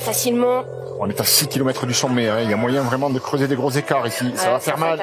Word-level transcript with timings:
facilement. 0.00 0.64
On 0.98 1.08
est 1.08 1.20
à 1.20 1.24
6 1.24 1.48
km 1.48 1.86
du 1.86 1.94
sommet, 1.94 2.28
hein. 2.28 2.40
il 2.42 2.50
y 2.50 2.52
a 2.52 2.56
moyen 2.56 2.82
vraiment 2.82 3.10
de 3.10 3.18
creuser 3.18 3.48
des 3.48 3.54
gros 3.54 3.70
écarts 3.70 4.06
ici, 4.06 4.24
ça 4.34 4.50
va 4.52 4.60
faire 4.60 4.78
mal. 4.78 4.98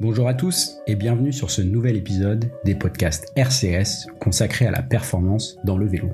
Bonjour 0.00 0.28
à 0.28 0.34
tous 0.34 0.78
et 0.86 0.94
bienvenue 0.94 1.32
sur 1.32 1.50
ce 1.50 1.62
nouvel 1.62 1.96
épisode 1.96 2.50
des 2.64 2.74
podcasts 2.74 3.32
RCS 3.36 4.06
consacrés 4.20 4.66
à 4.66 4.70
la 4.70 4.82
performance 4.82 5.56
dans 5.64 5.76
le 5.76 5.86
vélo. 5.86 6.10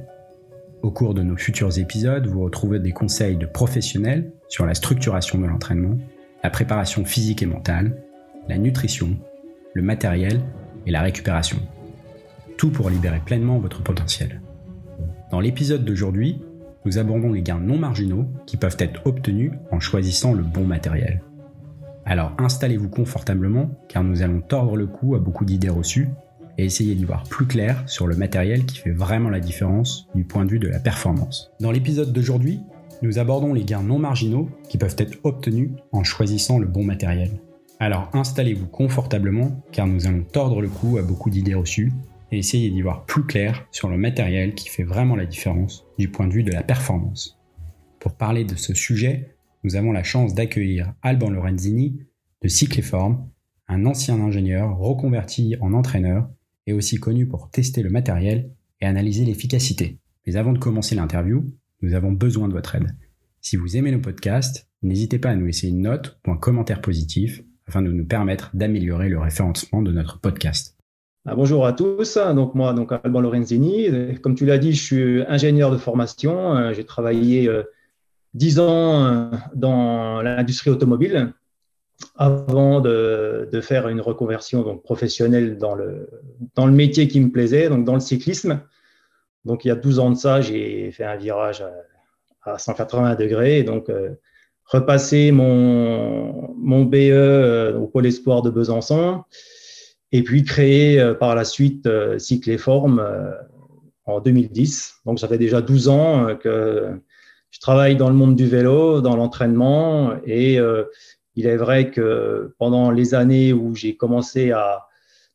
Au 0.82 0.90
cours 0.90 1.14
de 1.14 1.22
nos 1.22 1.36
futurs 1.36 1.78
épisodes, 1.78 2.26
vous 2.26 2.42
retrouvez 2.42 2.78
des 2.78 2.92
conseils 2.92 3.36
de 3.36 3.46
professionnels 3.46 4.30
sur 4.48 4.66
la 4.66 4.74
structuration 4.74 5.38
de 5.38 5.46
l'entraînement, 5.46 5.98
la 6.42 6.50
préparation 6.50 7.04
physique 7.04 7.42
et 7.42 7.46
mentale, 7.46 7.96
la 8.48 8.58
nutrition, 8.58 9.10
le 9.74 9.82
matériel 9.82 10.40
et 10.86 10.90
la 10.90 11.02
récupération. 11.02 11.58
Tout 12.56 12.70
pour 12.70 12.90
libérer 12.90 13.20
pleinement 13.24 13.58
votre 13.58 13.82
potentiel. 13.82 14.40
Dans 15.30 15.40
l'épisode 15.40 15.84
d'aujourd'hui, 15.84 16.40
nous 16.86 16.98
abordons 16.98 17.32
les 17.32 17.42
gains 17.42 17.58
non 17.58 17.78
marginaux 17.78 18.26
qui 18.46 18.56
peuvent 18.56 18.76
être 18.78 19.04
obtenus 19.06 19.50
en 19.72 19.80
choisissant 19.80 20.32
le 20.32 20.44
bon 20.44 20.64
matériel. 20.64 21.20
Alors 22.04 22.32
installez-vous 22.38 22.88
confortablement 22.88 23.70
car 23.88 24.04
nous 24.04 24.22
allons 24.22 24.40
tordre 24.40 24.76
le 24.76 24.86
cou 24.86 25.16
à 25.16 25.18
beaucoup 25.18 25.44
d'idées 25.44 25.68
reçues 25.68 26.08
et 26.58 26.64
essayer 26.64 26.94
d'y 26.94 27.04
voir 27.04 27.24
plus 27.24 27.46
clair 27.46 27.82
sur 27.86 28.06
le 28.06 28.14
matériel 28.14 28.64
qui 28.64 28.78
fait 28.78 28.92
vraiment 28.92 29.30
la 29.30 29.40
différence 29.40 30.08
du 30.14 30.22
point 30.22 30.44
de 30.44 30.50
vue 30.52 30.60
de 30.60 30.68
la 30.68 30.78
performance. 30.78 31.50
Dans 31.58 31.72
l'épisode 31.72 32.12
d'aujourd'hui, 32.12 32.60
nous 33.02 33.18
abordons 33.18 33.52
les 33.52 33.64
gains 33.64 33.82
non 33.82 33.98
marginaux 33.98 34.48
qui 34.68 34.78
peuvent 34.78 34.96
être 34.96 35.18
obtenus 35.24 35.70
en 35.90 36.04
choisissant 36.04 36.60
le 36.60 36.68
bon 36.68 36.84
matériel. 36.84 37.32
Alors 37.80 38.10
installez-vous 38.12 38.68
confortablement 38.68 39.60
car 39.72 39.88
nous 39.88 40.06
allons 40.06 40.22
tordre 40.22 40.62
le 40.62 40.68
cou 40.68 40.98
à 40.98 41.02
beaucoup 41.02 41.30
d'idées 41.30 41.54
reçues 41.54 41.92
et 42.30 42.38
essayer 42.38 42.70
d'y 42.70 42.82
voir 42.82 43.04
plus 43.04 43.24
clair 43.24 43.66
sur 43.70 43.88
le 43.88 43.98
matériel 43.98 44.54
qui 44.54 44.68
fait 44.68 44.82
vraiment 44.82 45.16
la 45.16 45.26
différence 45.26 45.86
du 45.98 46.08
point 46.10 46.26
de 46.26 46.32
vue 46.32 46.42
de 46.42 46.52
la 46.52 46.62
performance. 46.62 47.38
Pour 48.00 48.14
parler 48.14 48.44
de 48.44 48.56
ce 48.56 48.74
sujet, 48.74 49.36
nous 49.64 49.76
avons 49.76 49.92
la 49.92 50.02
chance 50.02 50.34
d'accueillir 50.34 50.94
Alban 51.02 51.30
Lorenzini 51.30 52.00
de 52.42 52.48
Cycleform, 52.48 53.28
un 53.68 53.86
ancien 53.86 54.20
ingénieur 54.20 54.76
reconverti 54.78 55.56
en 55.60 55.72
entraîneur 55.72 56.30
et 56.66 56.72
aussi 56.72 56.98
connu 56.98 57.26
pour 57.26 57.50
tester 57.50 57.82
le 57.82 57.90
matériel 57.90 58.50
et 58.80 58.86
analyser 58.86 59.24
l'efficacité. 59.24 59.98
Mais 60.26 60.36
avant 60.36 60.52
de 60.52 60.58
commencer 60.58 60.94
l'interview, 60.94 61.44
nous 61.82 61.94
avons 61.94 62.12
besoin 62.12 62.48
de 62.48 62.52
votre 62.52 62.74
aide. 62.74 62.96
Si 63.40 63.56
vous 63.56 63.76
aimez 63.76 63.92
nos 63.92 64.00
podcasts, 64.00 64.68
n'hésitez 64.82 65.18
pas 65.18 65.30
à 65.30 65.36
nous 65.36 65.46
laisser 65.46 65.68
une 65.68 65.82
note 65.82 66.18
ou 66.26 66.32
un 66.32 66.36
commentaire 66.36 66.80
positif 66.80 67.42
afin 67.66 67.82
de 67.82 67.92
nous 67.92 68.06
permettre 68.06 68.50
d'améliorer 68.54 69.08
le 69.08 69.18
référencement 69.18 69.82
de 69.82 69.92
notre 69.92 70.20
podcast. 70.20 70.75
Ah, 71.28 71.34
bonjour 71.34 71.66
à 71.66 71.72
tous. 71.72 72.18
Donc 72.18 72.54
moi, 72.54 72.72
donc 72.72 72.92
Alban 72.92 73.20
Lorenzini. 73.20 74.16
Comme 74.22 74.36
tu 74.36 74.46
l'as 74.46 74.58
dit, 74.58 74.72
je 74.72 74.80
suis 74.84 75.24
ingénieur 75.26 75.72
de 75.72 75.76
formation. 75.76 76.56
Euh, 76.56 76.72
j'ai 76.72 76.84
travaillé 76.84 77.48
euh, 77.48 77.64
dix 78.34 78.60
ans 78.60 79.04
euh, 79.04 79.30
dans 79.52 80.22
l'industrie 80.22 80.70
automobile 80.70 81.32
avant 82.14 82.80
de, 82.80 83.48
faire 83.60 83.88
une 83.88 84.00
reconversion 84.00 84.62
donc, 84.62 84.84
professionnelle 84.84 85.58
dans 85.58 85.74
le, 85.74 86.08
dans 86.54 86.66
le 86.66 86.72
métier 86.72 87.08
qui 87.08 87.18
me 87.18 87.32
plaisait, 87.32 87.68
donc 87.68 87.84
dans 87.84 87.94
le 87.94 88.00
cyclisme. 88.00 88.60
Donc 89.44 89.64
il 89.64 89.68
y 89.68 89.72
a 89.72 89.74
12 89.74 89.98
ans 89.98 90.10
de 90.10 90.16
ça, 90.16 90.40
j'ai 90.40 90.92
fait 90.92 91.04
un 91.04 91.16
virage 91.16 91.64
à, 92.44 92.56
180 92.56 93.16
degrés. 93.16 93.58
Et 93.58 93.64
donc 93.64 93.90
repasser 94.64 95.32
mon, 95.32 96.54
mon 96.56 96.84
BE 96.84 97.74
au 97.76 97.88
Pôle 97.88 98.06
Espoir 98.06 98.42
de 98.42 98.50
Besançon 98.50 99.24
et 100.12 100.22
puis 100.22 100.44
créé 100.44 101.00
euh, 101.00 101.14
par 101.14 101.34
la 101.34 101.44
suite 101.44 101.86
euh, 101.86 102.18
Cycle 102.18 102.50
et 102.50 102.58
Forme 102.58 103.00
euh, 103.00 103.32
en 104.04 104.20
2010. 104.20 105.00
Donc 105.04 105.18
ça 105.18 105.28
fait 105.28 105.38
déjà 105.38 105.60
12 105.60 105.88
ans 105.88 106.36
que 106.36 107.00
je 107.50 107.60
travaille 107.60 107.96
dans 107.96 108.08
le 108.08 108.14
monde 108.14 108.36
du 108.36 108.46
vélo, 108.46 109.00
dans 109.00 109.16
l'entraînement, 109.16 110.12
et 110.24 110.58
il 111.34 111.46
est 111.46 111.56
vrai 111.56 111.90
que 111.90 112.54
pendant 112.58 112.90
les 112.90 113.14
années 113.14 113.52
où 113.52 113.74
j'ai 113.74 113.96
commencé 113.96 114.52
à, 114.52 114.86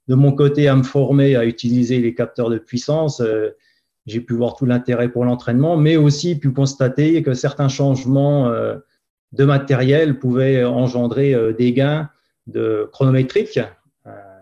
de 0.07 0.15
mon 0.15 0.31
côté, 0.31 0.67
à 0.69 0.75
me 0.75 0.83
former, 0.83 1.35
à 1.35 1.45
utiliser 1.45 1.99
les 1.99 2.13
capteurs 2.13 2.49
de 2.49 2.59
puissance, 2.59 3.21
j'ai 4.05 4.21
pu 4.21 4.35
voir 4.35 4.55
tout 4.55 4.65
l'intérêt 4.65 5.09
pour 5.09 5.25
l'entraînement, 5.25 5.75
mais 5.75 5.97
aussi 5.97 6.37
pu 6.37 6.51
constater 6.51 7.23
que 7.23 7.33
certains 7.33 7.69
changements 7.69 8.49
de 8.51 9.43
matériel 9.43 10.17
pouvaient 10.19 10.63
engendrer 10.63 11.35
des 11.57 11.73
gains 11.73 12.09
de 12.47 12.87
chronométriques 12.93 13.59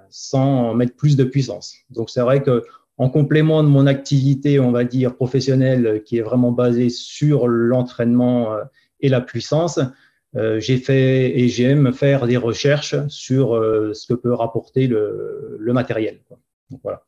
sans 0.09 0.74
mettre 0.74 0.96
plus 0.96 1.16
de 1.16 1.24
puissance. 1.24 1.75
Donc 1.90 2.09
c'est 2.09 2.22
vrai 2.22 2.42
que 2.44 2.64
en 3.00 3.09
complément 3.09 3.64
de 3.64 3.70
mon 3.70 3.88
activité, 3.88 4.59
on 4.59 4.72
va 4.72 4.84
dire 4.84 5.16
professionnelle, 5.16 6.03
qui 6.06 6.18
est 6.18 6.22
vraiment 6.22 6.52
basée 6.52 6.90
sur 6.90 7.47
l'entraînement 7.47 8.53
euh, 8.53 8.64
et 9.00 9.08
la 9.08 9.22
puissance, 9.22 9.80
euh, 10.36 10.59
j'ai 10.59 10.78
fait 10.78 11.40
et 11.40 11.48
j'aime 11.48 11.94
faire 11.94 12.28
des 12.28 12.36
recherches 12.36 12.96
sur 13.08 13.56
euh, 13.56 13.94
ce 13.94 14.06
que 14.06 14.14
peut 14.14 14.34
rapporter 14.34 14.88
le, 14.88 15.58
le 15.58 15.74
matériel. 15.74 16.19
Donc, 16.69 16.81
voilà. 16.84 17.03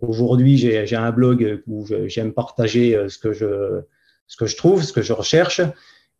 Aujourd'hui, 0.00 0.58
j'ai 0.58 0.96
un 0.96 1.10
blog 1.10 1.62
où 1.66 1.86
j'aime 2.06 2.34
partager 2.34 3.08
ce 3.08 3.16
que 3.16 3.32
je 3.32 3.80
ce 4.26 4.36
que 4.36 4.44
je 4.44 4.54
trouve, 4.54 4.82
ce 4.82 4.92
que 4.92 5.00
je 5.00 5.14
recherche. 5.14 5.62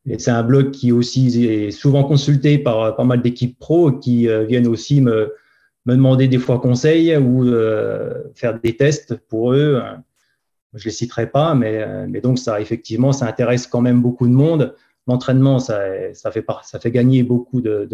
Et 0.06 0.18
c'est 0.18 0.30
un 0.30 0.42
blog 0.42 0.70
qui 0.70 0.92
aussi 0.92 1.44
est 1.44 1.70
souvent 1.72 2.04
consulté 2.04 2.56
par 2.56 2.96
pas 2.96 3.04
mal 3.04 3.20
d'équipes 3.20 3.58
pro 3.58 3.92
qui 3.92 4.28
viennent 4.46 4.66
aussi 4.66 5.02
me, 5.02 5.34
me 5.86 5.94
demander 5.94 6.28
des 6.28 6.38
fois 6.38 6.58
conseil 6.58 7.16
ou 7.16 7.44
euh, 7.44 8.24
faire 8.34 8.58
des 8.60 8.76
tests 8.76 9.14
pour 9.14 9.52
eux. 9.52 9.80
Je 10.74 10.80
ne 10.80 10.84
les 10.84 10.90
citerai 10.90 11.30
pas, 11.30 11.54
mais, 11.54 12.06
mais, 12.08 12.20
donc 12.20 12.38
ça, 12.38 12.60
effectivement, 12.60 13.12
ça 13.12 13.26
intéresse 13.26 13.66
quand 13.66 13.80
même 13.80 14.02
beaucoup 14.02 14.26
de 14.26 14.32
monde. 14.32 14.74
L'entraînement, 15.06 15.60
ça, 15.60 15.80
fait, 16.32 16.90
gagner 16.90 17.22
beaucoup 17.22 17.60
de, 17.60 17.88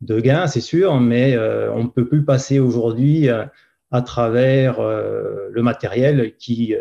gains, 0.00 0.46
c'est 0.46 0.62
sûr, 0.62 0.98
mais 0.98 1.36
euh, 1.36 1.70
on 1.74 1.84
ne 1.84 1.88
peut 1.88 2.08
plus 2.08 2.24
passer 2.24 2.58
aujourd'hui 2.58 3.28
euh, 3.28 3.44
à 3.90 4.00
travers 4.00 4.80
le 4.80 5.62
matériel 5.62 6.34
qui 6.38 6.74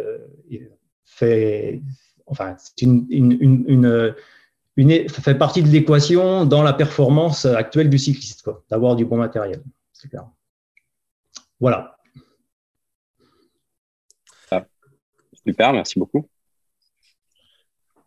fait, 1.03 1.81
enfin, 2.25 2.55
une, 2.79 4.15
fait 5.09 5.35
partie 5.35 5.61
de 5.61 5.67
l'équation 5.67 6.45
dans 6.45 6.63
la 6.63 6.71
performance 6.71 7.45
actuelle 7.45 7.89
du 7.89 7.97
cycliste, 7.97 8.49
d'avoir 8.69 8.95
du 8.95 9.03
bon 9.03 9.17
matériel. 9.17 9.61
Super. 10.01 10.25
Voilà. 11.59 11.95
Ah, 14.49 14.65
super, 15.45 15.73
merci 15.73 15.99
beaucoup. 15.99 16.27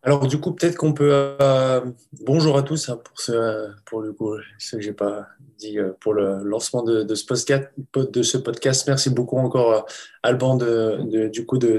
Alors 0.03 0.27
du 0.27 0.37
coup, 0.37 0.51
peut-être 0.51 0.75
qu'on 0.75 0.91
peut. 0.91 1.09
Euh, 1.13 1.79
bonjour 2.25 2.57
à 2.57 2.63
tous 2.63 2.89
hein, 2.89 2.99
pour 3.01 3.17
ce, 3.17 3.69
pour 3.85 4.01
le 4.01 4.11
coup, 4.11 4.33
ce 4.57 4.75
que 4.75 4.81
j'ai 4.81 4.91
pas 4.91 5.27
dit 5.57 5.79
euh, 5.79 5.93
pour 6.01 6.13
le 6.13 6.43
lancement 6.43 6.83
de, 6.83 7.15
ce 7.15 7.25
podcast, 7.25 7.69
de 7.95 8.23
ce 8.23 8.37
podcast. 8.37 8.85
Merci 8.87 9.09
beaucoup 9.09 9.37
encore, 9.37 9.71
euh, 9.71 9.81
Alban, 10.21 10.57
de, 10.57 11.29
du 11.29 11.45
coup 11.45 11.57
de, 11.57 11.77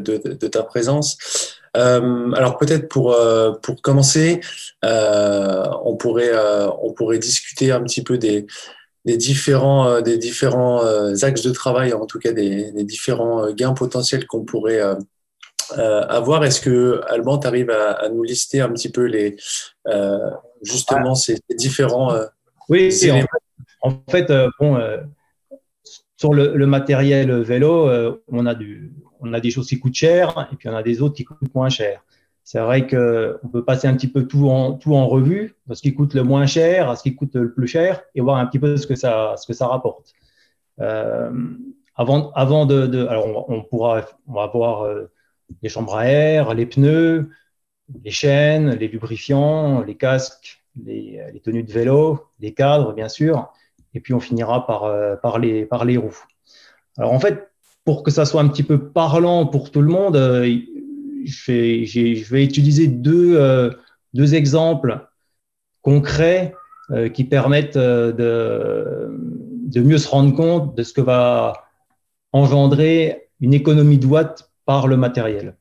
ta 0.49 0.63
présence. 0.63 1.61
alors 1.75 2.57
peut-être 2.57 2.89
pour 2.89 3.15
pour 3.63 3.83
commencer, 3.83 4.41
on 4.83 5.97
pourrait 5.99 6.33
on 6.81 6.95
pourrait 6.95 7.19
discuter 7.19 7.71
un 7.71 7.83
petit 7.83 8.03
peu 8.03 8.17
des 8.17 8.47
des 9.07 9.17
différents, 9.17 9.89
euh, 9.89 10.01
des 10.01 10.19
différents 10.19 10.85
euh, 10.85 11.15
axes 11.23 11.43
de 11.43 11.53
travail, 11.53 11.95
en 11.95 12.07
tout 12.07 12.19
cas 12.19 12.33
des, 12.33 12.73
différents 12.83 13.45
euh, 13.45 13.53
gains 13.53 13.73
potentiels 13.73 14.27
qu'on 14.27 14.45
pourrait 14.45 14.83
avoir. 15.71 16.45
Est-ce 16.45 16.61
que 16.61 17.01
Alban, 17.09 17.39
tu 17.39 17.47
arrives 17.47 17.71
à, 17.71 18.09
nous 18.09 18.25
lister 18.25 18.61
un 18.61 18.69
petit 18.71 18.91
peu 18.91 19.05
les, 19.05 19.37
justement 20.63 21.15
ces, 21.15 21.39
différents. 21.51 22.13
oui, 22.69 22.91
en, 23.83 23.93
fait, 24.11 24.33
bon, 24.61 24.79
sur 26.17 26.35
le, 26.35 26.67
matériel 26.67 27.33
vélo, 27.43 27.89
on, 28.29 28.47
a 28.47 28.55
du, 28.55 28.93
on 29.21 29.33
a 29.33 29.41
des 29.41 29.51
choses 29.51 29.69
qui 29.69 29.79
coûtent 29.79 29.95
cher 29.95 30.49
et 30.53 30.57
puis 30.57 30.69
on 30.69 30.77
a 30.77 30.83
des 30.83 31.03
autres 31.03 31.15
qui 31.15 31.25
coûtent 31.25 31.55
moins 31.55 31.69
cher 31.69 32.05
c'est 32.47 32.61
vrai 32.61 32.87
qu'on 32.87 33.49
peut 33.49 33.65
passer 33.65 33.89
un 33.89 33.95
petit 33.95 34.07
peu 34.07 34.29
tout 34.29 34.49
en, 34.49 34.75
tout 34.75 34.95
en 34.95 35.09
revue, 35.09 35.57
ce 35.73 35.83
qui 35.83 35.95
coûte 35.95 36.15
le 36.15 36.23
moins 36.23 36.47
cher 36.47 36.89
à 36.89 36.95
ce 36.95 37.03
qui 37.03 37.17
coûte 37.17 37.35
le 37.35 37.53
plus 37.53 37.67
cher, 37.67 38.05
et 38.15 38.21
voir 38.21 38.37
un 38.37 38.47
petit 38.47 38.61
peu 38.61 38.77
ce 38.77 38.87
que 38.87 38.95
ça, 38.95 39.35
ce 39.37 39.49
que 39.49 39.53
ça 39.53 39.67
rapporte. 39.67 40.15
Euh, 40.81 41.33
avant, 41.97 42.31
avant 42.35 42.65
de, 42.65 42.87
de, 42.87 43.05
alors 43.09 43.51
on, 43.51 43.65
pourra, 43.65 44.03
on 44.29 44.35
va 44.35 44.47
voir 44.47 44.83
euh, 44.85 45.11
les 45.61 45.69
chambres 45.69 45.97
à 45.97 46.07
air, 46.07 46.55
les 46.55 46.67
pneus, 46.67 47.31
les 48.05 48.13
chaînes, 48.13 48.71
les 48.77 48.87
lubrifiants, 48.87 49.83
les 49.83 49.97
casques, 49.97 50.63
les, 50.85 51.21
les, 51.33 51.41
tenues 51.41 51.65
de 51.65 51.73
vélo, 51.73 52.29
les 52.39 52.55
cadres, 52.55 52.93
bien 52.93 53.09
sûr, 53.09 53.53
et 53.93 53.99
puis 53.99 54.15
on 54.15 54.21
finira 54.21 54.69
par, 54.69 54.85
euh, 54.85 55.17
par, 55.17 55.41
les, 55.41 55.67
par 55.67 55.85
les 55.85 55.97
roues. 55.97 56.23
Alors 56.97 57.13
en 57.13 57.19
fait, 57.19 57.51
pour 57.85 58.05
que 58.05 58.13
ça 58.13 58.25
soit 58.25 58.41
un 58.41 58.47
petit 58.47 58.63
peu 58.63 58.79
parlant 58.93 59.47
pour 59.47 59.73
tout 59.73 59.83
le 59.83 59.89
monde, 59.89 60.17
je 61.27 62.31
vais, 62.31 62.45
utiliser 62.45 62.87
deux, 62.87 63.37
euh, 63.37 63.71
deux 64.15 64.35
exemples 64.35 65.07
concrets 65.83 66.55
euh, 66.91 67.09
qui 67.09 67.25
permettent 67.25 67.77
euh, 67.77 68.13
de, 68.13 69.19
de, 69.69 69.81
mieux 69.81 69.99
se 69.99 70.09
rendre 70.09 70.35
compte 70.35 70.75
de 70.75 70.83
ce 70.83 70.93
que 70.93 71.01
va 71.01 71.55
engendrer 72.33 73.29
une 73.41 73.55
économie 73.55 73.99
de 73.99 74.07
watts 74.07 74.51
par 74.65 74.87
le 74.87 74.97
matériel. 74.97 75.57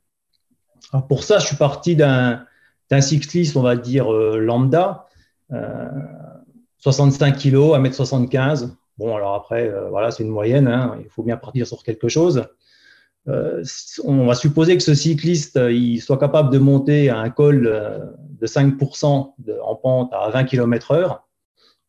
pour 1.10 1.24
ça, 1.24 1.40
je 1.40 1.48
suis 1.48 1.56
parti 1.56 1.96
d'un 1.96 2.46
cycliste, 3.02 3.56
on 3.58 3.62
va 3.62 3.76
dire 3.76 4.10
lambda, 4.12 5.08
65 6.80 7.38
kg, 7.38 7.56
1m75. 7.56 8.70
Bon, 8.98 9.16
alors 9.16 9.36
après, 9.36 9.72
voilà, 9.90 10.12
c'est 10.12 10.24
une 10.24 10.30
moyenne, 10.30 10.68
hein, 10.68 10.98
il 11.04 11.10
faut 11.10 11.22
bien 11.22 11.38
partir 11.38 11.68
sur 11.68 11.84
quelque 11.84 12.08
chose. 12.08 12.48
Euh, 13.28 13.64
on 14.04 14.28
va 14.28 14.36
supposer 14.36 14.78
que 14.78 14.84
ce 14.84 14.94
cycliste 14.94 15.58
euh, 15.58 15.98
soit 16.00 16.20
capable 16.20 16.52
de 16.52 16.60
monter 16.60 17.10
à 17.10 17.18
un 17.18 17.30
col 17.32 17.66
euh, 17.66 18.06
de 18.40 18.46
5% 18.46 19.34
en 19.64 19.76
pente 19.76 20.14
à 20.14 20.30
20 20.30 20.44
km 20.44 20.94
h 20.94 21.20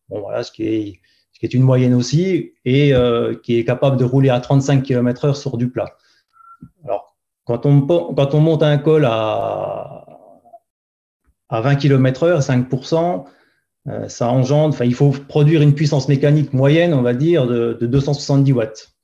Bon, 0.08 0.20
voilà, 0.20 0.42
ce 0.42 0.52
qui 0.52 0.66
est, 0.66 1.00
ce 1.32 1.40
qui 1.40 1.46
est 1.46 1.52
une 1.52 1.62
moyenne 1.62 1.92
aussi, 1.92 2.52
et 2.64 2.92
qui 3.42 3.58
est 3.58 3.64
capable 3.64 3.96
de 3.96 4.04
rouler 4.04 4.28
à 4.28 4.38
35 4.38 4.84
km 4.84 5.26
h 5.26 5.34
sur 5.34 5.56
du 5.56 5.68
plat. 5.68 5.96
Alors, 6.84 7.16
quand 7.44 7.66
on, 7.66 7.82
quand 7.82 8.34
on 8.34 8.40
monte 8.40 8.62
un 8.62 8.78
col 8.78 9.04
à, 9.04 10.06
à 11.48 11.60
20 11.60 11.74
km 11.74 12.28
h 12.28 12.40
5%, 12.40 13.24
ça 14.08 14.28
engendre, 14.28 14.80
il 14.84 14.94
faut 14.94 15.10
produire 15.10 15.60
une 15.60 15.74
puissance 15.74 16.08
mécanique 16.08 16.52
moyenne, 16.52 16.94
on 16.94 17.02
va 17.02 17.12
dire, 17.12 17.48
de, 17.48 17.76
de 17.80 17.86
270 17.86 18.52
watts. 18.52 18.95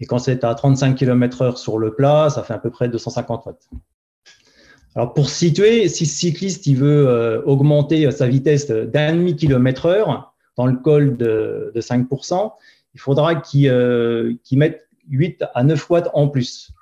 Et 0.00 0.06
quand 0.06 0.18
c'est 0.18 0.44
à 0.44 0.54
35 0.54 0.96
km 0.96 1.42
heure 1.42 1.58
sur 1.58 1.78
le 1.78 1.94
plat, 1.94 2.30
ça 2.30 2.42
fait 2.42 2.54
à 2.54 2.58
peu 2.58 2.70
près 2.70 2.88
250 2.88 3.46
watts. 3.46 3.68
Alors 4.96 5.14
pour 5.14 5.28
situer, 5.28 5.88
si 5.88 6.06
ce 6.06 6.18
cycliste 6.18 6.68
veut 6.68 7.06
euh, 7.06 7.42
augmenter 7.42 8.10
sa 8.10 8.26
vitesse 8.26 8.66
d'un 8.68 9.14
demi 9.14 9.36
kilomètre 9.36 9.86
heure 9.86 10.34
dans 10.56 10.66
le 10.66 10.76
col 10.76 11.16
de, 11.16 11.72
5%, 11.76 12.52
il 12.94 13.00
faudra 13.00 13.40
euh, 13.66 14.34
qu'il 14.42 14.58
mette 14.58 14.88
8 15.08 15.44
à 15.54 15.62
9 15.62 15.90
watts 15.90 16.10
en 16.12 16.28
plus. 16.28 16.72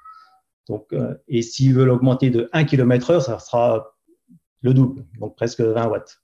Euh, 0.92 1.14
et 1.28 1.42
s'il 1.42 1.74
veut 1.74 1.84
l'augmenter 1.84 2.30
de 2.30 2.48
1 2.52 2.64
km 2.64 3.10
heure, 3.10 3.22
ça 3.22 3.38
sera 3.38 3.94
le 4.62 4.74
double, 4.74 5.04
donc 5.20 5.36
presque 5.36 5.60
20 5.60 5.86
watts 5.88 6.20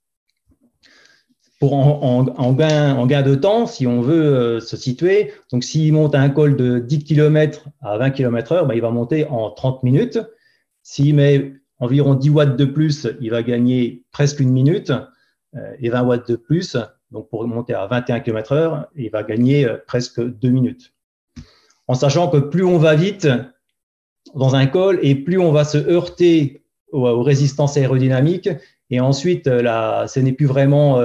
en, 1.72 2.52
gain, 2.52 3.22
de 3.22 3.34
temps, 3.34 3.66
si 3.66 3.87
on 3.87 4.00
veut 4.00 4.25
euh, 4.25 4.61
se 4.61 4.76
situer, 4.76 5.32
donc 5.52 5.64
s'il 5.64 5.93
monte 5.93 6.14
un 6.14 6.28
col 6.28 6.56
de 6.56 6.78
10 6.78 7.05
km 7.05 7.69
à 7.81 7.96
20 7.99 8.11
km 8.11 8.52
heure, 8.52 8.66
ben, 8.66 8.75
il 8.75 8.81
va 8.81 8.90
monter 8.90 9.26
en 9.26 9.50
30 9.50 9.82
minutes. 9.82 10.19
S'il 10.82 11.14
met 11.14 11.52
environ 11.78 12.14
10 12.14 12.31
watts 12.31 12.56
de 12.56 12.64
plus, 12.64 13.08
il 13.20 13.31
va 13.31 13.43
gagner 13.43 14.05
presque 14.11 14.40
une 14.40 14.52
minute 14.52 14.93
euh, 15.56 15.72
et 15.81 15.88
20 15.88 16.02
watts 16.02 16.28
de 16.28 16.37
plus. 16.37 16.76
Donc 17.11 17.28
pour 17.31 17.46
monter 17.46 17.75
à 17.75 17.87
21 17.87 18.20
km 18.20 18.52
heure, 18.52 18.88
il 18.96 19.11
va 19.11 19.22
gagner 19.22 19.66
euh, 19.66 19.76
presque 19.87 20.20
deux 20.20 20.50
minutes. 20.50 20.93
En 21.87 21.94
sachant 21.94 22.28
que 22.28 22.38
plus 22.38 22.64
on 22.64 22.78
va 22.78 22.94
vite 22.94 23.28
dans 24.34 24.55
un 24.55 24.66
col 24.66 24.99
et 25.02 25.14
plus 25.14 25.38
on 25.38 25.52
va 25.52 25.64
se 25.64 25.78
heurter 25.78 26.64
aux, 26.93 27.22
résistances 27.22 27.76
aérodynamiques. 27.76 28.49
Et 28.90 29.00
ensuite, 29.00 29.46
là, 29.46 30.06
ce 30.06 30.20
n'est 30.20 30.32
plus 30.32 30.46
vraiment 30.46 31.00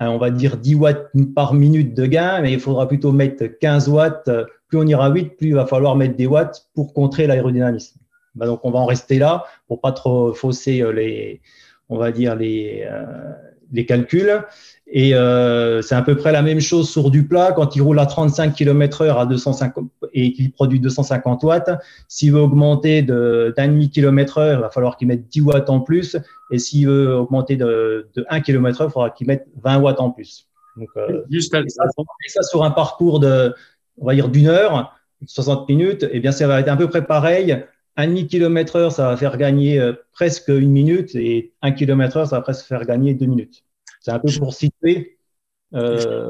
on 0.00 0.18
va 0.18 0.30
dire 0.30 0.56
10 0.56 0.74
watts 0.74 1.10
par 1.34 1.54
minute 1.54 1.94
de 1.94 2.06
gain, 2.06 2.40
mais 2.42 2.52
il 2.52 2.60
faudra 2.60 2.86
plutôt 2.86 3.12
mettre 3.12 3.46
15 3.46 3.88
watts. 3.88 4.30
Plus 4.68 4.78
on 4.78 4.86
ira 4.86 5.10
vite, 5.10 5.36
plus 5.36 5.48
il 5.48 5.54
va 5.54 5.66
falloir 5.66 5.96
mettre 5.96 6.16
des 6.16 6.26
watts 6.26 6.68
pour 6.74 6.92
contrer 6.92 7.26
l'aérodynamisme. 7.26 7.98
Bah, 8.34 8.46
donc 8.46 8.60
on 8.64 8.70
va 8.70 8.78
en 8.78 8.86
rester 8.86 9.18
là 9.18 9.44
pour 9.68 9.80
pas 9.80 9.92
trop 9.92 10.34
fausser 10.34 10.84
les, 10.92 11.40
on 11.88 11.96
va 11.96 12.12
dire 12.12 12.36
les, 12.36 12.86
euh, 12.90 13.32
les 13.72 13.86
calculs. 13.86 14.42
Et 14.88 15.14
euh, 15.14 15.82
c'est 15.82 15.96
à 15.96 16.02
peu 16.02 16.16
près 16.16 16.30
la 16.30 16.42
même 16.42 16.60
chose 16.60 16.88
sur 16.88 17.10
du 17.10 17.26
plat. 17.26 17.52
Quand 17.52 17.74
il 17.74 17.82
roule 17.82 17.98
à 17.98 18.06
35 18.06 18.54
km 18.54 19.02
heure 19.02 19.18
à 19.18 19.26
250 19.26 19.84
et 20.12 20.32
qu'il 20.32 20.52
produit 20.52 20.78
250 20.78 21.42
watts, 21.42 21.70
s'il 22.06 22.32
veut 22.32 22.40
augmenter 22.40 23.02
d'un 23.02 23.68
demi 23.68 23.90
kilomètre 23.90 24.38
heure, 24.38 24.58
il 24.58 24.62
va 24.62 24.70
falloir 24.70 24.96
qu'il 24.96 25.08
mette 25.08 25.28
10 25.28 25.40
watts 25.40 25.70
en 25.70 25.80
plus. 25.80 26.16
Et 26.52 26.58
s'il 26.58 26.86
veut 26.86 27.14
augmenter 27.16 27.56
de, 27.56 28.08
de 28.14 28.24
1 28.28 28.40
km 28.40 28.82
heure, 28.82 28.88
il 28.88 28.92
faudra 28.92 29.10
qu'il 29.10 29.26
mette 29.26 29.46
20 29.64 29.78
watts 29.78 30.00
en 30.00 30.10
plus. 30.10 30.46
Donc, 30.76 30.88
euh, 30.96 31.22
Juste 31.30 31.54
et 31.54 31.68
ça, 31.68 31.84
et 31.84 32.28
ça, 32.28 32.42
sur 32.42 32.62
un 32.62 32.70
parcours 32.70 33.18
de, 33.18 33.54
on 33.98 34.06
va 34.06 34.14
dire 34.14 34.28
d'une 34.28 34.48
heure, 34.48 34.94
60 35.26 35.68
minutes, 35.68 36.04
et 36.04 36.10
eh 36.12 36.20
bien 36.20 36.32
ça 36.32 36.46
va 36.46 36.60
être 36.60 36.68
à 36.68 36.76
peu 36.76 36.88
près 36.88 37.04
pareil. 37.04 37.64
Un 37.96 38.08
demi 38.08 38.26
kilomètre 38.26 38.76
heure, 38.76 38.92
ça 38.92 39.08
va 39.08 39.16
faire 39.16 39.36
gagner 39.38 39.78
euh, 39.78 39.94
presque 40.12 40.48
une 40.48 40.70
minute, 40.70 41.14
et 41.14 41.54
un 41.62 41.72
kilomètre 41.72 42.18
heure, 42.18 42.28
ça 42.28 42.36
va 42.36 42.42
presque 42.42 42.66
faire 42.66 42.84
gagner 42.84 43.14
deux 43.14 43.26
minutes. 43.26 43.64
C'est 44.00 44.10
un 44.10 44.18
peu 44.18 44.30
pour 44.38 44.54
situer 44.54 45.18
euh, 45.74 46.28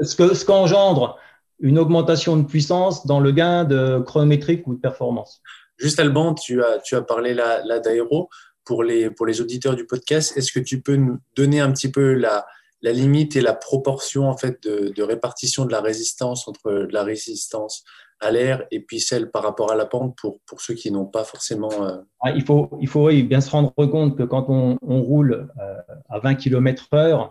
ce 0.00 0.44
qu'engendre 0.44 1.18
une 1.58 1.78
augmentation 1.78 2.36
de 2.36 2.44
puissance 2.44 3.06
dans 3.06 3.20
le 3.20 3.32
gain 3.32 3.64
de 3.64 3.98
chronométrique 4.00 4.66
ou 4.66 4.74
de 4.74 4.80
performance. 4.80 5.40
Juste 5.78 5.98
Alban, 6.00 6.34
tu 6.34 6.62
as, 6.62 6.78
tu 6.78 6.94
as 6.94 7.02
parlé 7.02 7.34
là, 7.34 7.80
d'aéro. 7.80 8.28
Pour 8.64 8.82
les, 8.82 9.10
pour 9.10 9.26
les 9.26 9.40
auditeurs 9.40 9.76
du 9.76 9.86
podcast, 9.86 10.36
est-ce 10.36 10.50
que 10.50 10.58
tu 10.58 10.80
peux 10.80 10.96
nous 10.96 11.18
donner 11.36 11.60
un 11.60 11.70
petit 11.70 11.88
peu 11.88 12.14
la, 12.14 12.46
la 12.82 12.92
limite 12.92 13.36
et 13.36 13.40
la 13.40 13.54
proportion 13.54 14.28
en 14.28 14.36
fait 14.36 14.60
de, 14.64 14.88
de, 14.88 15.02
répartition 15.04 15.64
de 15.64 15.70
la 15.70 15.80
résistance 15.80 16.48
entre 16.48 16.88
la 16.90 17.04
résistance 17.04 17.84
à 18.20 18.30
l'air 18.30 18.64
et 18.70 18.80
puis 18.80 19.00
celle 19.00 19.30
par 19.30 19.42
rapport 19.42 19.70
à 19.70 19.76
la 19.76 19.86
pente 19.86 20.16
pour, 20.16 20.40
pour 20.46 20.60
ceux 20.60 20.74
qui 20.74 20.90
n'ont 20.90 21.06
pas 21.06 21.24
forcément. 21.24 21.70
Euh, 21.84 21.98
ah, 22.20 22.30
il 22.30 22.44
faut, 22.44 22.70
il 22.80 22.88
faut 22.88 23.08
bien 23.08 23.40
se 23.40 23.50
rendre 23.50 23.72
compte 23.74 24.16
que 24.16 24.22
quand 24.22 24.46
on, 24.48 24.78
roule 24.82 25.48
euh, 25.60 25.76
à 26.08 26.18
20 26.18 26.36
km/h, 26.36 27.30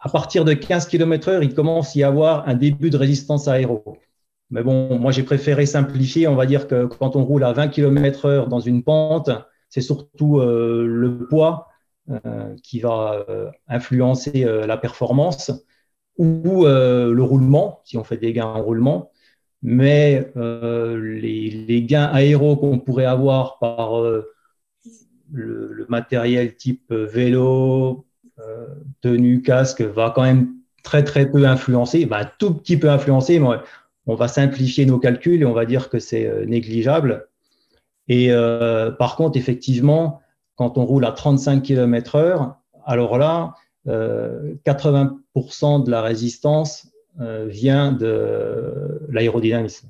à 0.00 0.08
partir 0.08 0.44
de 0.44 0.54
15 0.54 0.86
km/h, 0.86 1.42
il 1.42 1.54
commence 1.54 1.94
à 1.94 1.98
y 1.98 2.04
avoir 2.04 2.48
un 2.48 2.54
début 2.54 2.90
de 2.90 2.96
résistance 2.96 3.48
aéro. 3.48 3.98
Mais 4.50 4.62
bon, 4.62 4.98
moi 4.98 5.12
j'ai 5.12 5.22
préféré 5.22 5.66
simplifier. 5.66 6.26
On 6.26 6.34
va 6.34 6.46
dire 6.46 6.66
que 6.66 6.86
quand 6.86 7.16
on 7.16 7.24
roule 7.24 7.44
à 7.44 7.52
20 7.52 7.68
km/h 7.68 8.48
dans 8.48 8.60
une 8.60 8.82
pente, 8.82 9.30
c'est 9.68 9.82
surtout 9.82 10.40
euh, 10.40 10.86
le 10.86 11.26
poids 11.26 11.66
qui 12.64 12.80
va 12.80 13.24
influencer 13.68 14.42
la 14.42 14.76
performance 14.76 15.52
ou 16.20 16.66
euh, 16.66 17.14
le 17.14 17.22
roulement, 17.22 17.80
si 17.84 17.96
on 17.96 18.04
fait 18.04 18.18
des 18.18 18.34
gains 18.34 18.44
en 18.44 18.62
roulement. 18.62 19.10
Mais 19.62 20.30
euh, 20.36 21.00
les, 21.00 21.82
gains 21.82 22.10
aéros 22.12 22.56
qu'on 22.56 22.78
pourrait 22.78 23.06
avoir 23.06 23.58
par 23.58 23.98
euh, 23.98 24.30
le, 25.32 25.86
matériel 25.88 26.56
type 26.56 26.92
vélo, 26.92 28.06
tenue, 29.00 29.42
casque, 29.42 29.80
va 29.80 30.12
quand 30.14 30.22
même 30.22 30.54
très 30.82 31.04
très 31.04 31.30
peu 31.30 31.46
influencer, 31.46 32.06
un 32.10 32.30
tout 32.38 32.54
petit 32.54 32.76
peu 32.76 32.90
influencer, 32.90 33.38
mais 33.38 33.48
on 34.06 34.14
va 34.14 34.28
simplifier 34.28 34.86
nos 34.86 34.98
calculs 34.98 35.42
et 35.42 35.44
on 35.44 35.52
va 35.52 35.66
dire 35.66 35.88
que 35.88 35.98
c'est 35.98 36.46
négligeable. 36.46 37.28
Et 38.08 38.30
par 38.98 39.16
contre, 39.16 39.36
effectivement, 39.36 40.20
quand 40.56 40.78
on 40.78 40.86
roule 40.86 41.04
à 41.04 41.12
35 41.12 41.62
km/h, 41.62 42.54
alors 42.86 43.18
là, 43.18 43.54
80% 43.86 45.84
de 45.84 45.90
la 45.90 46.02
résistance 46.02 46.86
euh, 47.20 47.46
vient 47.48 47.92
de 47.92 49.00
l'aérodynamisme. 49.10 49.88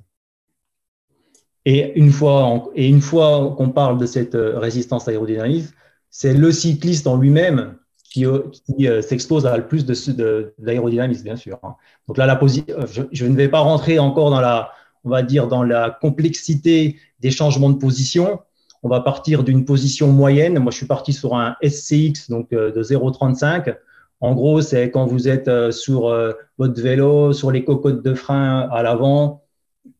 Et 1.64 1.92
une 1.98 2.10
fois, 2.10 2.70
fois 3.00 3.54
qu'on 3.56 3.68
parle 3.68 3.98
de 3.98 4.06
cette 4.06 4.34
euh, 4.34 4.58
résistance 4.58 5.06
aérodynamique, 5.06 5.66
c'est 6.10 6.32
le 6.32 6.50
cycliste 6.50 7.06
en 7.06 7.16
lui-même 7.16 7.76
qui, 8.02 8.26
euh, 8.26 9.02
s'expose 9.02 9.46
à 9.46 9.56
le 9.56 9.68
plus 9.68 9.84
de, 9.84 10.54
d'aérodynamisme, 10.58 11.22
bien 11.22 11.36
sûr. 11.36 11.58
Hein. 11.62 11.76
Donc 12.08 12.16
là, 12.16 12.40
je, 12.42 13.02
je, 13.12 13.26
ne 13.26 13.36
vais 13.36 13.48
pas 13.48 13.60
rentrer 13.60 13.98
encore 13.98 14.30
dans 14.30 14.40
la, 14.40 14.72
on 15.04 15.10
va 15.10 15.22
dire, 15.22 15.46
dans 15.46 15.62
la 15.62 15.90
complexité 16.00 16.96
des 17.20 17.30
changements 17.30 17.70
de 17.70 17.78
position. 17.78 18.40
On 18.82 18.88
va 18.88 19.00
partir 19.00 19.44
d'une 19.44 19.64
position 19.64 20.08
moyenne. 20.08 20.58
Moi, 20.58 20.70
je 20.70 20.78
suis 20.78 20.86
parti 20.86 21.12
sur 21.12 21.34
un 21.34 21.56
SCX, 21.62 22.30
donc 22.30 22.50
de 22.50 22.82
0,35. 22.82 23.76
En 24.20 24.34
gros, 24.34 24.60
c'est 24.60 24.90
quand 24.90 25.06
vous 25.06 25.28
êtes 25.28 25.48
euh, 25.48 25.70
sur 25.70 26.08
euh, 26.08 26.32
votre 26.58 26.80
vélo, 26.80 27.32
sur 27.32 27.50
les 27.50 27.64
cocottes 27.64 28.02
de 28.02 28.14
frein 28.14 28.68
à 28.70 28.82
l'avant, 28.82 29.44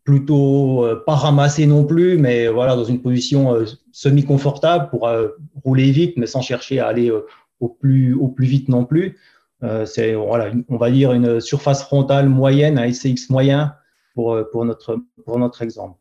plutôt 0.05 0.85
euh, 0.85 1.03
pas 1.07 1.15
ramassé 1.15 1.67
non 1.67 1.85
plus, 1.85 2.19
mais 2.19 2.49
voilà, 2.49 2.77
dans 2.77 2.85
une 2.85 3.01
position 3.01 3.65
semi-confortable 3.93 4.91
pour 4.91 5.09
rouler 5.65 5.91
vite, 5.91 6.15
mais 6.17 6.27
sans 6.27 6.43
chercher 6.43 6.81
à 6.81 6.89
aller 6.89 7.11
au, 7.61 7.69
plus, 7.69 8.15
au 8.15 8.29
plus 8.29 8.47
vite 8.47 8.69
non 8.69 8.85
plus. 8.85 9.19
c'est, 9.85 10.15
voilà, 10.15 10.53
on 10.69 10.77
va 10.77 10.91
dire 10.91 11.13
une 11.13 11.41
surface 11.41 11.83
frontale 11.83 12.29
moyenne, 12.29 12.79
un 12.79 12.93
SCX 12.93 13.31
moyen 13.31 13.75
pour, 14.15 14.39
pour, 14.53 14.65
notre, 14.65 14.99
pour 15.25 15.39
notre 15.39 15.63
exemple. 15.63 15.99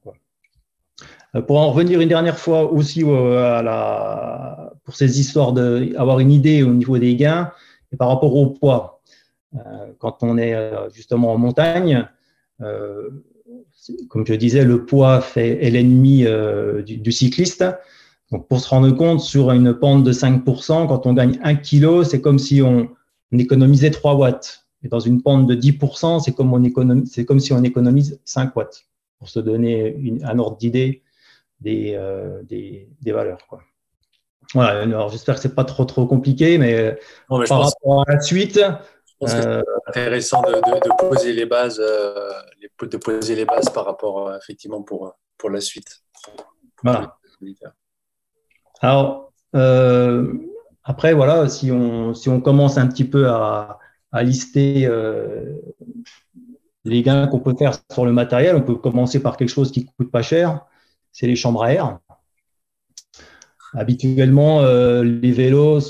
Pour 1.48 1.60
en 1.60 1.72
revenir 1.72 2.02
une 2.02 2.10
dernière 2.10 2.40
fois 2.40 2.72
aussi 2.72 3.04
à 3.04 3.62
la, 3.62 4.74
pour 4.84 4.96
ces 4.96 5.20
histoires 5.20 5.54
d'avoir 5.54 6.20
une 6.20 6.32
idée 6.32 6.64
au 6.64 6.74
niveau 6.74 6.98
des 6.98 7.16
gains, 7.16 7.52
et 7.92 7.96
par 7.98 8.10
rapport 8.10 8.36
au 8.36 8.48
poids, 8.48 9.02
euh, 9.56 9.60
quand 9.98 10.24
on 10.24 10.38
est 10.38 10.54
euh, 10.54 10.90
justement 10.92 11.34
en 11.34 11.38
montagne, 11.38 12.08
euh, 12.62 13.10
comme 14.10 14.26
je 14.26 14.34
disais, 14.34 14.64
le 14.64 14.86
poids 14.86 15.22
fait, 15.22 15.64
est 15.66 15.70
l'ennemi 15.70 16.26
du, 16.86 17.12
cycliste. 17.12 17.66
Donc, 18.32 18.48
pour 18.48 18.60
se 18.60 18.70
rendre 18.70 18.92
compte, 18.92 19.22
sur 19.22 19.52
une 19.52 19.74
pente 19.74 20.04
de 20.04 20.12
5%, 20.12 20.88
quand 20.88 21.06
on 21.08 21.14
gagne 21.14 21.40
1 21.44 21.56
kg, 21.56 22.04
c'est 22.04 22.22
comme 22.22 22.38
si 22.38 22.62
on, 22.62 22.90
économisait 23.32 23.90
3 23.90 24.16
watts. 24.16 24.66
Et 24.84 24.88
dans 24.90 25.00
une 25.00 25.22
pente 25.22 25.48
de 25.48 25.56
10%, 25.56 26.20
c'est 26.20 26.34
comme, 26.34 26.72
comme 26.72 27.40
si 27.40 27.54
on 27.54 27.64
économise 27.64 28.20
5 28.26 28.56
watts. 28.56 28.86
pour 29.18 29.30
se 29.30 29.40
donner 29.40 30.20
un 30.24 30.38
ordre 30.38 30.58
d'idée 30.58 31.02
des, 31.60 31.98
des, 32.44 33.12
valeurs. 33.12 33.46
Quoi. 33.48 33.62
Voilà, 34.54 34.82
alors 34.82 35.10
j'espère 35.10 35.36
que 35.36 35.42
c'est 35.42 35.56
pas 35.56 35.66
trop 35.66 35.86
trop 35.86 36.06
compliqué, 36.08 36.58
mais, 36.58 36.98
par 37.28 37.62
rapport 37.62 38.04
à 38.08 38.14
la 38.14 38.22
suite, 38.22 38.60
c'est 39.26 39.62
intéressant 39.88 40.42
de, 40.42 40.98
poser 40.98 41.34
les 41.34 41.46
bases, 41.46 41.78
de 41.80 42.98
poser 42.98 43.36
les 43.36 43.46
bases 43.46 43.70
par 43.70 43.86
rapport 43.86 44.36
effectivement 44.36 44.82
pour 44.82 45.16
pour 45.38 45.50
la 45.50 45.62
suite. 45.62 46.04
Voilà. 46.84 47.18
Alors, 48.82 49.32
euh, 49.56 50.34
après, 50.84 51.14
voilà, 51.14 51.50
si 51.50 51.72
on, 51.72 52.14
si 52.14 52.30
on 52.30 52.42
commence 52.42 52.78
un 52.78 52.88
petit 52.88 53.06
peu 53.06 53.30
à, 53.30 53.80
à 54.12 54.24
lister 54.24 54.86
euh, 54.86 55.56
les 56.86 57.02
gains 57.02 57.28
qu'on 57.28 57.40
peut 57.40 57.56
faire 57.58 57.74
sur 57.92 58.06
le 58.06 58.12
matériel, 58.12 58.56
on 58.56 58.62
peut 58.62 58.76
commencer 58.76 59.22
par 59.22 59.38
quelque 59.38 59.50
chose 59.50 59.72
qui 59.72 59.82
ne 59.82 59.86
coûte 59.98 60.12
pas 60.12 60.22
cher, 60.22 60.66
c'est 61.12 61.28
les 61.28 61.36
chambres 61.36 61.64
à 61.64 61.74
air. 61.74 62.00
Habituellement, 63.74 64.62
euh, 64.62 65.04
les 65.04 65.32
vélos, 65.32 65.82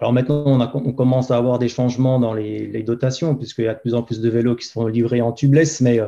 alors 0.00 0.12
maintenant, 0.12 0.58
on, 0.74 0.92
commence 0.92 1.30
à 1.30 1.36
avoir 1.36 1.58
des 1.58 1.68
changements 1.68 2.18
dans 2.20 2.32
les, 2.32 2.82
dotations, 2.82 3.34
puisqu'il 3.34 3.64
y 3.64 3.68
a 3.68 3.74
de 3.74 3.80
plus 3.80 3.94
en 3.94 4.02
plus 4.02 4.20
de 4.20 4.28
vélos 4.28 4.56
qui 4.56 4.66
sont 4.66 4.86
livrés 4.86 5.20
en 5.20 5.32
tubeless, 5.32 5.80
mais 5.80 6.00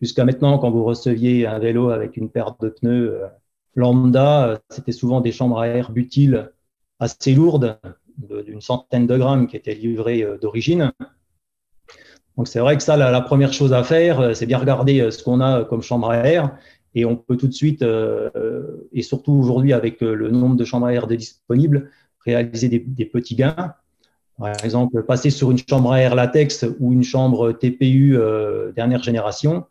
Jusqu'à 0.00 0.24
maintenant, 0.24 0.58
quand 0.58 0.70
vous 0.70 0.84
receviez 0.84 1.46
un 1.46 1.58
vélo 1.58 1.90
avec 1.90 2.16
une 2.16 2.30
paire 2.30 2.54
de 2.60 2.68
pneus 2.68 3.14
euh, 3.14 3.26
lambda, 3.74 4.46
euh, 4.46 4.56
c'était 4.70 4.92
souvent 4.92 5.20
des 5.20 5.32
chambres 5.32 5.58
à 5.58 5.66
air 5.66 5.90
butiles 5.90 6.52
assez 7.00 7.34
lourdes, 7.34 7.78
d'une 8.16 8.60
centaine 8.60 9.06
de 9.06 9.16
grammes 9.16 9.46
qui 9.46 9.56
étaient 9.56 9.74
livrées 9.74 10.22
euh, 10.22 10.38
d'origine. 10.38 10.92
Donc 12.36 12.46
c'est 12.46 12.60
vrai 12.60 12.76
que 12.76 12.82
ça, 12.84 12.96
la, 12.96 13.20
première 13.20 13.52
chose 13.52 13.72
à 13.72 13.82
faire, 13.82 14.36
c'est 14.36 14.46
bien 14.46 14.58
regarder 14.58 15.10
ce 15.10 15.24
qu'on 15.24 15.40
a 15.40 15.64
comme 15.64 15.82
chambre 15.82 16.10
à 16.10 16.18
air. 16.18 16.56
Et 16.98 17.04
on 17.04 17.16
peut 17.16 17.36
tout 17.36 17.46
de 17.46 17.52
suite, 17.52 17.84
et 18.92 19.02
surtout 19.02 19.32
aujourd'hui 19.32 19.72
avec 19.72 20.00
le 20.00 20.30
nombre 20.30 20.56
de 20.56 20.64
chambres 20.64 20.86
à 20.86 20.92
air 20.92 21.06
disponibles, 21.06 21.90
réaliser 22.24 22.68
des, 22.68 23.04
petits 23.04 23.36
gains. 23.36 23.74
Par 24.38 24.64
exemple, 24.64 25.02
passer 25.04 25.30
sur 25.30 25.50
une 25.50 25.58
chambre 25.58 25.92
à 25.92 26.00
air 26.00 26.14
latex 26.14 26.66
ou 26.80 26.92
une 26.92 27.04
chambre 27.04 27.52
TPU 27.52 28.18
dernière 28.74 29.02
génération, 29.02 29.66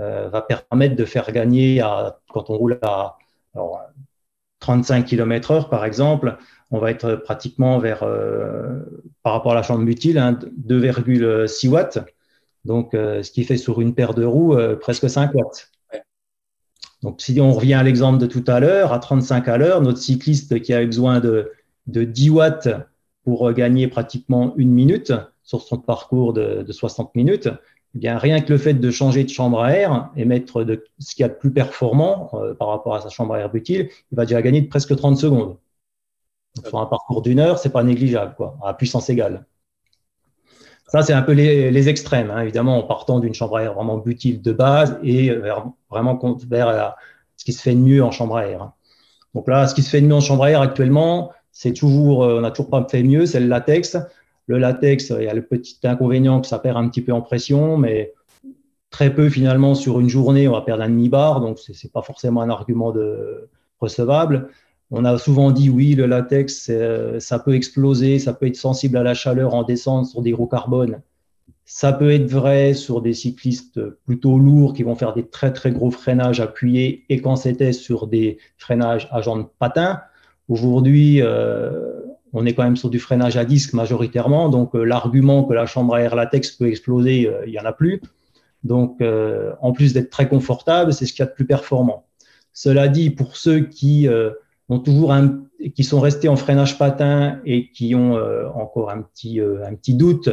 euh, 0.00 0.28
va 0.28 0.42
permettre 0.42 0.94
de 0.94 1.04
faire 1.04 1.30
gagner, 1.32 1.80
à, 1.80 2.20
quand 2.30 2.50
on 2.50 2.56
roule 2.56 2.78
à 2.82 3.16
35 4.60 5.04
km 5.04 5.50
heure, 5.50 5.68
par 5.68 5.84
exemple, 5.84 6.36
on 6.70 6.78
va 6.78 6.92
être 6.92 7.16
pratiquement 7.16 7.78
vers, 7.80 8.04
euh, 8.04 8.78
par 9.24 9.32
rapport 9.32 9.52
à 9.52 9.54
la 9.56 9.64
chambre 9.64 9.84
utile, 9.88 10.16
2,6 10.16 11.66
hein, 11.66 11.70
watts. 11.72 11.98
Donc, 12.64 12.94
euh, 12.94 13.24
ce 13.24 13.32
qui 13.32 13.42
fait 13.42 13.56
sur 13.56 13.80
une 13.80 13.94
paire 13.94 14.14
de 14.14 14.24
roues 14.24 14.56
presque 14.80 15.10
5 15.10 15.34
watts. 15.34 15.72
Donc, 17.02 17.20
si 17.20 17.40
on 17.40 17.52
revient 17.52 17.74
à 17.74 17.82
l'exemple 17.82 18.18
de 18.18 18.26
tout 18.26 18.44
à 18.46 18.60
l'heure, 18.60 18.92
à 18.92 18.98
35 18.98 19.46
à 19.48 19.56
l'heure, 19.56 19.80
notre 19.80 19.98
cycliste 19.98 20.60
qui 20.60 20.72
a 20.72 20.84
besoin 20.84 21.20
de, 21.20 21.52
de 21.86 22.04
10 22.04 22.30
watts 22.30 22.68
pour 23.24 23.52
gagner 23.52 23.88
pratiquement 23.88 24.54
une 24.56 24.70
minute 24.70 25.12
sur 25.44 25.62
son 25.62 25.78
parcours 25.78 26.32
de, 26.32 26.62
de 26.62 26.72
60 26.72 27.14
minutes, 27.14 27.48
eh 27.94 27.98
bien, 27.98 28.18
rien 28.18 28.40
que 28.40 28.52
le 28.52 28.58
fait 28.58 28.74
de 28.74 28.90
changer 28.90 29.24
de 29.24 29.30
chambre 29.30 29.60
à 29.62 29.72
air 29.72 30.10
et 30.16 30.24
mettre 30.24 30.64
de, 30.64 30.84
ce 30.98 31.14
qu'il 31.14 31.22
y 31.22 31.24
a 31.24 31.28
de 31.28 31.34
plus 31.34 31.52
performant 31.52 32.30
euh, 32.34 32.54
par 32.54 32.68
rapport 32.68 32.94
à 32.94 33.00
sa 33.00 33.08
chambre 33.08 33.34
à 33.34 33.40
air 33.40 33.50
butyle, 33.50 33.88
il 34.12 34.16
va 34.16 34.26
déjà 34.26 34.42
gagner 34.42 34.60
de 34.60 34.68
presque 34.68 34.94
30 34.94 35.16
secondes. 35.16 35.56
sur 36.66 36.78
un 36.78 36.86
parcours 36.86 37.22
d'une 37.22 37.40
heure, 37.40 37.58
c'est 37.58 37.72
pas 37.72 37.82
négligeable, 37.82 38.34
quoi, 38.36 38.58
à 38.62 38.74
puissance 38.74 39.08
égale. 39.10 39.46
Ça, 40.88 41.02
c'est 41.02 41.12
un 41.12 41.22
peu 41.22 41.32
les, 41.32 41.88
extrêmes, 41.88 42.30
hein, 42.30 42.40
évidemment, 42.40 42.78
en 42.78 42.82
partant 42.82 43.20
d'une 43.20 43.34
chambre 43.34 43.58
à 43.58 43.62
air 43.62 43.74
vraiment 43.74 43.98
butyle 43.98 44.40
de 44.40 44.52
base 44.52 44.98
et 45.02 45.30
vers, 45.34 45.66
vraiment 45.90 46.18
vers 46.48 46.94
ce 47.36 47.44
qui 47.44 47.52
se 47.52 47.62
fait 47.62 47.74
de 47.74 47.80
mieux 47.80 48.02
en 48.02 48.10
chambre 48.10 48.36
à 48.38 48.46
air. 48.46 48.72
Donc 49.34 49.48
là, 49.48 49.68
ce 49.68 49.74
qui 49.74 49.82
se 49.82 49.90
fait 49.90 50.00
de 50.00 50.06
mieux 50.06 50.14
en 50.14 50.20
chambre 50.20 50.44
à 50.44 50.50
air 50.50 50.62
actuellement, 50.62 51.30
c'est 51.52 51.74
toujours, 51.74 52.24
euh, 52.24 52.38
on 52.38 52.40
n'a 52.40 52.50
toujours 52.50 52.70
pas 52.70 52.86
fait 52.88 53.02
mieux, 53.02 53.26
c'est 53.26 53.40
le 53.40 53.48
latex. 53.48 53.98
Le 54.46 54.58
latex, 54.58 55.10
il 55.10 55.24
y 55.24 55.28
a 55.28 55.34
le 55.34 55.42
petit 55.42 55.78
inconvénient 55.84 56.40
que 56.40 56.46
ça 56.46 56.58
perd 56.58 56.78
un 56.78 56.88
petit 56.88 57.02
peu 57.02 57.12
en 57.12 57.20
pression, 57.20 57.76
mais 57.76 58.14
très 58.90 59.12
peu 59.12 59.28
finalement 59.28 59.74
sur 59.74 60.00
une 60.00 60.08
journée, 60.08 60.48
on 60.48 60.52
va 60.52 60.62
perdre 60.62 60.82
un 60.82 60.88
demi-bar, 60.88 61.40
donc 61.40 61.58
ce 61.58 61.72
n'est 61.72 61.90
pas 61.92 62.00
forcément 62.00 62.40
un 62.40 62.48
argument 62.48 62.92
de 62.92 63.48
recevable. 63.78 64.48
On 64.90 65.04
a 65.04 65.18
souvent 65.18 65.50
dit 65.50 65.68
oui, 65.68 65.94
le 65.94 66.06
latex, 66.06 66.70
ça 67.18 67.38
peut 67.38 67.54
exploser, 67.54 68.18
ça 68.18 68.32
peut 68.32 68.46
être 68.46 68.56
sensible 68.56 68.96
à 68.96 69.02
la 69.02 69.14
chaleur 69.14 69.54
en 69.54 69.62
descente 69.62 70.06
sur 70.06 70.22
des 70.22 70.30
gros 70.30 70.46
carbones. 70.46 71.02
Ça 71.66 71.92
peut 71.92 72.10
être 72.10 72.26
vrai 72.26 72.72
sur 72.72 73.02
des 73.02 73.12
cyclistes 73.12 73.78
plutôt 74.06 74.38
lourds 74.38 74.72
qui 74.72 74.82
vont 74.82 74.94
faire 74.94 75.12
des 75.12 75.26
très 75.26 75.52
très 75.52 75.70
gros 75.70 75.90
freinages 75.90 76.40
appuyés 76.40 77.04
et 77.10 77.20
quand 77.20 77.36
c'était 77.36 77.74
sur 77.74 78.06
des 78.06 78.38
freinages 78.56 79.06
à 79.10 79.20
jambes 79.20 79.48
patin. 79.58 80.00
Aujourd'hui, 80.48 81.20
euh, 81.20 82.00
on 82.32 82.46
est 82.46 82.54
quand 82.54 82.64
même 82.64 82.76
sur 82.76 82.90
du 82.90 82.98
freinage 82.98 83.36
à 83.36 83.44
disque 83.44 83.72
majoritairement, 83.72 84.48
donc 84.48 84.74
euh, 84.74 84.84
l'argument 84.84 85.44
que 85.44 85.54
la 85.54 85.66
chambre 85.66 85.94
à 85.94 86.02
air 86.02 86.14
latex 86.14 86.52
peut 86.52 86.68
exploser, 86.68 87.26
euh, 87.26 87.44
il 87.46 87.52
n'y 87.52 87.60
en 87.60 87.64
a 87.64 87.72
plus. 87.72 88.00
Donc, 88.64 89.00
euh, 89.00 89.52
en 89.60 89.72
plus 89.72 89.92
d'être 89.92 90.10
très 90.10 90.28
confortable, 90.28 90.92
c'est 90.92 91.06
ce 91.06 91.12
qu'il 91.12 91.24
y 91.24 91.28
a 91.28 91.30
de 91.30 91.34
plus 91.34 91.46
performant. 91.46 92.06
Cela 92.52 92.88
dit, 92.88 93.10
pour 93.10 93.36
ceux 93.36 93.60
qui 93.60 94.08
ont 94.68 94.78
toujours 94.78 95.12
un, 95.12 95.40
qui 95.74 95.84
sont 95.84 96.00
restés 96.00 96.28
en 96.28 96.36
freinage 96.36 96.78
patin 96.78 97.40
et 97.44 97.70
qui 97.70 97.94
ont 97.94 98.18
encore 98.54 98.90
un 98.90 99.02
petit, 99.02 99.40
un 99.40 99.74
petit 99.74 99.94
doute 99.94 100.28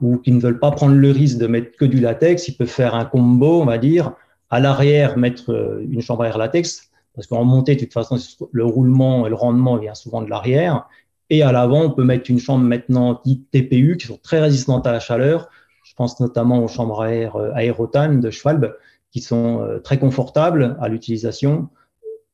ou 0.00 0.18
qui 0.18 0.32
ne 0.32 0.40
veulent 0.40 0.58
pas 0.58 0.70
prendre 0.72 0.94
le 0.94 1.10
risque 1.10 1.38
de 1.38 1.46
mettre 1.46 1.76
que 1.76 1.84
du 1.84 2.00
latex, 2.00 2.48
ils 2.48 2.56
peuvent 2.56 2.66
faire 2.68 2.94
un 2.94 3.04
combo, 3.04 3.62
on 3.62 3.64
va 3.64 3.78
dire, 3.78 4.12
à 4.50 4.60
l'arrière 4.60 5.16
mettre 5.16 5.80
une 5.88 6.02
chambre 6.02 6.24
à 6.24 6.28
air 6.28 6.38
latex, 6.38 6.90
parce 7.14 7.26
qu'en 7.26 7.44
montée, 7.44 7.76
de 7.76 7.80
toute 7.80 7.92
façon, 7.92 8.18
le 8.52 8.64
roulement 8.64 9.26
et 9.26 9.30
le 9.30 9.36
rendement 9.36 9.76
vient 9.76 9.94
souvent 9.94 10.20
de 10.20 10.28
l'arrière, 10.28 10.86
et 11.30 11.42
à 11.42 11.52
l'avant, 11.52 11.82
on 11.82 11.90
peut 11.90 12.04
mettre 12.04 12.30
une 12.30 12.38
chambre 12.38 12.64
maintenant 12.64 13.20
dite 13.24 13.50
TPU 13.50 13.96
qui 13.98 14.06
sont 14.06 14.18
très 14.22 14.40
résistantes 14.40 14.86
à 14.86 14.92
la 14.92 15.00
chaleur. 15.00 15.48
Je 15.82 15.94
pense 15.94 16.20
notamment 16.20 16.62
aux 16.62 16.68
chambres 16.68 17.02
à 17.02 17.12
air 17.12 17.36
euh, 17.36 17.52
Aerotan 17.54 18.14
de 18.14 18.30
Schwalbe 18.30 18.74
qui 19.10 19.20
sont 19.20 19.62
euh, 19.62 19.78
très 19.78 19.98
confortables 19.98 20.76
à 20.80 20.88
l'utilisation, 20.88 21.68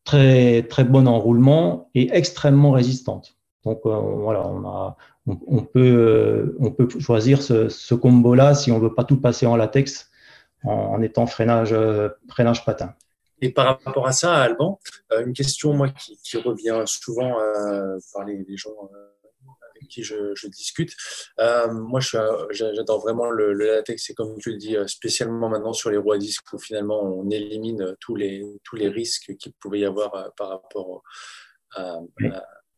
très, 0.05 0.63
très 0.65 0.85
bonnes 0.85 1.09
en 1.09 1.19
roulement 1.19 1.91
et 1.95 2.15
extrêmement 2.15 2.73
résistantes. 2.73 3.37
Donc 3.65 3.81
euh, 3.87 3.91
voilà, 3.91 4.47
on, 4.47 4.67
a, 4.67 4.97
on, 5.27 5.63
peut, 5.63 6.57
on 6.59 6.71
peut 6.71 6.89
choisir 6.99 7.43
ce, 7.43 7.95
combo-là 7.95 8.55
si 8.55 8.73
on 8.73 8.79
veut 8.79 8.95
pas 8.95 9.05
tout 9.05 9.21
passer 9.21 9.47
en 9.47 9.57
latex 9.57 10.11
en, 10.65 11.03
étant 11.03 11.27
freinage, 11.27 11.75
freinage 12.29 12.65
patin. 12.65 12.95
Et 13.43 13.51
par 13.51 13.81
rapport 13.85 14.07
à 14.07 14.13
ça, 14.13 14.37
Alban, 14.37 14.79
euh, 15.11 15.27
une 15.27 15.33
question 15.33 15.75
moi 15.75 15.89
qui, 16.23 16.37
revient 16.39 16.85
souvent 16.87 17.41
euh, 17.41 17.99
par 18.15 18.25
les, 18.25 18.47
gens 18.57 18.71
euh, 18.71 19.12
qui 19.89 20.03
je, 20.03 20.47
discute. 20.49 20.95
moi, 21.39 22.01
j'adore 22.51 23.01
vraiment 23.01 23.31
le, 23.31 23.53
latex 23.53 24.11
et 24.11 24.15
comme 24.15 24.39
tu 24.39 24.53
le 24.53 24.57
dis, 24.57 24.77
spécialement 24.87 25.49
maintenant 25.49 25.73
sur 25.73 25.91
les 25.91 25.97
roues 25.97 26.13
à 26.13 26.19
disque 26.19 26.53
où 26.53 26.59
finalement 26.59 27.03
on 27.03 27.29
élimine 27.31 27.97
tous 28.01 28.17
les, 28.17 28.45
tous 28.65 28.77
les 28.77 28.89
risques 28.89 29.35
qu'il 29.37 29.53
pouvait 29.55 29.81
y 29.81 29.85
avoir 29.85 30.33
par 30.37 30.49
rapport 30.49 31.03
à, 31.75 32.01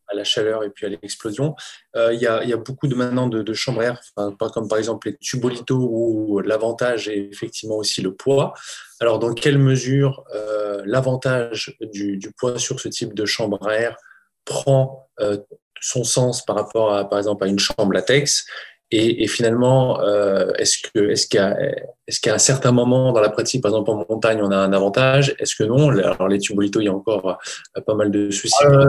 à 0.07 0.15
la 0.15 0.23
chaleur 0.23 0.63
et 0.63 0.69
puis 0.69 0.85
à 0.85 0.89
l'explosion. 0.89 1.55
Euh, 1.95 2.13
il 2.13 2.21
y, 2.21 2.27
a, 2.27 2.57
beaucoup 2.57 2.87
de 2.87 2.95
maintenant 2.95 3.27
de, 3.27 3.41
de 3.41 3.53
chambres 3.53 3.81
à 3.81 3.85
air, 3.85 4.01
pas 4.15 4.49
comme 4.49 4.67
par 4.67 4.77
exemple 4.77 5.09
les 5.09 5.17
tubolitos 5.17 5.89
où 5.91 6.39
l'avantage 6.39 7.07
est 7.07 7.29
effectivement 7.31 7.75
aussi 7.75 8.01
le 8.01 8.13
poids. 8.13 8.53
Alors 8.99 9.19
dans 9.19 9.33
quelle 9.33 9.57
mesure 9.57 10.23
euh, 10.33 10.81
l'avantage 10.85 11.75
du, 11.81 12.19
poids 12.37 12.57
sur 12.59 12.79
ce 12.79 12.89
type 12.89 13.13
de 13.13 13.25
chambre 13.25 13.65
à 13.67 13.75
air 13.75 13.97
prend 14.45 15.09
euh, 15.19 15.37
son 15.81 16.03
sens 16.03 16.43
par 16.45 16.55
rapport 16.55 16.93
à 16.93 17.09
par 17.09 17.19
exemple 17.19 17.43
à 17.43 17.47
une 17.47 17.59
chambre 17.59 17.93
latex. 17.93 18.45
Et, 18.91 19.27
finalement, 19.27 19.99
euh, 20.01 20.53
est-ce 20.57 20.77
est-ce 20.95 21.37
a 21.37 21.59
est-ce 22.07 22.21
qu'à 22.21 22.35
un 22.35 22.37
certain 22.37 22.71
moment 22.71 23.11
dans 23.11 23.19
la 23.19 23.29
pratique, 23.29 23.61
par 23.61 23.71
exemple 23.71 23.89
en 23.89 24.05
montagne, 24.07 24.39
on 24.41 24.51
a 24.51 24.57
un 24.57 24.71
avantage? 24.71 25.35
Est-ce 25.39 25.55
que 25.55 25.63
non? 25.63 25.89
Alors 25.89 26.27
les 26.27 26.37
tubolitos, 26.37 26.79
il 26.81 26.85
y 26.85 26.87
a 26.87 26.93
encore 26.93 27.39
euh, 27.77 27.81
pas 27.81 27.95
mal 27.95 28.11
de 28.11 28.29
soucis. 28.29 28.53
Euh, 28.63 28.87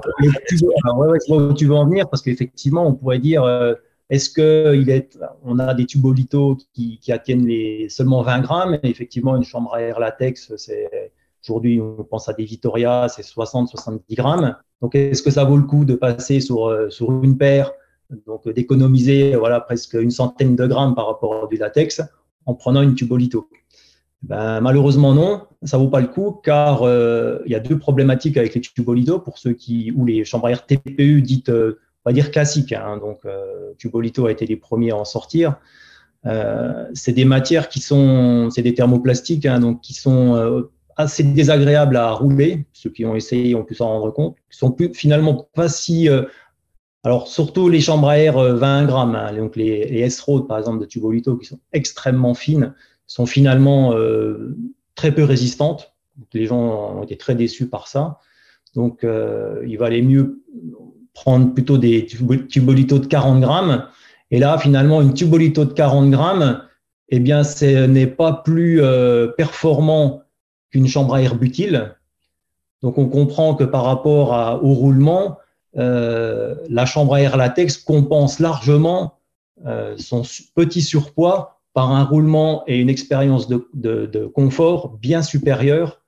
alors, 0.84 0.98
ouais, 0.98 1.18
où 1.28 1.52
tu 1.54 1.66
veux 1.66 1.74
en 1.74 1.86
venir 1.86 2.08
parce 2.10 2.22
qu'effectivement, 2.22 2.86
on 2.86 2.94
pourrait 2.94 3.18
dire 3.18 3.44
est-ce 4.10 4.30
que 4.30 4.76
il 4.76 4.90
est, 4.90 5.18
on 5.44 5.58
a 5.58 5.74
des 5.74 5.86
tubolitos 5.86 6.58
qui, 6.74 7.00
qui 7.00 7.10
attiennent 7.10 7.46
les 7.46 7.88
seulement 7.88 8.22
20 8.22 8.40
grammes 8.40 8.78
et 8.82 8.90
effectivement 8.90 9.34
une 9.34 9.44
chambre 9.44 9.74
à 9.74 9.80
air 9.80 9.98
latex, 9.98 10.54
c'est 10.56 11.10
aujourd'hui 11.46 11.80
on 11.80 12.04
pense 12.04 12.28
à 12.28 12.32
des 12.32 12.44
Vittoria, 12.44 13.08
c'est 13.08 13.22
60-70 13.22 14.00
grammes. 14.14 14.56
Donc 14.82 14.94
est-ce 14.94 15.22
que 15.22 15.30
ça 15.30 15.44
vaut 15.44 15.56
le 15.56 15.62
coup 15.62 15.84
de 15.84 15.94
passer 15.94 16.40
sur 16.40 16.90
sur 16.90 17.10
une 17.22 17.38
paire 17.38 17.72
donc 18.26 18.48
d'économiser 18.48 19.34
voilà, 19.36 19.60
presque 19.60 19.94
une 19.94 20.10
centaine 20.10 20.56
de 20.56 20.66
grammes 20.66 20.94
par 20.94 21.06
rapport 21.06 21.44
à 21.44 21.46
du 21.48 21.56
latex 21.56 22.02
en 22.44 22.54
prenant 22.54 22.82
une 22.82 22.94
tubolito? 22.94 23.48
Ben, 24.22 24.60
malheureusement 24.60 25.14
non, 25.14 25.42
ça 25.62 25.78
vaut 25.78 25.88
pas 25.88 26.00
le 26.00 26.08
coup 26.08 26.40
car 26.42 26.82
euh, 26.82 27.38
il 27.46 27.52
y 27.52 27.54
a 27.54 27.60
deux 27.60 27.78
problématiques 27.78 28.36
avec 28.36 28.54
les 28.54 28.60
tubolito 28.60 29.18
pour 29.18 29.38
ceux 29.38 29.52
qui 29.52 29.92
ou 29.94 30.04
les 30.04 30.24
chambres 30.24 30.50
TPU 30.66 31.22
dites 31.22 31.48
euh, 31.48 31.78
on 32.04 32.10
va 32.10 32.12
dire 32.12 32.30
classiques. 32.30 32.72
Hein, 32.72 32.98
donc 32.98 33.18
euh, 33.24 33.72
tubolito 33.78 34.26
a 34.26 34.32
été 34.32 34.46
les 34.46 34.56
premiers 34.56 34.90
à 34.90 34.96
en 34.96 35.04
sortir. 35.04 35.56
c'est 36.94 37.12
des 37.12 37.24
matières 37.24 37.68
qui 37.68 37.80
sont, 37.80 38.50
c'est 38.50 38.62
des 38.62 38.74
thermoplastiques, 38.74 39.46
hein, 39.46 39.60
donc 39.60 39.80
qui 39.80 39.94
sont 39.94 40.34
assez 40.96 41.22
désagréables 41.22 41.96
à 41.96 42.10
rouler. 42.12 42.66
Ceux 42.72 42.90
qui 42.90 43.04
ont 43.04 43.14
essayé 43.14 43.54
ont 43.54 43.64
pu 43.64 43.74
s'en 43.74 43.88
rendre 43.88 44.10
compte. 44.10 44.36
Ils 44.50 44.56
sont 44.56 44.72
plus, 44.72 44.92
finalement 44.94 45.48
pas 45.54 45.68
si. 45.68 46.08
Euh, 46.08 46.22
alors, 47.04 47.28
surtout 47.28 47.68
les 47.68 47.80
chambres 47.80 48.08
à 48.08 48.18
air 48.18 48.38
20 48.38 48.82
euh, 48.82 48.86
grammes, 48.86 49.14
hein, 49.14 49.32
donc 49.32 49.54
les, 49.54 49.86
les 49.86 50.00
S-Road, 50.00 50.48
par 50.48 50.58
exemple, 50.58 50.80
de 50.80 50.86
Tubolito, 50.86 51.36
qui 51.36 51.46
sont 51.46 51.60
extrêmement 51.72 52.34
fines, 52.34 52.74
sont 53.06 53.26
finalement 53.26 53.92
euh, 53.92 54.56
très 54.96 55.14
peu 55.14 55.22
résistantes. 55.22 55.94
les 56.32 56.46
gens 56.46 56.96
ont 56.96 57.02
été 57.04 57.16
très 57.16 57.36
déçus 57.36 57.68
par 57.68 57.86
ça. 57.86 58.18
Donc, 58.74 59.06
il 59.66 59.78
valait 59.78 60.02
mieux 60.02 60.42
prendre 61.14 61.54
plutôt 61.54 61.78
des 61.78 62.04
Tubolito 62.04 62.98
de 62.98 63.06
40 63.06 63.40
grammes. 63.40 63.86
Et 64.30 64.38
là, 64.38 64.58
finalement, 64.58 65.00
une 65.00 65.14
Tubolito 65.14 65.64
de 65.64 65.72
40 65.72 66.10
grammes, 66.10 66.62
eh 67.08 67.18
bien, 67.18 67.42
ce 67.42 67.86
n'est 67.86 68.06
pas 68.06 68.34
plus 68.34 68.82
performant 69.38 70.25
chambre 70.86 71.14
à 71.14 71.22
air 71.22 71.36
butyle. 71.36 71.94
Donc 72.82 72.98
on 72.98 73.08
comprend 73.08 73.54
que 73.54 73.64
par 73.64 73.84
rapport 73.84 74.62
au 74.62 74.74
roulement, 74.74 75.38
euh, 75.78 76.54
la 76.70 76.86
chambre 76.86 77.14
à 77.14 77.20
air 77.20 77.36
latex 77.36 77.76
compense 77.76 78.38
largement 78.40 79.18
euh, 79.66 79.94
son 79.98 80.22
petit 80.54 80.80
surpoids 80.80 81.60
par 81.74 81.90
un 81.90 82.04
roulement 82.04 82.64
et 82.66 82.78
une 82.78 82.88
expérience 82.88 83.48
de, 83.48 84.26
confort 84.34 84.96
bien 84.96 85.22
supérieure 85.22 86.00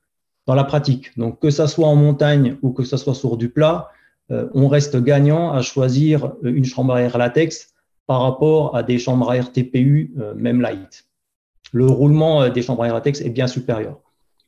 dans 0.47 0.55
la 0.55 0.65
pratique. 0.65 1.17
Donc 1.19 1.41
que 1.41 1.51
ça 1.51 1.69
soit 1.69 1.87
en 1.87 1.97
montagne 1.97 2.57
ou 2.63 2.73
que 2.73 2.85
ça 2.85 2.97
soit 2.97 3.15
sur 3.15 3.37
du 3.37 3.51
plat, 3.51 3.91
euh, 4.31 4.49
on 4.55 4.69
reste 4.69 4.97
gagnant 5.03 5.53
à 5.53 5.61
choisir 5.61 6.33
une 6.43 6.65
chambre 6.65 6.95
à 6.95 7.03
air 7.03 7.19
latex 7.19 7.75
par 8.07 8.23
rapport 8.23 8.75
à 8.75 8.83
des 8.83 8.99
chambres 8.99 9.31
à 9.31 9.37
air 9.37 9.53
TPU, 9.53 10.15
même 10.35 10.63
light. 10.63 11.05
Le 11.73 11.85
roulement 11.85 12.49
des 12.49 12.63
chambres 12.63 12.85
à 12.85 12.87
air 12.87 12.95
latex 12.95 13.21
est 13.21 13.29
bien 13.29 13.47
supérieur. 13.47 14.01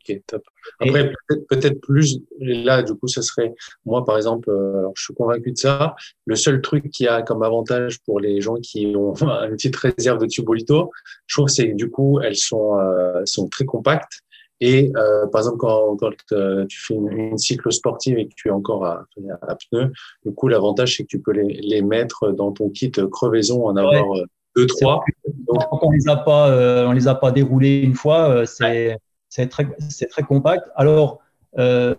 Ok, 0.09 0.21
top. 0.27 0.43
Après, 0.81 1.13
peut-être 1.49 1.81
plus, 1.81 2.21
là, 2.39 2.83
du 2.83 2.95
coup, 2.95 3.09
ce 3.09 3.21
serait, 3.23 3.55
moi, 3.85 4.05
par 4.05 4.17
exemple, 4.17 4.49
euh, 4.51 4.79
alors, 4.79 4.93
je 4.97 5.05
suis 5.05 5.15
convaincu 5.15 5.53
de 5.53 5.59
ça. 5.59 5.95
Le 6.27 6.37
seul 6.37 6.61
truc 6.63 6.91
qui 6.91 7.07
a 7.07 7.23
comme 7.23 7.43
avantage 7.43 8.01
pour 8.01 8.21
les 8.21 8.41
gens 8.41 8.57
qui 8.57 8.95
ont 8.97 9.15
une 9.21 9.57
petite 9.57 9.77
réserve 9.77 10.19
de 10.19 10.27
tubolito, 10.27 10.91
je 11.27 11.37
trouve, 11.37 11.49
c'est 11.49 11.71
que 11.71 11.77
du 11.77 11.91
coup, 11.91 12.21
elles 12.21 12.37
sont, 12.37 12.79
euh, 12.79 13.23
sont 13.25 13.49
très 13.49 13.65
compactes. 13.65 14.21
Et 14.63 14.93
euh, 14.97 15.27
par 15.27 15.41
exemple, 15.41 15.57
quand, 15.59 15.97
quand 15.97 16.11
tu 16.69 16.81
fais 16.81 16.95
une, 16.95 17.09
une, 17.09 17.39
cycle 17.39 17.73
sportive 17.73 18.19
et 18.19 18.29
que 18.29 18.35
tu 18.37 18.49
es 18.49 18.51
encore 18.51 18.85
à, 18.85 19.07
à 19.43 19.57
pneu, 19.57 19.91
du 20.25 20.33
coup, 20.33 20.49
l'avantage, 20.49 20.97
c'est 20.97 21.05
que 21.05 21.09
tu 21.09 21.21
peux 21.21 21.33
les, 21.33 21.61
les, 21.63 21.81
mettre 21.81 22.31
dans 22.33 22.53
ton 22.53 22.69
kit 22.69 22.93
crevaison, 23.11 23.67
en 23.67 23.77
avoir 23.77 24.05
deux, 24.55 24.67
trois. 24.67 25.03
Donc, 25.47 25.83
on 25.83 25.91
les 25.91 26.09
a 26.09 26.17
pas, 26.17 26.87
on 26.87 26.93
les 26.93 27.09
a 27.09 27.15
pas 27.15 27.33
déroulés 27.33 27.79
une 27.81 27.95
fois, 27.95 28.45
c'est 28.45 28.99
c'est 29.31 29.49
très, 29.49 29.65
compact. 30.29 30.69
Alors, 30.77 31.21
euh, 31.59 31.95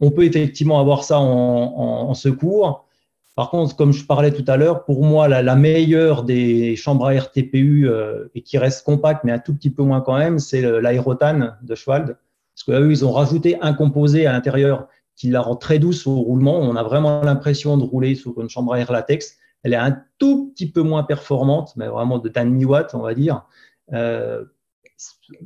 on 0.00 0.10
peut 0.10 0.24
effectivement 0.24 0.78
avoir 0.78 1.02
ça 1.02 1.18
en, 1.18 2.14
secours. 2.14 2.86
Par 3.34 3.50
contre, 3.50 3.74
comme 3.74 3.92
je 3.92 4.04
parlais 4.04 4.32
tout 4.32 4.44
à 4.46 4.56
l'heure, 4.56 4.84
pour 4.84 5.04
moi, 5.04 5.28
la, 5.28 5.56
meilleure 5.56 6.22
des 6.22 6.76
chambres 6.76 7.06
à 7.06 7.14
air 7.14 7.32
TPU 7.32 7.88
euh, 7.88 8.28
et 8.34 8.42
qui 8.42 8.58
reste 8.58 8.84
compacte, 8.84 9.24
mais 9.24 9.32
un 9.32 9.38
tout 9.38 9.54
petit 9.54 9.70
peu 9.70 9.82
moins 9.82 10.00
quand 10.00 10.18
même, 10.18 10.38
c'est 10.38 10.62
l'aérotane 10.80 11.56
de 11.62 11.74
Schwald. 11.74 12.16
Parce 12.54 12.64
qu'eux, 12.64 12.90
ils 12.90 13.04
ont 13.04 13.12
rajouté 13.12 13.56
un 13.60 13.72
composé 13.72 14.26
à 14.26 14.32
l'intérieur 14.32 14.88
qui 15.16 15.30
la 15.30 15.40
rend 15.40 15.56
très 15.56 15.78
douce 15.78 16.06
au 16.06 16.16
roulement. 16.16 16.58
On 16.58 16.76
a 16.76 16.82
vraiment 16.82 17.22
l'impression 17.22 17.76
de 17.76 17.84
rouler 17.84 18.14
sur 18.14 18.40
une 18.40 18.48
chambre 18.48 18.74
à 18.74 18.80
air 18.80 18.92
latex. 18.92 19.36
Elle 19.62 19.72
est 19.72 19.76
un 19.76 20.00
tout 20.18 20.50
petit 20.52 20.70
peu 20.70 20.82
moins 20.82 21.02
performante, 21.02 21.72
mais 21.76 21.88
vraiment 21.88 22.18
de 22.18 22.28
demi-watt, 22.28 22.94
on 22.94 23.00
va 23.00 23.14
dire. 23.14 23.44
Euh, 23.92 24.44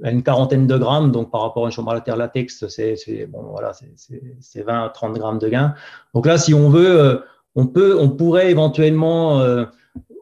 une 0.04 0.22
quarantaine 0.22 0.66
de 0.66 0.76
grammes, 0.76 1.12
donc 1.12 1.30
par 1.30 1.42
rapport 1.42 1.64
à 1.64 1.68
une 1.68 1.72
chambre 1.72 1.92
à 1.92 2.00
terre 2.00 2.16
latex, 2.16 2.66
c'est 2.68 3.26
bon, 3.26 3.42
voilà, 3.50 3.72
20 4.54 4.84
à 4.84 4.88
30 4.88 5.18
grammes 5.18 5.38
de 5.38 5.48
gain. 5.48 5.74
Donc 6.14 6.26
là, 6.26 6.38
si 6.38 6.54
on 6.54 6.68
veut, 6.68 7.00
euh, 7.00 7.18
on, 7.54 7.66
peut, 7.66 7.98
on 7.98 8.08
pourrait 8.08 8.50
éventuellement 8.50 9.40
euh, 9.40 9.64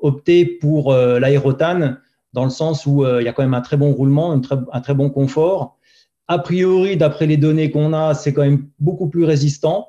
opter 0.03 0.44
pour 0.44 0.92
euh, 0.92 1.18
l'aérotane, 1.18 2.01
dans 2.33 2.44
le 2.44 2.51
sens 2.51 2.87
où 2.87 3.05
il 3.05 3.25
y 3.25 3.29
a 3.29 3.33
quand 3.33 3.42
même 3.42 3.55
un 3.55 3.61
très 3.61 3.77
bon 3.77 3.92
roulement, 3.92 4.31
un 4.31 4.40
très, 4.40 4.57
un 4.73 4.81
très 4.81 4.94
bon 4.94 5.11
confort. 5.11 5.77
A 6.29 6.38
priori, 6.38 6.96
d'après 6.96 7.27
les 7.27 7.37
données 7.37 7.73
qu'on 7.73 7.92
a, 7.92 8.14
c'est 8.14 8.33
quand 8.33 8.42
même 8.42 8.68
beaucoup 8.79 9.09
plus 9.09 9.25
résistant. 9.25 9.88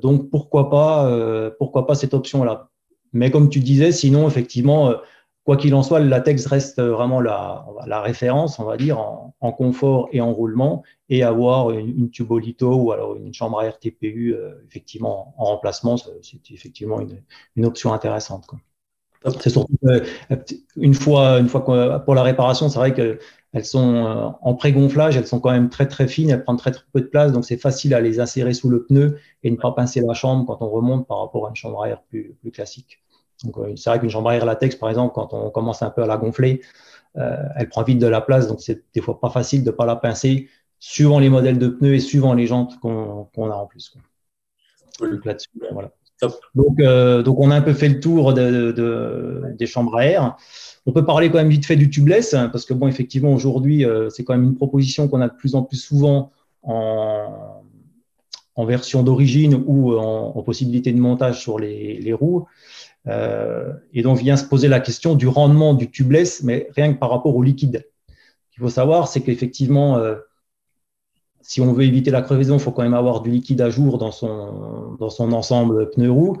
donc 0.00 0.30
pourquoi 0.30 0.70
pas, 0.70 1.50
pourquoi 1.58 1.86
pas 1.86 1.94
cette 1.96 2.14
option-là. 2.14 2.70
Mais 3.12 3.30
comme 3.30 3.50
tu 3.50 3.60
disais, 3.60 3.92
sinon, 3.92 4.26
effectivement, 4.26 4.94
Quoi 5.44 5.58
qu'il 5.58 5.74
en 5.74 5.82
soit, 5.82 6.00
le 6.00 6.08
latex 6.08 6.46
reste 6.46 6.80
vraiment 6.80 7.20
la, 7.20 7.66
la 7.86 8.00
référence, 8.00 8.58
on 8.58 8.64
va 8.64 8.78
dire, 8.78 8.98
en, 8.98 9.52
confort 9.52 10.08
et 10.10 10.22
en 10.22 10.32
roulement, 10.32 10.82
et 11.10 11.22
avoir 11.22 11.70
une, 11.70 12.10
tubolito 12.10 12.74
ou 12.74 12.92
alors 12.92 13.16
une 13.16 13.34
chambre 13.34 13.60
à 13.60 13.66
air 13.66 13.78
TPU, 13.78 14.34
euh, 14.34 14.54
effectivement, 14.66 15.34
en 15.36 15.44
remplacement, 15.44 15.96
c'est 15.98 16.50
effectivement 16.50 17.00
une, 17.00 17.22
une, 17.56 17.66
option 17.66 17.92
intéressante. 17.92 18.46
C'est 19.40 19.50
surtout 19.50 19.74
une 20.76 20.94
fois, 20.94 21.38
une 21.38 21.48
fois 21.48 21.64
pour 22.04 22.14
la 22.14 22.22
réparation, 22.22 22.68
c'est 22.68 22.78
vrai 22.78 22.94
qu'elles 22.94 23.64
sont 23.64 23.94
euh, 23.94 24.28
en 24.42 24.54
pré-gonflage, 24.54 25.16
elles 25.16 25.26
sont 25.26 25.40
quand 25.40 25.50
même 25.50 25.70
très 25.70 25.88
très 25.88 26.08
fines, 26.08 26.30
elles 26.30 26.44
prennent 26.44 26.56
très, 26.56 26.72
très 26.72 26.84
peu 26.92 27.00
de 27.00 27.06
place, 27.06 27.32
donc 27.32 27.44
c'est 27.44 27.56
facile 27.56 27.94
à 27.94 28.00
les 28.00 28.20
insérer 28.20 28.52
sous 28.54 28.68
le 28.68 28.84
pneu 28.84 29.18
et 29.42 29.50
ne 29.50 29.56
pas 29.56 29.72
pincer 29.72 30.00
la 30.00 30.14
chambre 30.14 30.46
quand 30.46 30.64
on 30.64 30.70
remonte 30.70 31.06
par 31.06 31.20
rapport 31.20 31.46
à 31.46 31.50
une 31.50 31.56
chambre 31.56 31.82
à 31.82 31.88
air 31.88 32.02
plus, 32.02 32.34
plus 32.40 32.50
classique. 32.50 33.03
Donc, 33.44 33.58
euh, 33.58 33.76
c'est 33.76 33.90
vrai 33.90 34.00
qu'une 34.00 34.10
chambre 34.10 34.30
à 34.30 34.36
air 34.36 34.44
latex, 34.44 34.76
par 34.76 34.88
exemple, 34.88 35.12
quand 35.14 35.32
on 35.32 35.50
commence 35.50 35.82
un 35.82 35.90
peu 35.90 36.02
à 36.02 36.06
la 36.06 36.16
gonfler, 36.16 36.62
euh, 37.16 37.36
elle 37.56 37.68
prend 37.68 37.82
vite 37.82 37.98
de 37.98 38.06
la 38.06 38.20
place, 38.20 38.48
donc 38.48 38.60
c'est 38.60 38.82
des 38.94 39.00
fois 39.00 39.20
pas 39.20 39.30
facile 39.30 39.62
de 39.62 39.70
ne 39.70 39.76
pas 39.76 39.86
la 39.86 39.96
pincer, 39.96 40.48
suivant 40.80 41.18
les 41.18 41.28
modèles 41.28 41.58
de 41.58 41.68
pneus 41.68 41.94
et 41.94 42.00
suivant 42.00 42.34
les 42.34 42.46
jantes 42.46 42.78
qu'on 42.80 43.50
a 43.50 43.54
en 43.54 43.66
plus. 43.66 43.94
Donc, 46.54 46.80
euh, 46.80 47.22
donc, 47.22 47.38
on 47.38 47.50
a 47.50 47.56
un 47.56 47.62
peu 47.62 47.74
fait 47.74 47.88
le 47.88 48.00
tour 48.00 48.32
des 48.32 49.66
chambres 49.66 49.96
à 49.96 50.06
air. 50.06 50.36
On 50.86 50.92
peut 50.92 51.04
parler 51.04 51.30
quand 51.30 51.38
même 51.38 51.48
vite 51.48 51.66
fait 51.66 51.76
du 51.76 51.90
tubeless, 51.90 52.34
hein, 52.34 52.48
parce 52.48 52.64
que 52.64 52.74
bon, 52.74 52.88
effectivement, 52.88 53.32
aujourd'hui, 53.32 53.84
c'est 54.10 54.24
quand 54.24 54.34
même 54.34 54.44
une 54.44 54.56
proposition 54.56 55.08
qu'on 55.08 55.20
a 55.20 55.28
de 55.28 55.34
plus 55.34 55.54
en 55.54 55.62
plus 55.62 55.76
souvent 55.76 56.30
en, 56.62 57.60
version 58.58 59.02
d'origine 59.02 59.62
ou 59.66 59.96
en, 59.96 60.42
possibilité 60.42 60.92
de 60.92 61.00
montage 61.00 61.40
sur 61.40 61.58
les 61.58 62.12
roues. 62.12 62.46
Euh, 63.06 63.72
et 63.92 64.02
donc 64.02 64.18
vient 64.18 64.36
se 64.36 64.44
poser 64.44 64.68
la 64.68 64.80
question 64.80 65.14
du 65.14 65.28
rendement 65.28 65.74
du 65.74 65.90
tubeless, 65.90 66.42
mais 66.42 66.68
rien 66.74 66.92
que 66.92 66.98
par 66.98 67.10
rapport 67.10 67.36
au 67.36 67.42
liquide. 67.42 67.86
Ce 68.08 68.54
qu'il 68.54 68.62
faut 68.62 68.70
savoir, 68.70 69.08
c'est 69.08 69.20
qu'effectivement, 69.20 69.98
euh, 69.98 70.16
si 71.42 71.60
on 71.60 71.72
veut 71.72 71.84
éviter 71.84 72.10
la 72.10 72.22
crevaison, 72.22 72.54
il 72.54 72.60
faut 72.60 72.72
quand 72.72 72.82
même 72.82 72.94
avoir 72.94 73.20
du 73.20 73.30
liquide 73.30 73.60
à 73.60 73.68
jour 73.68 73.98
dans 73.98 74.12
son, 74.12 74.96
dans 74.98 75.10
son 75.10 75.32
ensemble 75.32 75.90
pneu-roue. 75.90 76.38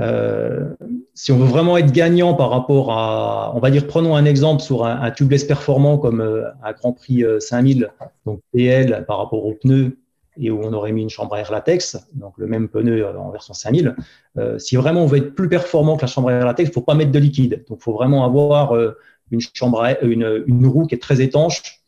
Euh, 0.00 0.74
si 1.12 1.32
on 1.32 1.38
veut 1.38 1.46
vraiment 1.46 1.76
être 1.76 1.92
gagnant 1.92 2.32
par 2.32 2.50
rapport 2.50 2.92
à, 2.92 3.52
on 3.54 3.58
va 3.58 3.70
dire, 3.70 3.86
prenons 3.86 4.14
un 4.14 4.24
exemple 4.24 4.62
sur 4.62 4.86
un, 4.86 5.02
un 5.02 5.10
tubeless 5.10 5.44
performant 5.44 5.98
comme 5.98 6.20
un 6.62 6.72
Grand 6.72 6.92
Prix 6.92 7.24
5000, 7.40 7.90
donc 8.24 8.40
PL 8.52 9.04
par 9.06 9.18
rapport 9.18 9.44
au 9.44 9.54
pneu 9.54 9.98
et 10.38 10.50
où 10.50 10.60
on 10.62 10.72
aurait 10.72 10.92
mis 10.92 11.02
une 11.02 11.10
chambre 11.10 11.34
à 11.34 11.40
air 11.40 11.50
latex, 11.50 11.98
donc 12.14 12.34
le 12.38 12.46
même 12.46 12.68
pneu 12.68 13.04
euh, 13.04 13.18
en 13.18 13.30
version 13.30 13.54
5000. 13.54 13.96
Euh, 14.36 14.58
si 14.58 14.76
vraiment 14.76 15.02
on 15.02 15.06
veut 15.06 15.18
être 15.18 15.34
plus 15.34 15.48
performant 15.48 15.96
que 15.96 16.02
la 16.02 16.06
chambre 16.06 16.28
à 16.28 16.32
air 16.32 16.46
latex, 16.46 16.68
il 16.68 16.70
ne 16.70 16.74
faut 16.74 16.82
pas 16.82 16.94
mettre 16.94 17.12
de 17.12 17.18
liquide. 17.18 17.64
Donc, 17.68 17.78
il 17.80 17.82
faut 17.82 17.92
vraiment 17.92 18.24
avoir 18.24 18.74
euh, 18.74 18.96
une, 19.30 19.40
chambre 19.40 19.84
une, 20.02 20.66
roue 20.66 20.86
qui 20.86 20.94
est 20.94 21.02
très 21.02 21.20
étanche, 21.20 21.80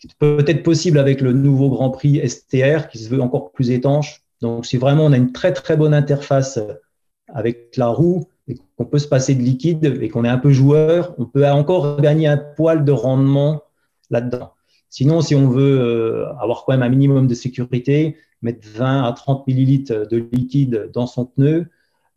qui 0.00 0.08
peut 0.18 0.44
être 0.46 0.62
possible 0.62 0.98
avec 0.98 1.20
le 1.20 1.32
nouveau 1.32 1.70
Grand 1.70 1.90
Prix 1.90 2.20
STR, 2.28 2.88
qui 2.88 2.98
se 2.98 3.08
veut 3.08 3.20
encore 3.20 3.52
plus 3.52 3.70
étanche. 3.70 4.22
Donc, 4.40 4.66
si 4.66 4.76
vraiment 4.76 5.06
on 5.06 5.12
a 5.12 5.16
une 5.16 5.32
très, 5.32 5.52
très 5.52 5.76
bonne 5.76 5.94
interface 5.94 6.58
avec 7.28 7.76
la 7.76 7.88
roue, 7.88 8.26
et 8.48 8.56
qu'on 8.76 8.86
peut 8.86 8.98
se 8.98 9.08
passer 9.08 9.34
de 9.34 9.42
liquide 9.42 9.98
et 10.00 10.08
qu'on 10.08 10.24
est 10.24 10.28
un 10.28 10.38
peu 10.38 10.50
joueur, 10.50 11.14
on 11.18 11.26
peut 11.26 11.46
encore 11.46 12.00
gagner 12.00 12.26
un 12.26 12.38
poil 12.38 12.84
de 12.84 12.92
rendement 12.92 13.62
là-dedans. 14.10 14.52
Sinon, 14.90 15.20
si 15.20 15.34
on 15.34 15.48
veut 15.48 15.80
euh, 15.80 16.32
avoir 16.38 16.64
quand 16.64 16.72
même 16.72 16.82
un 16.82 16.88
minimum 16.88 17.26
de 17.26 17.34
sécurité, 17.34 18.16
mettre 18.42 18.66
20 18.68 19.04
à 19.04 19.12
30 19.12 19.46
millilitres 19.46 20.08
de 20.08 20.16
liquide 20.32 20.90
dans 20.92 21.06
son 21.06 21.26
pneu, 21.26 21.66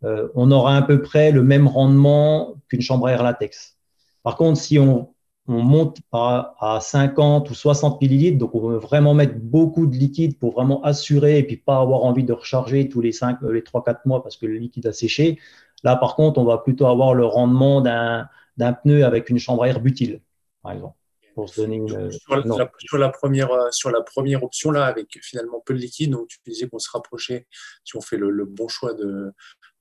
euh, 0.04 0.30
on 0.36 0.52
aura 0.52 0.78
à 0.78 0.82
peu 0.82 1.02
près 1.02 1.32
le 1.32 1.44
même 1.44 1.68
rendement 1.68 2.56
qu'une 2.70 2.82
chambre 2.82 3.08
à 3.08 3.12
air 3.12 3.24
latex. 3.24 3.78
Par 4.24 4.36
contre, 4.38 4.60
si 4.60 4.80
on, 4.80 5.14
monte 5.48 5.98
à, 6.14 6.80
50 6.82 7.50
ou 7.50 7.54
60 7.54 8.02
millilitres, 8.02 8.38
donc 8.38 8.56
on 8.56 8.70
veut 8.70 8.78
vraiment 8.78 9.14
mettre 9.14 9.36
beaucoup 9.38 9.86
de 9.86 9.96
liquide 9.96 10.40
pour 10.40 10.54
vraiment 10.54 10.82
assurer 10.84 11.40
et 11.40 11.44
puis 11.44 11.58
pas 11.58 11.80
avoir 11.82 12.04
envie 12.06 12.24
de 12.24 12.32
recharger 12.32 12.88
tous 12.88 13.02
les 13.02 13.12
5, 13.12 13.40
les 13.52 13.62
3-4 13.62 13.98
mois 14.06 14.24
parce 14.24 14.38
que 14.38 14.46
le 14.46 14.54
liquide 14.56 14.88
a 14.88 14.94
séché. 14.94 15.40
Là, 15.84 15.98
par 15.98 16.16
contre, 16.16 16.40
on 16.40 16.46
va 16.46 16.58
plutôt 16.60 16.86
avoir 16.86 17.14
le 17.16 17.26
rendement 17.26 17.82
d'un 17.82 18.74
pneu 18.74 19.04
avec 19.04 19.30
une 19.30 19.40
chambre 19.40 19.64
à 19.64 19.68
air 19.68 19.82
butyle, 19.82 20.22
par 20.64 20.72
exemple 20.72 21.01
sur, 21.36 22.98
la, 22.98 23.10
première, 23.10 23.52
euh, 23.52 23.72
sur 23.72 23.89
la 23.89 24.02
première 24.02 24.44
option, 24.44 24.72
là, 24.72 24.86
avec 24.86 25.20
finalement 25.22 25.62
peu 25.65 25.74
de 25.74 25.80
liquide, 25.80 26.12
donc 26.12 26.28
tu 26.28 26.38
disais 26.46 26.67
qu'on 26.67 26.80
se 26.80 26.89
rapprochait, 26.91 27.48
si 27.84 27.96
on 27.98 28.02
fait 28.02 28.17
le, 28.17 28.46
bon 28.46 28.67
choix 28.67 28.94
de, 28.94 29.32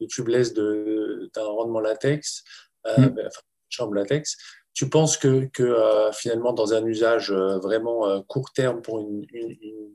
de 0.01 0.07
tubeless 0.07 0.55
d'un 0.55 1.45
rendement 1.45 1.81
latex, 1.81 2.45
euh, 2.87 2.99
mm. 2.99 3.09
ben, 3.11 3.29
chambre 3.69 3.95
latex, 3.95 4.37
tu 4.73 4.89
penses 4.89 5.17
que, 5.17 5.47
que 5.47 5.77
finalement, 6.13 6.53
dans 6.53 6.73
un 6.75 6.85
usage 6.87 7.33
vraiment 7.33 8.23
court 8.23 8.53
terme 8.53 8.83
pour 8.83 9.01
une, 9.01 9.27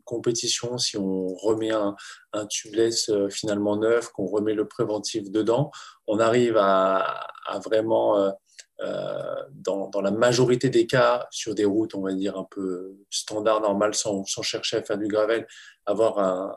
compétition, 0.03 0.77
si 0.77 0.97
on 0.97 1.27
remet 1.27 1.71
un, 1.71 1.95
un 2.33 2.45
tubeless 2.45 3.09
finalement 3.31 3.77
neuf, 3.77 4.09
qu'on 4.09 4.27
remet 4.27 4.53
le 4.53 4.67
préventif 4.67 5.31
dedans, 5.31 5.71
on 6.07 6.19
arrive 6.19 6.57
à, 6.57 7.25
à 7.45 7.59
vraiment 7.59 8.19
euh, 8.19 8.31
dans, 8.79 9.89
dans, 9.89 10.01
la 10.01 10.11
majorité 10.11 10.69
des 10.69 10.85
cas, 10.85 11.27
sur 11.31 11.55
des 11.55 11.65
routes, 11.65 11.95
on 11.95 12.01
va 12.01 12.13
dire, 12.13 12.37
un 12.37 12.47
peu 12.49 12.97
standard, 13.09 13.61
normales, 13.61 13.95
sans, 13.95 14.25
chercher 14.25 14.77
à 14.77 14.83
faire 14.83 14.97
du 14.97 15.07
gravel, 15.07 15.47
avoir 15.85 16.19
un, 16.19 16.55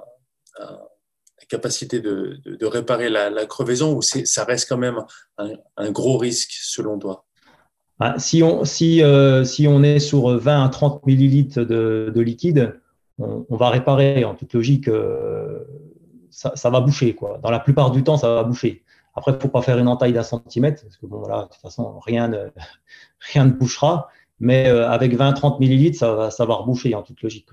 la 0.58 1.46
capacité 1.48 2.00
de, 2.00 2.40
réparer 2.66 3.08
la, 3.08 3.46
crevaison, 3.46 3.96
ou 3.96 4.02
ça 4.02 4.44
reste 4.44 4.68
quand 4.68 4.78
même 4.78 5.02
un, 5.38 5.90
gros 5.90 6.18
risque 6.18 6.52
selon 6.52 6.98
toi? 6.98 7.24
Ah, 8.00 8.14
si, 8.18 8.42
on, 8.44 8.64
si, 8.64 9.02
euh, 9.02 9.42
si 9.42 9.66
on 9.66 9.82
est 9.82 9.98
sur 9.98 10.28
20 10.28 10.64
à 10.64 10.68
30 10.68 11.04
millilitres 11.04 11.66
de, 11.66 12.12
de 12.14 12.20
liquide, 12.20 12.78
on, 13.18 13.56
va 13.56 13.70
réparer. 13.70 14.24
En 14.24 14.34
toute 14.34 14.52
logique, 14.52 14.88
euh, 14.88 15.58
ça, 16.30 16.70
va 16.70 16.80
boucher. 16.80 17.16
Dans 17.42 17.50
la 17.50 17.58
plupart 17.58 17.90
du 17.90 18.04
temps, 18.04 18.16
ça 18.16 18.32
va 18.34 18.44
boucher. 18.44 18.84
Après, 19.18 19.32
il 19.32 19.34
ne 19.34 19.40
faut 19.40 19.48
pas 19.48 19.62
faire 19.62 19.78
une 19.78 19.88
entaille 19.88 20.12
d'un 20.12 20.22
centimètre, 20.22 20.82
parce 20.82 20.96
que 20.96 21.06
bon, 21.06 21.18
voilà, 21.18 21.42
de 21.42 21.48
toute 21.48 21.60
façon, 21.60 21.98
rien 21.98 22.28
ne, 22.28 22.50
rien 23.32 23.44
ne 23.46 23.50
bouchera. 23.50 24.08
Mais 24.40 24.68
euh, 24.68 24.88
avec 24.88 25.16
20-30 25.16 25.58
millilitres, 25.58 25.98
ça 25.98 26.14
va, 26.44 26.54
reboucher 26.54 26.94
en 26.94 27.02
toute 27.02 27.20
logique. 27.22 27.48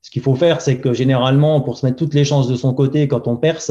Ce 0.00 0.10
qu'il 0.10 0.22
faut 0.22 0.34
faire, 0.34 0.62
c'est 0.62 0.78
que 0.78 0.94
généralement, 0.94 1.60
pour 1.60 1.76
se 1.76 1.84
mettre 1.84 1.98
toutes 1.98 2.14
les 2.14 2.24
chances 2.24 2.48
de 2.48 2.56
son 2.56 2.72
côté 2.72 3.06
quand 3.08 3.28
on 3.28 3.36
perce, 3.36 3.70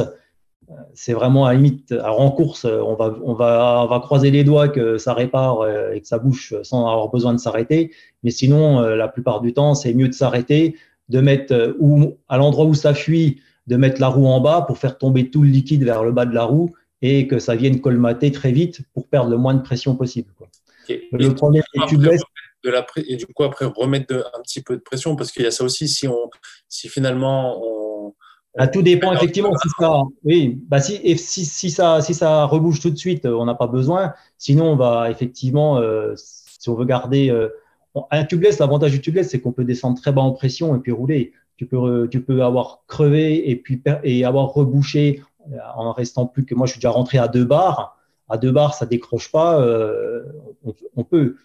euh, 0.70 0.76
c'est 0.94 1.14
vraiment 1.14 1.48
à 1.48 1.54
la 1.54 1.58
limite. 1.58 1.92
Alors 1.92 2.22
en 2.22 2.30
course, 2.30 2.66
on 2.66 2.94
va, 2.94 3.16
on 3.24 3.34
va, 3.34 3.82
on 3.84 3.88
va 3.88 4.00
croiser 4.00 4.30
les 4.30 4.44
doigts 4.44 4.70
que 4.70 5.00
ça 5.00 5.16
répare 5.16 5.62
euh, 5.62 5.94
et 5.94 6.02
que 6.02 6.08
ça 6.08 6.20
bouche 6.20 6.54
sans 6.62 6.88
avoir 6.88 7.10
besoin 7.10 7.34
de 7.34 7.40
s'arrêter. 7.40 7.92
Mais 8.22 8.30
sinon, 8.30 8.82
la 8.82 9.08
plupart 9.08 9.42
du 9.42 9.54
temps, 9.54 9.74
c'est 9.74 9.96
mieux 9.96 10.08
de 10.08 10.14
s'arrêter, 10.14 10.76
de 11.10 11.20
mettre 11.20 11.76
à 12.30 12.38
l'endroit 12.38 12.66
où 12.66 12.76
ça 12.76 12.94
fuit, 12.94 13.42
de 13.66 13.76
mettre 13.76 14.00
la 14.00 14.08
roue 14.08 14.28
en 14.28 14.40
bas 14.40 14.62
pour 14.62 14.78
faire 14.78 15.00
tomber 15.00 15.32
tout 15.32 15.42
le 15.42 15.50
liquide 15.50 15.84
vers 15.84 16.04
le 16.04 16.12
bas 16.12 16.26
de 16.26 16.36
la 16.36 16.44
roue 16.44 16.70
et 17.02 17.28
que 17.28 17.40
ça 17.40 17.56
vienne 17.56 17.82
colmater 17.82 18.32
très 18.32 18.52
vite 18.52 18.82
pour 18.94 19.08
perdre 19.08 19.30
le 19.30 19.38
moins 19.38 19.54
de 19.54 19.62
pression 19.62 19.96
possible. 19.96 20.32
Le 21.12 21.34
problème 21.34 21.64
de 22.64 22.70
la 22.70 22.86
et 23.08 23.16
du 23.16 23.26
coup 23.26 23.44
après 23.44 23.66
remettre 23.66 24.32
un 24.36 24.42
petit 24.42 24.62
peu 24.62 24.76
de 24.76 24.82
pression 24.82 25.16
parce 25.16 25.32
qu'il 25.32 25.44
y 25.44 25.48
a 25.48 25.52
ça 25.52 25.64
aussi 25.64 25.88
si 25.88 26.08
on 26.08 26.30
si 26.70 26.90
finalement 26.90 27.60
on, 27.64 28.14
ah, 28.58 28.68
tout 28.68 28.82
dépend 28.82 29.14
effectivement 29.14 29.56
si 29.58 29.70
ça 29.80 30.02
oui 30.24 30.60
bah 30.68 30.80
si, 30.80 31.00
et 31.04 31.18
si, 31.18 31.46
si 31.46 31.72
ça 31.72 32.02
si 32.02 32.14
ça 32.14 32.46
rebouge 32.46 32.80
tout 32.80 32.90
de 32.90 32.98
suite 32.98 33.26
on 33.26 33.46
n'a 33.46 33.56
pas 33.56 33.68
besoin. 33.68 34.14
Sinon 34.38 34.74
on 34.74 34.76
va 34.76 35.10
effectivement 35.10 35.78
euh, 35.78 36.14
si 36.16 36.70
on 36.70 36.76
veut 36.76 36.86
garder 36.86 37.30
euh, 37.30 37.50
un 38.12 38.24
tubeless 38.26 38.60
l'avantage 38.60 38.92
du 38.92 39.02
tubeless 39.02 39.30
c'est 39.30 39.40
qu'on 39.40 39.54
peut 39.54 39.66
descendre 39.66 40.00
très 40.00 40.12
bas 40.12 40.22
en 40.22 40.32
pression 40.32 40.76
et 40.76 40.80
puis 40.80 40.92
rouler. 40.92 41.34
Tu 41.58 41.66
peux 41.66 42.08
tu 42.10 42.22
peux 42.22 42.44
avoir 42.44 42.84
crevé 42.88 43.50
et 43.50 43.56
puis 43.56 43.82
et 44.04 44.26
avoir 44.26 44.50
rebouché 44.50 45.22
en 45.76 45.92
restant 45.92 46.26
plus 46.26 46.46
que 46.46 46.56
moi, 46.56 46.68
je 46.68 46.74
suis 46.74 46.80
déjà 46.80 46.92
rentré 46.92 47.18
à 47.18 47.28
deux 47.28 47.46
bars. 47.46 47.98
À 48.30 48.38
deux 48.38 48.52
bars, 48.52 48.74
ça 48.74 48.86
décroche 48.86 49.32
pas. 49.32 49.60
Euh, 49.62 50.24
on, 50.96 51.04
peut. 51.04 51.36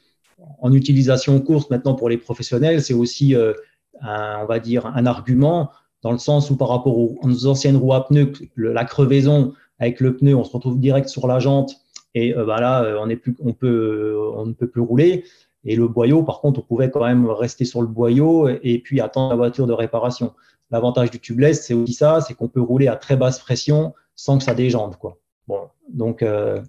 En 0.61 0.73
utilisation 0.73 1.41
course 1.41 1.69
maintenant 1.71 1.95
pour 1.95 2.09
les 2.09 2.19
professionnels, 2.19 2.83
c'est 2.83 2.95
aussi 2.95 3.35
euh, 3.35 3.55
un, 4.03 4.41
on 4.43 4.47
va 4.47 4.61
dire 4.61 4.87
un 4.87 5.07
argument 5.07 5.71
dans 6.03 6.13
le 6.13 6.19
sens 6.19 6.51
où 6.51 6.57
par 6.57 6.69
rapport 6.69 6.97
aux, 6.97 7.47
anciennes 7.47 7.77
roues 7.77 7.95
à 7.95 8.07
pneus, 8.07 8.33
la 8.57 8.85
crevaison 8.85 9.55
avec 9.79 10.01
le 10.01 10.17
pneu, 10.17 10.37
on 10.37 10.45
se 10.45 10.53
retrouve 10.53 10.79
direct 10.79 11.09
sur 11.09 11.27
la 11.27 11.41
jante 11.41 11.75
et 12.15 12.37
euh, 12.37 12.45
bah 12.45 12.61
là, 12.61 12.97
on, 13.01 13.09
est 13.09 13.17
plus, 13.17 13.35
on, 13.41 13.53
peut, 13.53 14.17
on 14.35 14.47
ne 14.47 14.53
peut 14.53 14.69
plus 14.69 14.81
rouler. 14.81 15.25
Et 15.65 15.75
le 15.75 15.89
boyau, 15.89 16.23
par 16.23 16.41
contre, 16.41 16.61
on 16.61 16.63
pouvait 16.63 16.91
quand 16.91 17.05
même 17.05 17.27
rester 17.29 17.65
sur 17.65 17.81
le 17.81 17.89
boyau 17.89 18.49
et 18.49 18.79
puis 18.79 19.01
attendre 19.01 19.31
la 19.31 19.37
voiture 19.37 19.67
de 19.67 19.73
réparation. 19.73 20.33
L'avantage 20.71 21.11
du 21.11 21.21
tubeless, 21.21 21.65
c'est 21.65 21.75
aussi 21.75 21.93
ça, 21.93 22.21
c'est 22.21 22.35
qu'on 22.35 22.49
peut 22.49 22.61
rouler 22.61 22.89
à 22.89 22.97
très 22.97 23.17
basse 23.17 23.39
pression 23.39 23.95
sans 24.17 24.39
que 24.39 24.45
ça 24.45 24.55
déjante. 24.55 24.97
Quoi. 24.97 25.19
Bon, 25.47 25.61
donc 25.89 26.23
euh, 26.23 26.61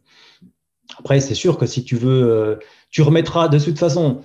après, 0.99 1.19
c'est 1.19 1.33
sûr 1.33 1.57
que 1.57 1.65
si 1.65 1.83
tu 1.83 1.95
veux, 1.95 2.29
euh, 2.29 2.55
tu 2.91 3.01
remettras 3.01 3.47
de 3.47 3.57
toute 3.57 3.79
façon, 3.79 4.21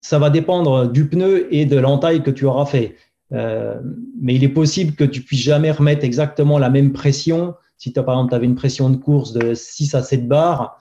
ça 0.00 0.18
va 0.18 0.30
dépendre 0.30 0.90
du 0.90 1.08
pneu 1.08 1.46
et 1.54 1.64
de 1.64 1.78
l'entaille 1.78 2.22
que 2.22 2.30
tu 2.30 2.44
auras 2.44 2.66
fait. 2.66 2.96
Euh, 3.32 3.80
mais 4.20 4.34
il 4.34 4.44
est 4.44 4.48
possible 4.48 4.94
que 4.94 5.04
tu 5.04 5.22
puisses 5.22 5.42
jamais 5.42 5.70
remettre 5.70 6.04
exactement 6.04 6.58
la 6.58 6.70
même 6.70 6.92
pression. 6.92 7.54
Si 7.78 7.92
tu 7.92 8.02
par 8.02 8.16
exemple 8.16 8.34
avais 8.34 8.46
une 8.46 8.54
pression 8.54 8.90
de 8.90 8.96
course 8.96 9.32
de 9.32 9.54
6 9.54 9.94
à 9.94 10.02
7 10.02 10.26
bars, 10.26 10.78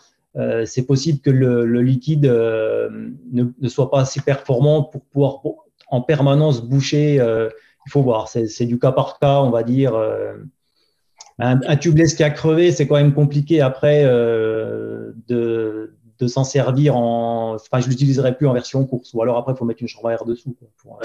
c'est 0.66 0.88
possible 0.88 1.20
que 1.20 1.30
le, 1.30 1.82
liquide 1.82 2.26
ne, 2.26 3.54
ne, 3.62 3.68
soit 3.70 3.92
pas 3.92 4.02
assez 4.02 4.20
performant 4.20 4.82
pour 4.82 5.02
pouvoir 5.06 5.42
en 5.90 6.02
permanence 6.02 6.64
boucher 6.64 7.20
il 7.86 7.92
faut 7.92 8.02
voir. 8.02 8.28
C'est 8.28 8.66
du 8.66 8.80
cas 8.80 8.92
par 8.92 9.20
cas, 9.20 9.40
on 9.40 9.50
va 9.50 9.64
dire. 9.64 9.96
Euh, 9.96 10.36
un, 11.40 11.60
un, 11.68 11.76
tubeless 11.78 12.14
qui 12.14 12.24
a 12.24 12.30
crevé, 12.30 12.72
c'est 12.72 12.88
quand 12.88 12.96
même 12.96 13.14
compliqué 13.14 13.62
après 13.62 14.04
euh, 14.06 15.12
de, 15.28 15.96
de 16.20 16.28
s'en 16.28 16.44
servir 16.44 16.96
en. 16.96 17.56
Enfin, 17.56 17.80
je 17.80 17.90
l'utiliserai 17.90 18.38
plus 18.38 18.48
en 18.48 18.54
version 18.54 18.86
course. 18.86 19.14
Ou 19.14 19.22
alors 19.22 19.38
après, 19.38 19.54
il 19.54 19.58
faut 19.58 19.66
mettre 19.66 19.82
une 19.82 19.88
chambre 19.88 20.10
à 20.10 20.14
air 20.14 20.26
dessous 20.26 20.56
pour, 20.78 21.02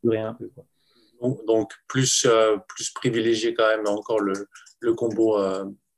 figurer 0.00 0.18
un 0.18 0.34
peu. 0.34 0.50
Donc, 1.46 1.72
plus, 1.86 2.26
euh, 2.28 2.56
plus 2.68 2.90
privilégié 2.90 3.54
quand 3.54 3.68
même 3.68 3.86
encore 3.86 4.20
le, 4.20 4.48
le 4.80 4.94
combo 4.94 5.38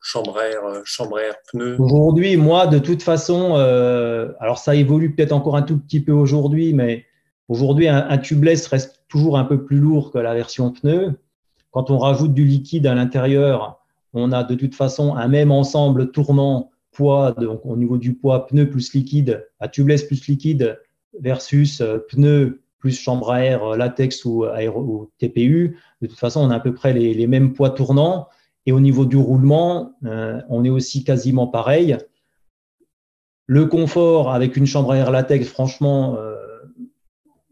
chambre 0.00 0.36
à 0.36 0.48
air, 0.48 0.62
chambre 0.84 1.18
à 1.18 1.22
air, 1.22 1.34
pneu. 1.50 1.76
Aujourd'hui, 1.78 2.36
moi, 2.36 2.66
de 2.66 2.78
toute 2.78 3.02
façon, 3.02 3.54
alors 3.54 4.58
ça 4.58 4.74
évolue 4.74 5.14
peut-être 5.14 5.32
encore 5.32 5.56
un 5.56 5.62
tout 5.62 5.78
petit 5.78 6.00
peu 6.00 6.12
aujourd'hui, 6.12 6.74
mais 6.74 7.06
Aujourd'hui, 7.48 7.88
un, 7.88 8.16
tubeless 8.18 8.66
reste 8.68 9.03
toujours 9.14 9.38
un 9.38 9.44
peu 9.44 9.64
plus 9.64 9.78
lourd 9.78 10.10
que 10.10 10.18
la 10.18 10.34
version 10.34 10.72
pneu. 10.72 11.20
Quand 11.70 11.88
on 11.92 11.98
rajoute 11.98 12.34
du 12.34 12.44
liquide 12.44 12.84
à 12.88 12.96
l'intérieur, 12.96 13.80
on 14.12 14.32
a 14.32 14.42
de 14.42 14.56
toute 14.56 14.74
façon 14.74 15.14
un 15.14 15.28
même 15.28 15.52
ensemble 15.52 16.10
tournant 16.10 16.72
poids, 16.90 17.30
donc 17.30 17.64
au 17.64 17.76
niveau 17.76 17.96
du 17.96 18.14
poids 18.14 18.48
pneu 18.48 18.68
plus 18.68 18.92
liquide, 18.92 19.46
à 19.60 19.68
tubeless 19.68 20.02
plus 20.02 20.26
liquide 20.26 20.80
versus 21.20 21.80
euh, 21.80 21.98
pneu 22.08 22.62
plus 22.80 22.98
chambre 23.00 23.30
à 23.30 23.44
air, 23.44 23.62
euh, 23.62 23.76
latex 23.76 24.24
ou, 24.24 24.46
aéro, 24.46 25.12
TPU. 25.18 25.78
De 26.02 26.08
toute 26.08 26.18
façon, 26.18 26.40
on 26.40 26.50
a 26.50 26.56
à 26.56 26.60
peu 26.60 26.74
près 26.74 26.92
les, 26.92 27.26
mêmes 27.28 27.52
poids 27.52 27.70
tournants. 27.70 28.26
Et 28.66 28.72
au 28.72 28.80
niveau 28.80 29.04
du 29.04 29.16
roulement, 29.16 29.94
euh, 30.06 30.40
on 30.48 30.64
est 30.64 30.70
aussi 30.70 31.04
quasiment 31.04 31.46
pareil. 31.46 31.96
Le 33.46 33.66
confort 33.66 34.32
avec 34.32 34.56
une 34.56 34.66
chambre 34.66 34.90
à 34.90 34.96
air 34.96 35.12
latex, 35.12 35.46
franchement, 35.46 36.18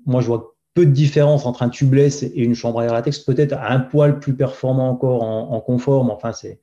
moi, 0.07 0.21
je 0.23 0.27
vois 0.27 0.52
peu 0.75 0.87
de 0.87 0.91
différence 0.91 1.47
entre 1.47 1.63
un 1.63 1.69
tubeless 1.69 2.23
et 2.23 2.41
une 2.41 2.55
chambre 2.55 2.81
à 2.81 2.85
air 2.85 2.93
latex, 2.93 3.19
peut-être 3.19 3.55
un 3.55 3.81
poil 3.81 4.19
plus 4.19 4.35
performant 4.35 4.89
encore 4.91 5.23
en, 5.23 5.61
confort, 5.61 6.05
mais 6.05 6.13
enfin, 6.13 6.33
c'est 6.33 6.61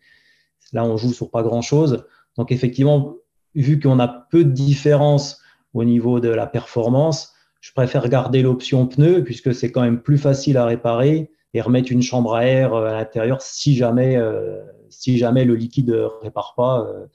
là, 0.74 0.84
on 0.84 0.98
joue 0.98 1.14
sur 1.14 1.30
pas 1.30 1.44
grand-chose. 1.44 2.06
Donc, 2.38 2.52
effectivement, 2.52 3.16
vu 3.56 3.80
qu'on 3.80 4.00
a 4.00 4.08
peu 4.08 4.44
de 4.44 4.52
différence 4.52 5.42
au 5.74 5.84
niveau 5.84 6.20
de 6.20 6.30
la 6.30 6.48
performance, 6.48 7.34
je 7.62 7.72
préfère 7.74 8.08
garder 8.10 8.42
l'option 8.42 8.88
pneu 8.88 9.24
puisque 9.24 9.54
c'est 9.54 9.72
quand 9.72 9.82
même 9.82 10.02
plus 10.02 10.18
facile 10.18 10.58
à 10.58 10.66
réparer 10.66 11.32
et 11.54 11.62
remettre 11.62 11.92
une 11.92 12.02
chambre 12.02 12.36
à 12.36 12.46
air 12.46 12.74
euh, 12.74 12.88
à 12.88 12.94
l'intérieur 12.94 13.42
si 13.42 13.76
jamais, 13.76 14.18
euh, 14.18 14.62
si 14.90 15.18
jamais 15.18 15.46
le 15.46 15.56
liquide 15.56 15.90
ne 15.90 16.04
répare 16.22 16.54
pas. 16.56 16.82
Euh. 16.82 17.06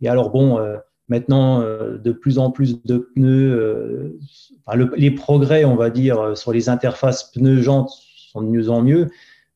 Et 0.00 0.08
alors, 0.08 0.30
bon, 0.30 0.58
Maintenant, 1.14 1.60
euh, 1.60 1.96
de 1.96 2.10
plus 2.10 2.40
en 2.40 2.50
plus 2.50 2.84
de 2.84 2.98
pneus, 2.98 3.52
euh, 3.52 4.18
les 4.96 5.12
progrès, 5.12 5.64
on 5.64 5.76
va 5.76 5.88
dire, 5.88 6.18
euh, 6.18 6.34
sur 6.34 6.52
les 6.52 6.68
interfaces 6.68 7.30
pneus-jantes 7.30 7.92
sont 8.32 8.42
de 8.42 8.48
mieux 8.48 8.68
en 8.68 8.82
mieux, 8.82 9.06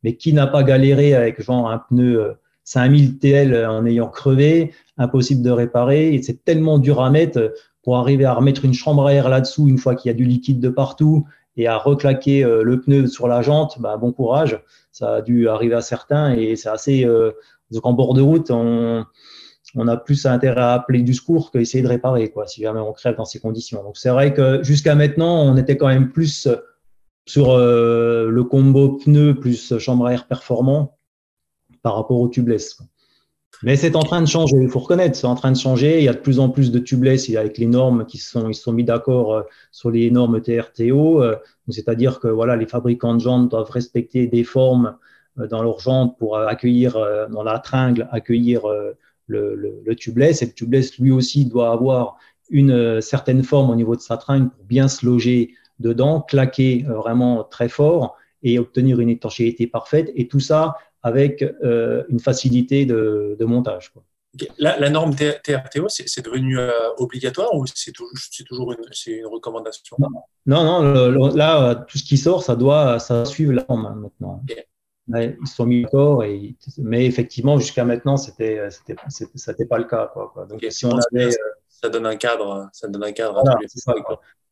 mais 0.04 0.14
qui 0.14 0.32
n'a 0.32 0.46
pas 0.46 0.62
galéré 0.62 1.16
avec 1.16 1.42
genre 1.42 1.68
un 1.68 1.78
pneu 1.78 2.34
5000 2.62 3.18
TL 3.18 3.66
en 3.66 3.84
ayant 3.86 4.06
crevé, 4.06 4.72
impossible 4.98 5.42
de 5.42 5.50
réparer, 5.50 6.20
c'est 6.22 6.44
tellement 6.44 6.78
dur 6.78 7.02
à 7.02 7.10
mettre 7.10 7.52
pour 7.82 7.96
arriver 7.96 8.24
à 8.24 8.34
remettre 8.34 8.64
une 8.64 8.74
chambre 8.74 9.06
à 9.06 9.12
air 9.12 9.28
là-dessous 9.28 9.66
une 9.66 9.78
fois 9.78 9.96
qu'il 9.96 10.10
y 10.10 10.14
a 10.14 10.16
du 10.16 10.26
liquide 10.26 10.60
de 10.60 10.68
partout 10.68 11.26
et 11.56 11.66
à 11.66 11.76
reclaquer 11.76 12.44
le 12.44 12.80
pneu 12.80 13.08
sur 13.08 13.26
la 13.26 13.42
jante, 13.42 13.80
bah, 13.80 13.96
bon 13.96 14.12
courage, 14.12 14.62
ça 14.92 15.14
a 15.14 15.22
dû 15.22 15.48
arriver 15.48 15.74
à 15.74 15.80
certains 15.80 16.34
et 16.34 16.54
c'est 16.54 16.68
assez. 16.68 17.04
donc 17.72 17.84
en 17.84 17.94
bord 17.94 18.14
de 18.14 18.20
route, 18.20 18.52
on, 18.52 19.04
on 19.74 19.86
a 19.88 19.96
plus 19.96 20.26
intérêt 20.26 20.60
à 20.60 20.72
appeler 20.72 21.02
du 21.02 21.14
secours 21.14 21.50
qu'à 21.50 21.60
essayer 21.60 21.82
de 21.82 21.88
réparer, 21.88 22.30
quoi, 22.30 22.46
si 22.46 22.62
jamais 22.62 22.80
on 22.80 22.92
crève 22.92 23.16
dans 23.16 23.24
ces 23.24 23.38
conditions. 23.38 23.82
Donc 23.82 23.96
c'est 23.96 24.10
vrai 24.10 24.32
que 24.32 24.62
jusqu'à 24.62 24.94
maintenant, 24.94 25.42
on 25.42 25.56
était 25.56 25.76
quand 25.76 25.88
même 25.88 26.10
plus 26.10 26.48
sur 27.26 27.50
euh, 27.50 28.30
le 28.30 28.44
combo 28.44 28.96
pneu 28.96 29.34
plus 29.34 29.78
chambre 29.78 30.06
à 30.06 30.14
air 30.14 30.26
performant 30.26 30.96
par 31.82 31.94
rapport 31.94 32.18
au 32.18 32.28
tubeless. 32.28 32.78
Mais 33.62 33.76
c'est 33.76 33.96
en 33.96 34.02
train 34.02 34.22
de 34.22 34.26
changer, 34.26 34.56
il 34.56 34.68
faut 34.68 34.78
reconnaître, 34.78 35.16
c'est 35.16 35.26
en 35.26 35.34
train 35.34 35.50
de 35.50 35.56
changer. 35.56 35.98
Il 35.98 36.04
y 36.04 36.08
a 36.08 36.14
de 36.14 36.18
plus 36.18 36.38
en 36.38 36.48
plus 36.48 36.70
de 36.70 36.78
tubeless 36.78 37.28
avec 37.36 37.58
les 37.58 37.66
normes 37.66 38.06
qui 38.06 38.16
sont, 38.18 38.48
ils 38.48 38.54
sont 38.54 38.72
mis 38.72 38.84
d'accord 38.84 39.34
euh, 39.34 39.42
sur 39.72 39.90
les 39.90 40.10
normes 40.10 40.40
TRTO. 40.40 41.22
Euh, 41.22 41.36
c'est-à-dire 41.68 42.20
que 42.20 42.28
voilà, 42.28 42.56
les 42.56 42.66
fabricants 42.66 43.14
de 43.14 43.20
jantes 43.20 43.50
doivent 43.50 43.70
respecter 43.70 44.26
des 44.26 44.44
formes 44.44 44.96
dans 45.36 45.62
leurs 45.62 45.80
jantes 45.80 46.18
pour 46.18 46.36
accueillir, 46.36 46.98
dans 47.30 47.44
la 47.44 47.60
tringle, 47.60 48.08
accueillir 48.10 48.62
le, 49.28 49.54
le, 49.84 49.94
tubeless. 49.94 50.42
Et 50.42 50.46
le 50.46 50.52
tubeless, 50.52 50.98
lui 50.98 51.10
aussi, 51.10 51.44
doit 51.44 51.70
avoir 51.72 52.16
une 52.50 53.00
certaine 53.00 53.42
forme 53.42 53.70
au 53.70 53.76
niveau 53.76 53.94
de 53.94 54.00
sa 54.00 54.16
tringle 54.16 54.50
pour 54.50 54.64
bien 54.64 54.88
se 54.88 55.06
loger 55.06 55.54
dedans, 55.78 56.20
claquer 56.20 56.84
vraiment 56.88 57.44
très 57.44 57.68
fort 57.68 58.16
et 58.42 58.58
obtenir 58.58 59.00
une 59.00 59.10
étanchéité 59.10 59.66
parfaite. 59.66 60.10
Et 60.16 60.28
tout 60.28 60.40
ça 60.40 60.76
avec 61.02 61.44
une 61.62 62.18
facilité 62.20 62.86
de, 62.86 63.36
montage. 63.40 63.92
La, 64.58 64.90
norme 64.90 65.14
TRTO, 65.14 65.88
c'est 65.88 66.24
devenu 66.24 66.58
obligatoire 66.96 67.54
ou 67.54 67.64
c'est 67.66 67.92
toujours, 67.92 68.72
une, 68.72 69.26
recommandation? 69.26 69.96
Non, 70.46 70.82
non, 70.82 71.34
là, 71.34 71.74
tout 71.74 71.98
ce 71.98 72.04
qui 72.04 72.16
sort, 72.16 72.42
ça 72.42 72.56
doit 72.56 72.98
ça 72.98 73.24
suivre 73.24 73.52
la 73.52 73.64
norme 73.68 74.10
hein, 74.22 74.40
ils 75.14 75.46
sont 75.46 75.66
mis 75.66 75.82
d'accord, 75.82 76.24
et, 76.24 76.54
mais 76.78 77.06
effectivement, 77.06 77.58
jusqu'à 77.58 77.84
maintenant, 77.84 78.16
c'était, 78.16 78.68
c'était, 78.68 79.66
pas 79.66 79.78
le 79.78 79.84
cas. 79.84 80.10
Quoi, 80.12 80.46
Donc, 80.48 80.64
si 80.70 80.86
on 80.86 80.98
avait, 81.12 81.30
ça 81.68 81.88
donne 81.88 82.06
un 82.06 82.16
cadre, 82.16 82.68
ça 82.72 82.88
donne 82.88 83.04
un 83.04 83.12
cadre. 83.12 83.42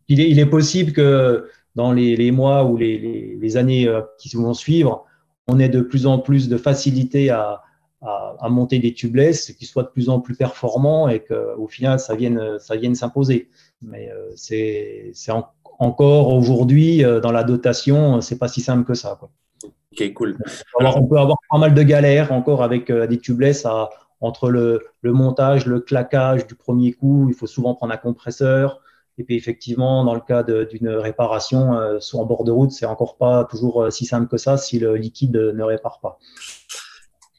il, 0.08 0.20
est, 0.20 0.30
il 0.30 0.38
est 0.38 0.46
possible 0.46 0.92
que 0.92 1.48
dans 1.74 1.92
les, 1.92 2.16
les 2.16 2.30
mois 2.30 2.64
ou 2.64 2.76
les, 2.76 2.98
les, 2.98 3.36
les, 3.36 3.56
années 3.56 3.86
euh, 3.86 4.00
qui 4.18 4.34
vont 4.36 4.54
suivre, 4.54 5.04
on 5.46 5.58
ait 5.58 5.68
de 5.68 5.80
plus 5.80 6.06
en 6.06 6.18
plus 6.18 6.48
de 6.48 6.56
facilité 6.56 7.30
à, 7.30 7.62
à, 8.00 8.36
à 8.40 8.48
monter 8.48 8.78
des 8.78 8.94
tubeless 8.94 9.52
qui 9.52 9.66
soient 9.66 9.82
de 9.82 9.88
plus 9.88 10.08
en 10.08 10.20
plus 10.20 10.36
performants 10.36 11.08
et 11.08 11.20
qu'au 11.20 11.66
final, 11.66 12.00
ça 12.00 12.14
vienne, 12.14 12.58
ça 12.58 12.76
vienne 12.76 12.94
s'imposer. 12.94 13.50
Mais 13.82 14.10
euh, 14.10 14.30
c'est, 14.36 15.12
encore 15.78 16.32
aujourd'hui, 16.32 17.04
euh, 17.04 17.20
dans 17.20 17.32
la 17.32 17.44
dotation, 17.44 18.20
c'est 18.20 18.38
pas 18.38 18.48
si 18.48 18.60
simple 18.60 18.84
que 18.84 18.94
ça. 18.94 19.16
Quoi. 19.18 19.30
Cool. 20.14 20.36
Alors, 20.78 20.96
on 20.98 21.06
peut 21.06 21.18
avoir 21.18 21.38
pas 21.50 21.58
mal 21.58 21.74
de 21.74 21.82
galères 21.82 22.32
encore 22.32 22.62
avec 22.62 22.90
euh, 22.90 23.06
des 23.06 23.18
tubeless 23.18 23.64
à, 23.64 23.90
entre 24.20 24.50
le, 24.50 24.84
le, 25.02 25.12
montage, 25.12 25.66
le 25.66 25.80
claquage 25.80 26.46
du 26.46 26.54
premier 26.54 26.92
coup. 26.92 27.26
Il 27.28 27.34
faut 27.34 27.46
souvent 27.46 27.74
prendre 27.74 27.92
un 27.92 27.98
compresseur. 27.98 28.80
Et 29.18 29.24
puis, 29.24 29.36
effectivement, 29.36 30.04
dans 30.04 30.14
le 30.14 30.20
cas 30.20 30.42
d'une 30.42 30.90
réparation, 30.90 31.74
euh, 31.74 32.00
soit 32.00 32.20
en 32.20 32.26
bord 32.26 32.44
de 32.44 32.52
route, 32.52 32.70
c'est 32.72 32.86
encore 32.86 33.16
pas 33.16 33.44
toujours 33.44 33.84
euh, 33.84 33.90
si 33.90 34.04
simple 34.04 34.28
que 34.28 34.36
ça 34.36 34.58
si 34.58 34.78
le 34.78 34.96
liquide 34.96 35.36
ne 35.36 35.62
répare 35.62 36.00
pas. 36.00 36.18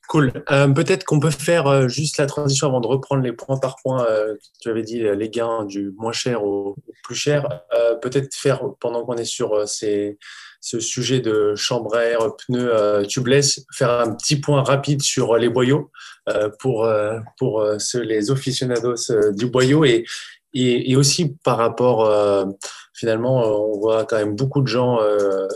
Cool. 0.09 0.31
Peut-être 0.47 1.03
qu'on 1.03 1.19
peut 1.19 1.31
faire 1.31 1.89
juste 1.89 2.17
la 2.17 2.27
transition 2.27 2.67
avant 2.67 2.79
de 2.79 2.87
reprendre 2.87 3.21
les 3.21 3.33
points 3.33 3.57
par 3.57 3.75
point. 3.83 4.07
tu 4.61 4.69
avais 4.69 4.81
dit 4.81 5.01
les 5.01 5.29
gains 5.29 5.65
du 5.65 5.93
moins 5.97 6.13
cher 6.13 6.45
au, 6.45 6.77
plus 7.03 7.13
cher. 7.13 7.45
Peut-être 8.01 8.33
faire, 8.33 8.61
pendant 8.79 9.03
qu'on 9.03 9.17
est 9.17 9.25
sur 9.25 9.67
ces, 9.67 10.17
ce 10.61 10.79
sujet 10.79 11.19
de 11.19 11.55
chambre 11.55 11.95
à 11.95 12.03
air, 12.03 12.19
pneus 12.35 12.73
euh, 12.73 13.05
tubeless, 13.05 13.65
faire 13.73 13.91
un 13.91 14.13
petit 14.13 14.39
point 14.39 14.63
rapide 14.63 15.01
sur 15.01 15.35
les 15.37 15.49
boyaux 15.49 15.91
euh, 16.29 16.49
pour, 16.59 16.85
euh, 16.85 17.19
pour 17.37 17.65
ceux, 17.79 18.01
les 18.01 18.31
aficionados 18.31 19.11
du 19.31 19.47
boyau 19.47 19.85
et, 19.85 20.05
et, 20.53 20.95
aussi 20.95 21.35
par 21.43 21.57
rapport, 21.57 22.09
finalement, 22.93 23.43
on 23.45 23.79
voit 23.79 24.05
quand 24.05 24.17
même 24.17 24.35
beaucoup 24.35 24.61
de 24.61 24.67
gens, 24.67 24.99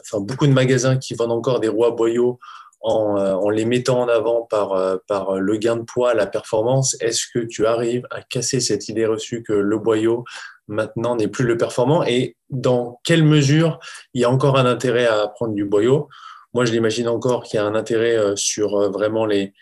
enfin 0.01 0.19
beaucoup 0.19 0.45
de 0.45 0.51
magasins 0.51 0.97
qui 0.97 1.15
vendent 1.15 1.31
encore 1.31 1.59
des 1.59 1.69
roues 1.69 1.85
à 1.85 1.91
boyaux 1.91 2.37
en, 2.81 3.17
en, 3.17 3.49
les 3.49 3.65
mettant 3.65 4.01
en 4.01 4.07
avant 4.09 4.43
par, 4.43 4.99
par 5.07 5.39
le 5.39 5.57
gain 5.57 5.77
de 5.77 5.83
poids, 5.83 6.13
la 6.13 6.27
performance. 6.27 6.95
Est-ce 6.99 7.25
que 7.33 7.39
tu 7.39 7.65
arrives 7.65 8.05
à 8.11 8.21
casser 8.21 8.59
cette 8.59 8.89
idée 8.89 9.07
reçue 9.07 9.41
que 9.41 9.53
le 9.53 9.77
boyau 9.79 10.23
maintenant 10.67 11.15
n'est 11.15 11.28
plus 11.28 11.45
le 11.45 11.58
performant 11.58 12.04
et 12.04 12.36
dans 12.50 13.00
quelle 13.04 13.24
mesure 13.24 13.80
il 14.13 14.21
y 14.21 14.26
a 14.26 14.30
encore 14.30 14.58
un 14.58 14.65
intérêt 14.65 15.06
à 15.06 15.28
prendre 15.28 15.54
du 15.54 15.65
boyau? 15.65 16.10
Moi, 16.54 16.65
je 16.65 16.71
l'imagine 16.71 17.08
encore 17.08 17.43
qu'il 17.43 17.58
y 17.58 17.60
a 17.60 17.65
un 17.65 17.76
intérêt 17.76 18.17
euh, 18.17 18.36
sur 18.36 18.76
euh, 18.76 18.89
vraiment 18.89 19.26
les, 19.26 19.54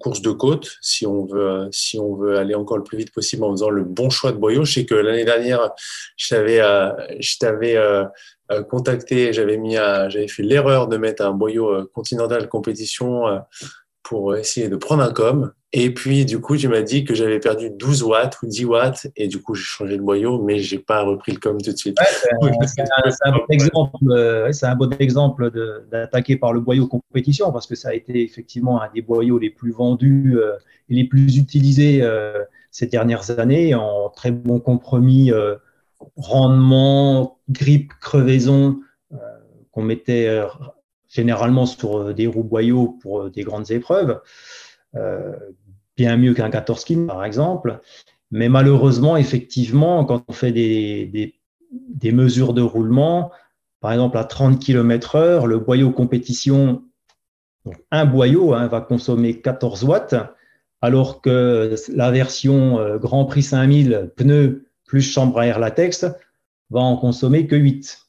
courses 0.00 0.20
de 0.20 0.32
côte, 0.32 0.78
si 0.80 1.06
on, 1.06 1.26
veut, 1.26 1.48
euh, 1.48 1.68
si 1.70 1.96
on 2.00 2.16
veut 2.16 2.38
aller 2.38 2.56
encore 2.56 2.76
le 2.76 2.82
plus 2.82 2.98
vite 2.98 3.12
possible 3.12 3.44
en 3.44 3.52
faisant 3.52 3.70
le 3.70 3.84
bon 3.84 4.10
choix 4.10 4.32
de 4.32 4.36
boyau. 4.36 4.64
Je 4.64 4.72
sais 4.72 4.84
que 4.84 4.96
l'année 4.96 5.24
dernière, 5.24 5.70
je 6.16 6.28
t'avais, 6.28 6.58
je 7.20 7.38
t'avais 7.38 7.78
contacté, 8.68 9.32
j'avais, 9.32 9.58
mis 9.58 9.74
j'avais 9.74 10.26
fait 10.26 10.42
l'erreur 10.42 10.88
de 10.88 10.96
mettre 10.96 11.24
un 11.24 11.30
boyau 11.30 11.86
Continental 11.94 12.48
Compétition 12.48 13.26
pour 14.08 14.36
essayer 14.36 14.68
de 14.68 14.76
prendre 14.76 15.02
un 15.02 15.12
com. 15.12 15.52
Et 15.72 15.92
puis, 15.92 16.24
du 16.24 16.40
coup, 16.40 16.56
tu 16.56 16.68
m'as 16.68 16.82
dit 16.82 17.04
que 17.04 17.12
j'avais 17.12 17.40
perdu 17.40 17.70
12 17.70 18.04
watts 18.04 18.40
ou 18.42 18.46
10 18.46 18.64
watts. 18.64 19.08
Et 19.16 19.26
du 19.26 19.42
coup, 19.42 19.54
j'ai 19.56 19.64
changé 19.64 19.96
de 19.96 20.02
boyau, 20.02 20.40
mais 20.40 20.60
j'ai 20.60 20.78
pas 20.78 21.02
repris 21.02 21.32
le 21.32 21.40
com 21.40 21.60
tout 21.60 21.72
de 21.72 21.76
suite. 21.76 21.98
c'est 22.00 22.30
un, 22.30 23.32
bon 23.32 23.44
exemple, 23.50 23.96
euh, 24.10 24.50
un 24.62 24.76
bon 24.76 24.96
exemple 25.00 25.50
d'attaquer 25.90 26.36
par 26.36 26.52
le 26.52 26.60
boyau 26.60 26.86
compétition 26.86 27.50
parce 27.50 27.66
que 27.66 27.74
ça 27.74 27.88
a 27.88 27.94
été 27.94 28.22
effectivement 28.22 28.80
un 28.80 28.88
des 28.94 29.02
boyaux 29.02 29.38
les 29.38 29.50
plus 29.50 29.72
vendus 29.72 30.38
euh, 30.38 30.52
et 30.88 30.94
les 30.94 31.04
plus 31.04 31.36
utilisés 31.36 32.00
euh, 32.02 32.44
ces 32.70 32.86
dernières 32.86 33.38
années 33.40 33.74
en 33.74 34.08
très 34.08 34.30
bon 34.30 34.60
compromis 34.60 35.32
rendement, 36.16 37.38
grippe, 37.50 37.92
crevaison 38.00 38.78
qu'on 39.72 39.82
mettait 39.82 40.28
généralement 41.16 41.66
sur 41.66 41.98
euh, 41.98 42.12
des 42.12 42.26
roues 42.26 42.44
boyaux 42.44 42.98
pour 43.00 43.22
euh, 43.22 43.30
des 43.30 43.42
grandes 43.42 43.70
épreuves, 43.70 44.20
euh, 44.94 45.32
bien 45.96 46.16
mieux 46.16 46.34
qu'un 46.34 46.50
14 46.50 46.84
kin 46.84 47.06
par 47.06 47.24
exemple. 47.24 47.80
Mais 48.30 48.48
malheureusement, 48.48 49.16
effectivement, 49.16 50.04
quand 50.04 50.24
on 50.28 50.32
fait 50.32 50.52
des, 50.52 51.32
des, 51.70 52.12
mesures 52.12 52.54
de 52.54 52.62
roulement, 52.62 53.30
par 53.80 53.92
exemple 53.92 54.18
à 54.18 54.24
30 54.24 54.58
km 54.58 55.16
heure, 55.16 55.46
le 55.46 55.58
boyau 55.58 55.90
compétition, 55.90 56.82
un 57.90 58.04
boyau 58.04 58.52
hein, 58.52 58.66
va 58.66 58.80
consommer 58.80 59.40
14 59.40 59.84
watts, 59.84 60.16
alors 60.82 61.22
que 61.22 61.74
la 61.94 62.10
version 62.10 62.98
Grand 62.98 63.24
Prix 63.24 63.44
5000 63.44 64.12
pneus 64.16 64.66
plus 64.86 65.02
chambre 65.02 65.38
à 65.38 65.46
air 65.46 65.58
latex 65.58 66.04
va 66.70 66.80
en 66.80 66.96
consommer 66.96 67.46
que 67.46 67.56
8. 67.56 68.06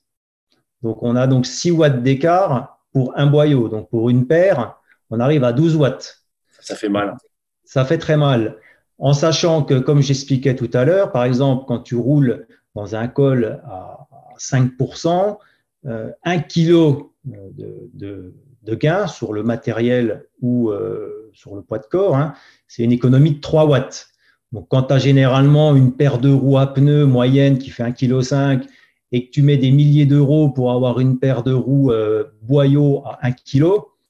Donc 0.81 1.03
on 1.03 1.15
a 1.15 1.27
donc 1.27 1.45
6 1.45 1.71
watts 1.71 2.01
d'écart 2.01 2.76
pour 2.97 3.13
un 3.15 3.27
boyau. 3.27 3.69
Donc 3.69 3.91
pour 3.91 4.09
une 4.09 4.25
paire, 4.25 4.79
on 5.11 5.19
arrive 5.19 5.43
à 5.43 5.53
12 5.53 5.75
watts. 5.75 6.23
Ça 6.59 6.75
fait 6.75 6.89
mal. 6.89 7.15
Ça 7.63 7.85
fait 7.85 7.99
très 7.99 8.17
mal. 8.17 8.57
En 8.97 9.13
sachant 9.13 9.61
que, 9.63 9.75
comme 9.75 10.01
j'expliquais 10.01 10.55
tout 10.55 10.71
à 10.73 10.83
l'heure, 10.83 11.11
par 11.11 11.23
exemple, 11.23 11.65
quand 11.67 11.77
tu 11.77 11.95
roules 11.95 12.47
dans 12.73 12.95
un 12.95 13.07
col 13.07 13.61
à 13.69 14.07
5%, 14.39 15.37
euh, 15.85 16.09
1 16.23 16.39
kg 16.39 17.03
de, 17.23 18.33
gain 18.69 19.05
sur 19.05 19.31
le 19.31 19.43
matériel 19.43 20.25
ou 20.41 20.71
euh, 20.71 21.29
sur 21.33 21.55
le 21.55 21.61
poids 21.61 21.77
de 21.77 21.85
corps, 21.85 22.15
hein, 22.15 22.33
c'est 22.67 22.81
une 22.81 22.91
économie 22.91 23.33
de 23.33 23.41
3 23.41 23.67
watts. 23.67 24.07
Donc, 24.51 24.69
quand 24.69 24.83
tu 24.83 24.93
as 24.95 24.97
généralement 24.97 25.75
une 25.75 25.93
paire 25.93 26.17
de 26.17 26.31
roues 26.31 26.57
à 26.57 26.73
pneus 26.73 27.05
moyenne 27.05 27.59
qui 27.59 27.69
fait 27.69 27.83
1,5 27.83 28.61
kg 28.61 28.67
et 29.11 29.27
que 29.27 29.31
tu 29.31 29.41
mets 29.41 29.57
des 29.57 29.71
milliers 29.71 30.05
d'euros 30.05 30.49
pour 30.49 30.71
avoir 30.71 30.99
une 30.99 31.19
paire 31.19 31.43
de 31.43 31.53
roues 31.53 31.91
euh, 31.91 32.25
boyau 32.41 33.03
à 33.05 33.19
1 33.25 33.31
kg, 33.31 33.65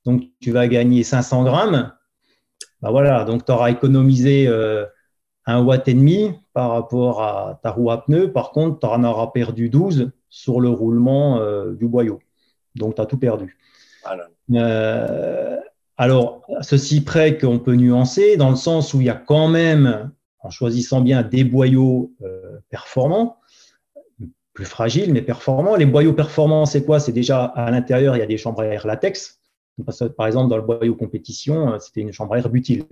donc 0.06 0.24
tu 0.40 0.52
vas 0.52 0.68
gagner 0.68 1.04
500 1.04 1.44
grammes, 1.44 1.92
ben 2.82 2.92
voilà, 2.92 3.24
donc 3.24 3.46
tu 3.46 3.52
auras 3.52 3.70
économisé 3.70 4.48
euh, 4.48 4.86
un 5.46 5.64
watt 5.64 5.88
et 5.88 5.94
demi 5.94 6.32
par 6.54 6.72
rapport 6.72 7.22
à 7.22 7.60
ta 7.64 7.72
roue 7.72 7.92
à 7.92 8.04
pneus. 8.04 8.32
Par 8.32 8.52
contre, 8.52 8.80
tu 8.80 8.86
en 8.86 9.04
auras 9.04 9.28
perdu 9.28 9.70
12 9.70 10.12
sur 10.30 10.60
le 10.60 10.70
roulement 10.70 11.40
euh, 11.40 11.74
du 11.74 11.88
boyau. 11.88 12.20
Donc, 12.76 12.96
tu 12.96 13.02
as 13.02 13.06
tout 13.06 13.18
perdu. 13.18 13.58
alors, 15.98 16.42
ceci 16.62 17.04
près 17.04 17.38
qu'on 17.38 17.58
peut 17.60 17.74
nuancer, 17.74 18.38
dans 18.38 18.52
le 18.52 18.56
sens 18.56 18.94
où 18.94 19.02
il 19.02 19.08
y 19.08 19.10
a 19.10 19.16
quand 19.16 19.48
même, 19.48 20.12
en 20.42 20.52
choisissant 20.52 21.02
bien 21.02 21.24
des 21.24 21.44
boyaux 21.44 22.14
performants, 22.70 23.37
plus 24.58 24.66
fragile 24.66 25.14
mais 25.14 25.22
performant. 25.22 25.76
Les 25.76 25.86
boyaux 25.86 26.14
performants, 26.14 26.66
c'est 26.66 26.84
quoi? 26.84 27.00
C'est 27.00 27.12
déjà 27.12 27.46
à 27.46 27.70
l'intérieur, 27.70 28.16
il 28.16 28.20
y 28.20 28.24
a 28.24 28.26
des 28.26 28.38
chambres 28.38 28.62
à 28.62 28.66
air 28.66 28.88
latex. 28.88 29.40
Par 30.18 30.26
exemple, 30.26 30.50
dans 30.50 30.58
le 30.58 30.64
boyau 30.64 30.96
compétition, 30.96 31.74
euh, 31.74 31.78
c'était 31.80 32.02
une 32.02 32.12
chambre 32.12 32.34
à 32.34 32.40
air 32.40 32.50
butyle. 32.50 32.86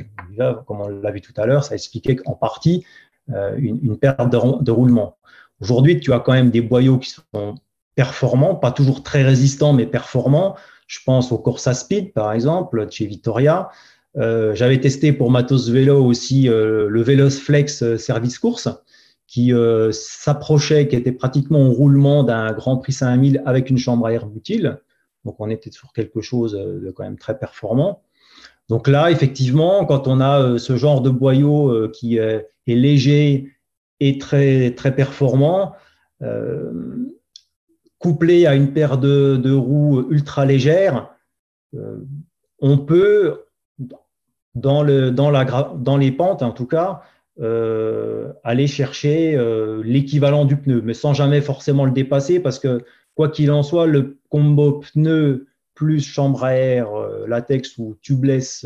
comme 0.67 0.81
on 0.81 0.87
l'a 0.87 1.09
vu 1.09 1.21
tout 1.21 1.33
à 1.37 1.47
l'heure, 1.47 1.63
ça 1.63 1.73
expliquait 1.73 2.17
qu'en 2.17 2.33
partie 2.33 2.85
euh, 3.33 3.55
une, 3.57 3.97
perte 3.97 4.29
de, 4.29 4.71
roulement. 4.71 5.17
Aujourd'hui, 5.59 5.99
tu 5.99 6.13
as 6.13 6.19
quand 6.19 6.33
même 6.33 6.51
des 6.51 6.61
boyaux 6.61 6.99
qui 6.99 7.09
sont 7.09 7.55
performants, 7.95 8.53
pas 8.53 8.71
toujours 8.71 9.01
très 9.01 9.23
résistants, 9.23 9.73
mais 9.73 9.87
performants. 9.87 10.55
Je 10.85 10.99
pense 11.03 11.31
au 11.31 11.39
Corsa 11.39 11.73
Speed, 11.73 12.13
par 12.13 12.31
exemple, 12.31 12.85
chez 12.91 13.07
Vittoria. 13.07 13.69
Euh, 14.17 14.53
j'avais 14.53 14.79
testé 14.79 15.13
pour 15.13 15.31
Matos 15.31 15.69
Vélo 15.69 16.05
aussi 16.05 16.43
le 16.43 17.01
Velos 17.01 17.31
Flex 17.31 17.97
Service 17.97 18.37
Course 18.37 18.69
qui 19.27 19.53
euh, 19.53 19.91
s'approchait, 19.91 20.87
qui 20.87 20.95
était 20.95 21.11
pratiquement 21.11 21.61
au 21.67 21.71
roulement 21.71 22.23
d'un 22.23 22.51
Grand 22.53 22.77
Prix 22.77 22.93
5000 22.93 23.41
avec 23.45 23.69
une 23.69 23.77
chambre 23.77 24.05
à 24.05 24.13
air 24.13 24.27
butyle. 24.27 24.79
Donc 25.23 25.35
on 25.39 25.49
était 25.49 25.71
sur 25.71 25.93
quelque 25.93 26.21
chose 26.21 26.53
de 26.53 26.91
quand 26.91 27.03
même 27.03 27.17
très 27.17 27.37
performant. 27.37 28.03
Donc 28.69 28.87
là, 28.87 29.11
effectivement, 29.11 29.85
quand 29.85 30.07
on 30.07 30.19
a 30.19 30.41
euh, 30.41 30.57
ce 30.57 30.75
genre 30.75 31.01
de 31.01 31.09
boyau 31.09 31.69
euh, 31.69 31.91
qui 31.91 32.17
est, 32.17 32.47
léger 32.67 33.51
et 33.99 34.17
très, 34.17 34.71
très 34.71 34.95
performant, 34.95 35.73
couplé 37.99 38.47
à 38.47 38.55
une 38.55 38.73
paire 38.73 38.97
de, 38.97 39.53
roues 39.53 40.07
ultra 40.09 40.45
légères, 40.45 41.11
on 42.59 42.79
peut, 42.79 43.43
dans, 44.55 44.81
le, 44.81 45.11
dans 45.11 45.97
les 45.97 46.11
pentes 46.11 46.41
en 46.41 46.51
tout 46.51 46.65
cas, 46.65 47.03
aller 47.41 48.67
chercher 48.67 49.37
l'équivalent 49.83 50.45
du 50.45 50.57
pneu, 50.57 50.81
mais 50.81 50.93
sans 50.93 51.13
jamais 51.13 51.41
forcément 51.41 51.85
le 51.85 51.91
dépasser, 51.91 52.39
parce 52.39 52.59
que 52.59 52.83
quoi 53.15 53.29
qu'il 53.29 53.51
en 53.51 53.63
soit, 53.63 53.87
le 53.87 54.17
combo 54.29 54.81
pneu 54.93 55.47
plus 55.73 56.01
chambre 56.01 56.43
à 56.43 56.53
air, 56.53 56.89
latex 57.27 57.77
ou 57.77 57.95
tubeless 58.01 58.65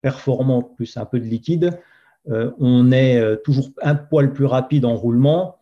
performant 0.00 0.62
plus 0.62 0.96
un 0.96 1.04
peu 1.04 1.20
de 1.20 1.26
liquide, 1.26 1.78
on 2.26 2.90
est 2.90 3.42
toujours 3.44 3.70
un 3.82 3.94
poil 3.94 4.32
plus 4.32 4.46
rapide 4.46 4.84
en 4.84 4.94
roulement. 4.94 5.58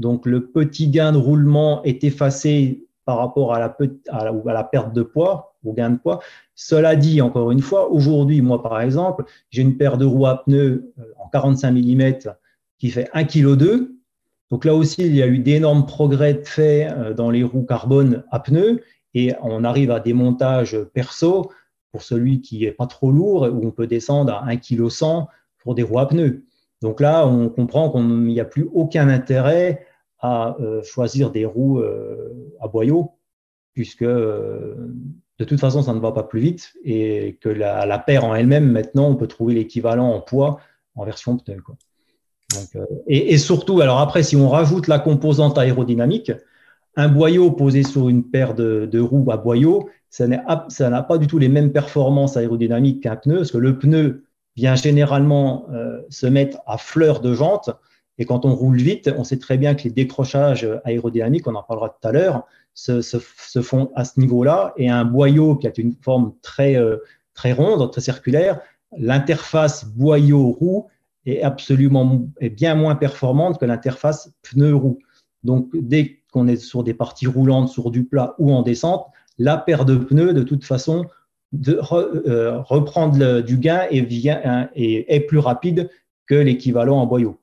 Donc 0.00 0.24
le 0.24 0.46
petit 0.46 0.88
gain 0.88 1.12
de 1.12 1.18
roulement 1.18 1.82
est 1.84 2.04
effacé 2.04 2.86
par 3.04 3.18
rapport 3.18 3.54
à 3.54 3.58
la, 3.58 3.76
à 4.08 4.24
la, 4.24 4.64
perte 4.64 4.94
de 4.94 5.02
poids, 5.02 5.49
au 5.64 5.72
gain 5.72 5.90
de 5.90 5.98
poids. 5.98 6.20
Cela 6.54 6.96
dit, 6.96 7.20
encore 7.20 7.50
une 7.50 7.60
fois, 7.60 7.90
aujourd'hui, 7.90 8.40
moi 8.40 8.62
par 8.62 8.80
exemple, 8.80 9.24
j'ai 9.50 9.62
une 9.62 9.76
paire 9.76 9.98
de 9.98 10.04
roues 10.04 10.26
à 10.26 10.44
pneus 10.44 10.92
euh, 10.98 11.02
en 11.18 11.28
45 11.28 11.72
mm 11.72 12.12
qui 12.78 12.90
fait 12.90 13.08
1,2 13.14 13.56
kg. 13.56 13.88
Donc 14.50 14.64
là 14.64 14.74
aussi, 14.74 15.02
il 15.02 15.14
y 15.14 15.22
a 15.22 15.26
eu 15.26 15.38
d'énormes 15.38 15.86
progrès 15.86 16.42
faits 16.44 16.92
euh, 16.92 17.14
dans 17.14 17.30
les 17.30 17.42
roues 17.42 17.64
carbone 17.64 18.24
à 18.30 18.40
pneus 18.40 18.82
et 19.14 19.32
on 19.42 19.64
arrive 19.64 19.90
à 19.90 20.00
des 20.00 20.12
montages 20.12 20.78
perso 20.92 21.50
pour 21.92 22.02
celui 22.02 22.40
qui 22.40 22.60
n'est 22.60 22.72
pas 22.72 22.86
trop 22.86 23.10
lourd 23.10 23.48
où 23.52 23.66
on 23.66 23.70
peut 23.70 23.86
descendre 23.86 24.32
à 24.32 24.46
1,1 24.46 24.60
kg 24.60 25.26
pour 25.58 25.74
des 25.74 25.82
roues 25.82 25.98
à 25.98 26.08
pneus. 26.08 26.44
Donc 26.80 27.00
là, 27.00 27.26
on 27.26 27.48
comprend 27.48 27.90
qu'il 27.90 28.24
n'y 28.24 28.40
a 28.40 28.44
plus 28.44 28.68
aucun 28.72 29.08
intérêt 29.08 29.84
à 30.20 30.56
euh, 30.60 30.82
choisir 30.82 31.30
des 31.30 31.44
roues 31.44 31.82
à 32.60 32.68
boyaux, 32.68 33.12
puisque 33.74 34.04
de 35.40 35.44
toute 35.46 35.58
façon, 35.58 35.82
ça 35.82 35.94
ne 35.94 36.00
va 36.00 36.12
pas 36.12 36.22
plus 36.22 36.38
vite 36.38 36.74
et 36.84 37.38
que 37.40 37.48
la, 37.48 37.98
paire 37.98 38.26
en 38.26 38.34
elle-même, 38.34 38.70
maintenant, 38.70 39.08
on 39.08 39.16
peut 39.16 39.26
trouver 39.26 39.54
l'équivalent 39.54 40.12
en 40.12 40.20
poids 40.20 40.60
en 40.94 41.06
version 41.06 41.38
pneu. 41.38 41.56
et, 43.06 43.38
surtout, 43.38 43.80
alors 43.80 44.00
après, 44.00 44.22
si 44.22 44.36
on 44.36 44.50
rajoute 44.50 44.86
la 44.86 44.98
composante 44.98 45.56
aérodynamique, 45.56 46.30
un 46.94 47.08
boyau 47.08 47.52
posé 47.52 47.84
sur 47.84 48.10
une 48.10 48.22
paire 48.22 48.54
de, 48.54 49.00
roues 49.00 49.30
à 49.30 49.38
boyaux, 49.38 49.88
ça 50.10 50.28
n'a 50.28 51.02
pas 51.02 51.16
du 51.16 51.26
tout 51.26 51.38
les 51.38 51.48
mêmes 51.48 51.72
performances 51.72 52.36
aérodynamiques 52.36 53.04
qu'un 53.04 53.16
pneu, 53.16 53.38
parce 53.38 53.52
que 53.52 53.58
le 53.58 53.78
pneu 53.78 54.26
vient 54.56 54.74
généralement 54.74 55.68
se 56.10 56.26
mettre 56.26 56.58
à 56.66 56.76
fleur 56.76 57.20
de 57.20 57.32
jante, 57.32 57.70
et 58.18 58.26
quand 58.26 58.44
on 58.44 58.54
roule 58.54 58.76
vite, 58.76 59.10
on 59.16 59.24
sait 59.24 59.38
très 59.38 59.56
bien 59.56 59.74
que 59.74 59.84
les 59.84 59.90
décrochages 59.90 60.68
aérodynamiques, 60.84 61.46
on 61.46 61.54
en 61.54 61.62
parlera 61.62 61.88
tout 61.88 62.06
à 62.06 62.12
l'heure, 62.12 62.44
se, 62.74 63.60
font 63.60 63.90
à 63.94 64.04
ce 64.04 64.18
niveau-là. 64.20 64.72
Et 64.76 64.88
un 64.88 65.04
boyau 65.04 65.56
qui 65.56 65.66
a 65.66 65.72
une 65.76 65.94
forme 66.00 66.34
très, 66.42 66.76
euh, 66.76 66.96
très 67.34 67.52
ronde, 67.52 67.90
très 67.90 68.00
circulaire, 68.00 68.60
l'interface 68.96 69.84
boyau-roue 69.84 70.86
est 71.26 71.42
absolument 71.42 72.26
est 72.40 72.50
bien 72.50 72.74
moins 72.74 72.94
performante 72.94 73.58
que 73.58 73.64
l'interface 73.64 74.32
pneu-roue. 74.42 74.98
Donc, 75.44 75.68
dès 75.74 76.22
qu'on 76.32 76.48
est 76.48 76.56
sur 76.56 76.82
des 76.82 76.94
parties 76.94 77.26
roulantes, 77.26 77.68
sur 77.68 77.90
du 77.90 78.04
plat 78.04 78.34
ou 78.38 78.52
en 78.52 78.62
descente, 78.62 79.06
la 79.38 79.56
paire 79.56 79.84
de 79.84 79.96
pneus, 79.96 80.32
de 80.32 80.42
toute 80.42 80.64
façon, 80.64 81.06
de 81.52 81.80
euh, 81.92 82.60
reprendre 82.60 83.40
du 83.40 83.58
gain 83.58 83.86
et, 83.90 84.02
vient, 84.02 84.68
et 84.74 85.14
est 85.14 85.20
plus 85.20 85.38
rapide 85.38 85.90
que 86.26 86.34
l'équivalent 86.34 86.98
en 86.98 87.06
boyau. 87.06 87.39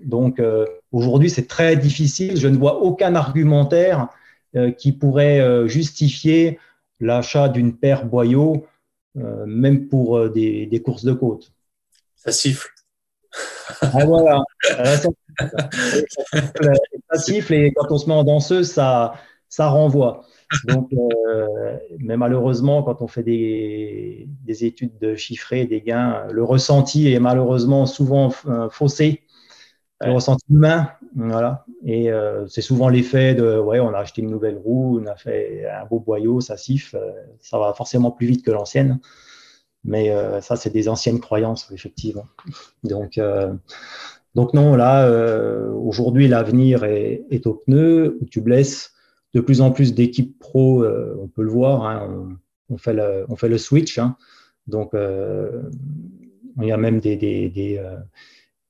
Donc 0.00 0.40
euh, 0.40 0.66
aujourd'hui, 0.92 1.30
c'est 1.30 1.46
très 1.46 1.76
difficile. 1.76 2.36
Je 2.36 2.48
ne 2.48 2.56
vois 2.56 2.80
aucun 2.82 3.14
argumentaire 3.14 4.08
euh, 4.56 4.70
qui 4.72 4.92
pourrait 4.92 5.40
euh, 5.40 5.68
justifier 5.68 6.58
l'achat 7.00 7.48
d'une 7.48 7.76
paire 7.76 8.04
boyau, 8.04 8.66
même 9.14 9.88
pour 9.88 10.30
des, 10.30 10.82
courses 10.84 11.04
de 11.04 11.12
côte. 11.12 11.50
Ça 12.14 12.30
siffle. 12.30 12.68
Ah, 13.80 14.04
voilà. 14.06 14.42
Ça, 14.62 15.08
siffle 17.18 17.54
et 17.54 17.72
quand 17.74 17.90
on 17.90 17.98
se 17.98 18.06
met 18.06 18.14
en 18.14 18.22
danseuse, 18.22 18.70
ça, 18.70 19.14
ça 19.48 19.68
renvoie. 19.68 20.26
Donc, 20.64 20.90
mais 21.98 22.16
malheureusement, 22.16 22.82
quand 22.82 23.00
on 23.00 23.08
fait 23.08 23.22
des, 23.22 24.28
des, 24.44 24.64
études 24.64 24.98
de 24.98 25.14
chiffrées, 25.16 25.64
des 25.64 25.80
gains, 25.80 26.26
le 26.30 26.44
ressenti 26.44 27.10
est 27.10 27.20
malheureusement 27.20 27.86
souvent 27.86 28.30
faussé 28.70 29.22
le 30.06 30.12
ressenti 30.12 30.44
humain. 30.50 30.90
Voilà. 31.14 31.64
Et 31.84 32.10
euh, 32.10 32.46
c'est 32.46 32.62
souvent 32.62 32.88
l'effet 32.88 33.34
de 33.34 33.58
ouais, 33.58 33.80
on 33.80 33.92
a 33.92 33.98
acheté 33.98 34.22
une 34.22 34.30
nouvelle 34.30 34.56
roue, 34.56 35.00
on 35.02 35.06
a 35.06 35.16
fait 35.16 35.66
un 35.68 35.84
beau 35.86 35.98
boyau, 35.98 36.40
ça 36.40 36.56
siffle, 36.56 36.96
euh, 36.96 37.12
ça 37.40 37.58
va 37.58 37.72
forcément 37.74 38.10
plus 38.10 38.26
vite 38.26 38.44
que 38.44 38.50
l'ancienne. 38.50 39.00
Mais 39.84 40.10
euh, 40.10 40.40
ça, 40.40 40.56
c'est 40.56 40.70
des 40.70 40.88
anciennes 40.88 41.20
croyances, 41.20 41.70
effectivement. 41.72 42.26
Donc, 42.84 43.18
donc 44.34 44.54
non, 44.54 44.76
là, 44.76 45.10
aujourd'hui, 45.72 46.28
l'avenir 46.28 46.84
est, 46.84 47.24
est, 47.30 47.46
au 47.46 47.54
pneu, 47.54 48.18
où 48.20 48.26
tu 48.26 48.40
blesses 48.40 48.92
de 49.32 49.40
plus 49.40 49.60
en 49.60 49.70
plus 49.70 49.94
d'équipes 49.94 50.38
pro, 50.38 50.84
on 50.84 51.28
peut 51.28 51.42
le 51.42 51.50
voir, 51.50 51.84
hein, 51.84 52.36
on, 52.68 52.76
fait 52.76 52.92
le, 52.92 53.24
on 53.28 53.36
fait 53.36 53.48
le 53.48 53.58
switch. 53.58 53.98
Hein. 53.98 54.16
donc, 54.66 54.90
il 54.94 56.66
y 56.66 56.72
a 56.72 56.76
même 56.76 57.00
des, 57.00 57.16
des, 57.16 57.48
des 57.48 57.80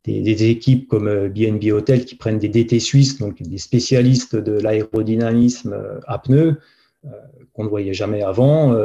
des, 0.05 0.51
équipes 0.51 0.89
comme 0.89 1.29
BNB 1.29 1.65
euh, 1.67 1.77
Hotel 1.77 2.05
qui 2.05 2.15
prennent 2.15 2.39
des 2.39 2.49
DT 2.49 2.81
suisses, 2.81 3.19
donc 3.19 3.43
des 3.43 3.59
spécialistes 3.59 4.37
de 4.37 4.53
l'aérodynamisme 4.53 5.73
euh, 5.73 6.01
à 6.07 6.19
pneus, 6.19 6.57
euh, 7.05 7.09
qu'on 7.53 7.65
ne 7.65 7.69
voyait 7.69 7.95
jamais 7.95 8.23
avant. 8.23 8.77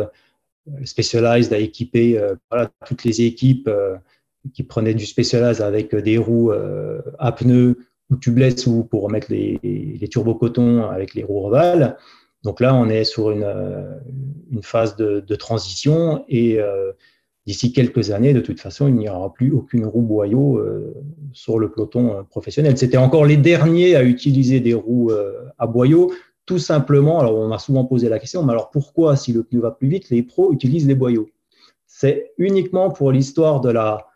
Specialized 0.83 1.53
a 1.53 1.59
équipé 1.59 2.19
toutes 2.87 3.03
les 3.03 3.21
équipes 3.21 3.69
qui 4.51 4.63
prenaient 4.63 4.95
du 4.95 5.05
Specialized 5.05 5.61
avec 5.61 5.95
des 5.95 6.17
roues 6.17 6.51
à 7.19 7.31
pneus 7.31 7.77
ou 8.09 8.15
tubeless 8.15 8.65
ou 8.65 8.83
pour 8.83 9.11
mettre 9.11 9.31
les, 9.31 9.59
les 9.61 10.07
turbocotons 10.07 10.89
avec 10.89 11.13
les 11.13 11.23
roues 11.23 11.45
ovales. 11.45 11.97
Donc 12.43 12.61
là, 12.61 12.73
on 12.73 12.89
est 12.89 13.03
sur 13.03 13.29
une, 13.29 13.45
une 14.51 14.63
phase 14.63 14.95
de, 14.95 15.19
de 15.19 15.35
transition 15.35 16.25
et 16.29 16.59
d'ici 17.45 17.71
quelques 17.71 18.11
années, 18.11 18.33
de 18.33 18.39
toute 18.39 18.59
façon, 18.59 18.87
il 18.87 18.95
n'y 18.95 19.07
aura 19.07 19.31
plus 19.31 19.51
aucune 19.51 19.85
roue 19.85 20.01
boyau 20.01 20.57
euh, 20.57 20.93
sur 21.31 21.59
le 21.59 21.69
peloton 21.69 22.17
euh, 22.17 22.23
professionnel. 22.23 22.77
C'était 22.77 22.97
encore 22.97 23.25
les 23.25 23.37
derniers 23.37 23.95
à 23.95 24.03
utiliser 24.03 24.59
des 24.59 24.73
roues 24.73 25.11
euh, 25.11 25.45
à 25.59 25.67
boyau, 25.67 26.11
tout 26.45 26.57
simplement. 26.57 27.19
Alors, 27.19 27.37
on 27.37 27.47
m'a 27.47 27.59
souvent 27.59 27.85
posé 27.85 28.09
la 28.09 28.19
question, 28.19 28.43
mais 28.43 28.51
alors 28.51 28.71
pourquoi, 28.71 29.15
si 29.15 29.31
le 29.31 29.43
pneu 29.43 29.61
va 29.61 29.71
plus 29.71 29.87
vite, 29.87 30.09
les 30.09 30.23
pros 30.23 30.51
utilisent 30.53 30.87
les 30.87 30.95
boyaux? 30.95 31.29
C'est 31.85 32.33
uniquement 32.37 32.89
pour 32.89 33.11
l'histoire 33.11 33.61
de 33.61 33.69
la 33.69 34.07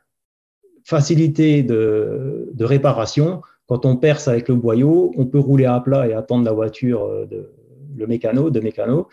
facilité 0.83 1.61
de, 1.61 2.51
réparation. 2.59 3.41
Quand 3.67 3.85
on 3.85 3.95
perce 3.95 4.27
avec 4.27 4.49
le 4.49 4.55
boyau, 4.55 5.13
on 5.15 5.27
peut 5.27 5.39
rouler 5.39 5.65
à 5.65 5.79
plat 5.79 6.07
et 6.07 6.13
attendre 6.13 6.43
la 6.43 6.51
voiture 6.51 7.27
de 7.27 7.51
le 7.95 8.07
mécano, 8.07 8.49
de 8.49 8.59
mécano 8.59 9.07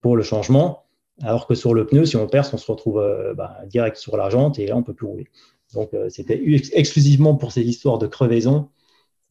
pour 0.00 0.16
le 0.16 0.22
changement. 0.22 0.84
Alors 1.22 1.46
que 1.46 1.54
sur 1.54 1.72
le 1.72 1.86
pneu, 1.86 2.04
si 2.04 2.16
on 2.16 2.26
perce, 2.26 2.52
on 2.52 2.58
se 2.58 2.70
retrouve 2.70 2.98
euh, 2.98 3.32
bah, 3.34 3.58
direct 3.66 3.96
sur 3.96 4.16
la 4.16 4.28
jante 4.28 4.58
et 4.58 4.66
là, 4.66 4.76
on 4.76 4.80
ne 4.80 4.84
peut 4.84 4.94
plus 4.94 5.06
rouler. 5.06 5.28
Donc, 5.72 5.94
euh, 5.94 6.08
c'était 6.10 6.40
exclusivement 6.72 7.36
pour 7.36 7.52
ces 7.52 7.62
histoires 7.62 7.98
de 7.98 8.06
crevaison 8.06 8.68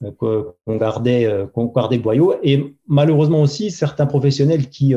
euh, 0.04 0.12
qu'on 0.66 0.78
gardait, 0.78 1.26
le 1.26 1.98
boyau. 1.98 2.36
Et 2.44 2.76
malheureusement 2.88 3.42
aussi, 3.42 3.72
certains 3.72 4.06
professionnels 4.06 4.70
qui 4.70 4.96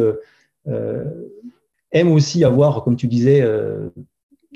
aiment 0.67 2.13
aussi 2.13 2.45
avoir, 2.45 2.85
comme 2.85 2.97
tu 2.97 3.09
disais, 3.09 3.43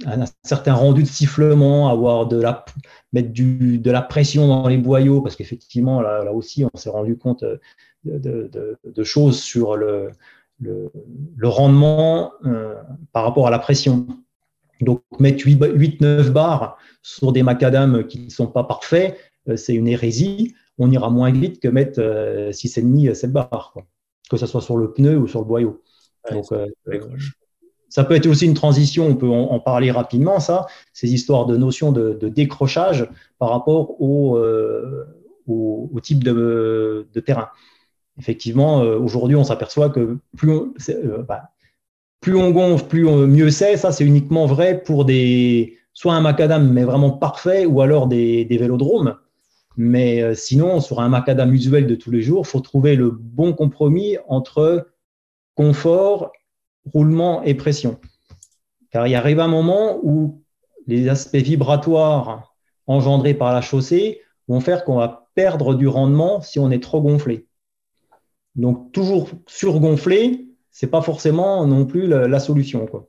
un, 0.06 0.24
certain 0.44 0.74
rendu 0.74 1.02
de 1.02 1.08
sifflement, 1.08 1.90
avoir 1.90 2.26
de 2.26 2.40
la, 2.40 2.64
mettre 3.12 3.30
de 3.34 3.90
la 3.90 4.00
pression 4.00 4.46
dans 4.46 4.68
les 4.68 4.78
boyaux, 4.78 5.20
parce 5.20 5.36
qu'effectivement, 5.36 6.00
là, 6.00 6.32
aussi, 6.32 6.64
on 6.64 6.78
s'est 6.78 6.88
rendu 6.88 7.18
compte 7.18 7.44
de, 8.04 9.04
choses 9.04 9.38
sur 9.38 9.76
le, 9.76 10.12
le, 10.60 10.90
rendement 11.42 12.32
euh, 12.44 12.74
par 13.12 13.24
rapport 13.24 13.46
à 13.46 13.50
la 13.50 13.58
pression. 13.58 14.06
Donc, 14.80 15.02
mettre 15.18 15.44
8-9 15.44 16.30
bars 16.30 16.78
sur 17.02 17.32
des 17.32 17.42
macadams 17.42 18.06
qui 18.06 18.20
ne 18.20 18.30
sont 18.30 18.46
pas 18.46 18.64
parfaits, 18.64 19.16
euh, 19.48 19.56
c'est 19.56 19.74
une 19.74 19.88
hérésie. 19.88 20.54
On 20.78 20.90
ira 20.90 21.10
moins 21.10 21.32
vite 21.32 21.60
que 21.60 21.68
mettre 21.68 22.00
6,5, 22.00 23.08
euh, 23.10 23.14
7 23.14 23.32
bars, 23.32 23.74
que 24.30 24.36
ce 24.36 24.46
soit 24.46 24.60
sur 24.60 24.76
le 24.76 24.92
pneu 24.92 25.16
ou 25.16 25.26
sur 25.26 25.40
le 25.40 25.46
boyau. 25.46 25.82
Donc, 26.30 26.46
ça 27.90 28.04
peut 28.04 28.14
être 28.14 28.26
aussi 28.26 28.44
une 28.44 28.54
transition, 28.54 29.06
on 29.06 29.16
peut 29.16 29.28
en, 29.28 29.58
parler 29.60 29.90
rapidement, 29.90 30.40
ça, 30.40 30.66
ces 30.92 31.14
histoires 31.14 31.46
de 31.46 31.56
notions 31.56 31.90
de, 31.90 32.28
décrochage 32.28 33.08
par 33.38 33.48
rapport 33.48 33.98
au, 34.02 34.38
au, 35.46 36.00
type 36.02 36.22
de, 36.22 37.08
de 37.10 37.20
terrain 37.20 37.48
effectivement, 38.18 38.82
euh, 38.82 38.98
aujourd'hui, 38.98 39.36
on 39.36 39.44
s'aperçoit 39.44 39.90
que 39.90 40.18
plus 40.36 40.50
on, 40.50 40.72
euh, 40.90 41.22
bah, 41.22 41.50
plus 42.20 42.36
on 42.36 42.50
gonfle, 42.50 42.86
plus 42.86 43.04
mieux 43.04 43.50
c'est. 43.50 43.76
Ça, 43.76 43.92
c'est 43.92 44.04
uniquement 44.04 44.46
vrai 44.46 44.82
pour 44.82 45.04
des, 45.04 45.78
soit 45.92 46.14
un 46.14 46.20
macadam, 46.20 46.72
mais 46.72 46.84
vraiment 46.84 47.10
parfait, 47.10 47.66
ou 47.66 47.80
alors 47.80 48.06
des, 48.06 48.46
vélodromes. 48.48 49.16
Mais 49.76 50.22
euh, 50.22 50.34
sinon, 50.34 50.80
sur 50.80 51.00
un 51.00 51.08
macadam 51.08 51.52
usuel 51.52 51.86
de 51.86 51.94
tous 51.94 52.10
les 52.10 52.22
jours, 52.22 52.46
faut 52.46 52.60
trouver 52.60 52.96
le 52.96 53.10
bon 53.10 53.52
compromis 53.52 54.16
entre 54.28 54.88
confort, 55.54 56.32
roulement 56.92 57.42
et 57.42 57.54
pression. 57.54 57.98
Car 58.90 59.06
il 59.06 59.14
arrive 59.14 59.40
un 59.40 59.48
moment 59.48 59.98
où 60.02 60.42
les 60.86 61.08
aspects 61.08 61.36
vibratoires 61.36 62.54
engendrés 62.86 63.34
par 63.34 63.52
la 63.52 63.60
chaussée 63.60 64.20
vont 64.48 64.60
faire 64.60 64.84
qu'on 64.84 64.96
va 64.96 65.28
perdre 65.34 65.74
du 65.74 65.86
rendement 65.86 66.40
si 66.40 66.58
on 66.58 66.70
est 66.70 66.82
trop 66.82 67.02
gonflé. 67.02 67.47
Donc, 68.58 68.92
toujours 68.92 69.30
surgonflé, 69.46 70.48
ce 70.70 70.84
n'est 70.84 70.90
pas 70.90 71.00
forcément 71.00 71.64
non 71.66 71.86
plus 71.86 72.06
la, 72.06 72.40
solution. 72.40 72.86
Quoi. 72.86 73.08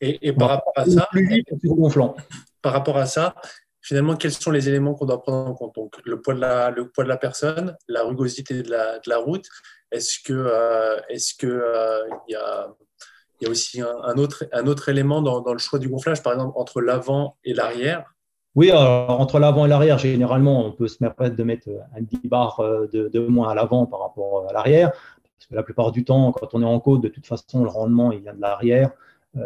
Et, 0.00 0.32
par 0.32 0.48
rapport 0.48 0.72
à 0.76 0.86
ça, 0.86 1.08
Par 2.62 2.72
rapport 2.72 2.96
à 2.96 3.06
ça, 3.06 3.34
finalement, 3.80 4.16
quels 4.16 4.32
sont 4.32 4.52
les 4.52 4.68
éléments 4.68 4.94
qu'on 4.94 5.06
doit 5.06 5.20
prendre 5.20 5.50
en 5.50 5.54
compte? 5.54 5.74
Donc, 5.74 5.96
le 6.04 6.20
poids 6.22 6.34
de 6.34 6.40
la, 6.40 6.70
le 6.70 6.88
poids 6.88 7.04
de 7.04 7.08
la 7.08 7.16
personne, 7.16 7.76
la 7.88 8.04
rugosité 8.04 8.62
de 8.62 8.70
la, 8.70 8.98
de 9.00 9.10
la 9.10 9.18
route. 9.18 9.46
Est-ce 9.90 10.18
que, 10.24 10.32
euh, 10.32 11.00
est-ce 11.08 11.34
que 11.34 11.46
euh, 11.46 12.08
il 12.28 12.32
y 12.32 12.36
a 12.36 12.68
il 13.40 13.44
y 13.44 13.48
a 13.48 13.50
aussi 13.50 13.80
un, 13.80 14.16
autre, 14.16 14.46
un 14.52 14.66
autre 14.68 14.88
élément 14.88 15.20
dans, 15.20 15.40
dans, 15.40 15.52
le 15.52 15.58
choix 15.58 15.80
du 15.80 15.88
gonflage, 15.88 16.22
par 16.22 16.34
exemple, 16.34 16.52
entre 16.56 16.80
l'avant 16.80 17.36
et 17.42 17.52
l'arrière. 17.52 18.13
Oui, 18.54 18.70
alors, 18.70 19.20
entre 19.20 19.40
l'avant 19.40 19.66
et 19.66 19.68
l'arrière, 19.68 19.98
généralement, 19.98 20.64
on 20.66 20.72
peut 20.72 20.86
se 20.86 20.98
permettre 20.98 21.34
de 21.34 21.42
mettre 21.42 21.68
un 21.96 22.02
10 22.02 22.28
bar 22.28 22.60
euh, 22.60 22.86
de, 22.92 23.26
moins 23.26 23.50
à 23.50 23.54
l'avant 23.54 23.86
par 23.86 24.00
rapport 24.00 24.46
à 24.48 24.52
l'arrière. 24.52 24.92
Parce 24.92 25.46
que 25.50 25.54
la 25.56 25.64
plupart 25.64 25.90
du 25.90 26.04
temps, 26.04 26.30
quand 26.32 26.54
on 26.54 26.62
est 26.62 26.66
en 26.66 26.78
côte, 26.78 27.02
de 27.02 27.08
toute 27.08 27.26
façon, 27.26 27.64
le 27.64 27.70
rendement, 27.70 28.12
il 28.12 28.20
vient 28.20 28.34
de 28.34 28.40
l'arrière. 28.40 28.90
Euh, 29.36 29.42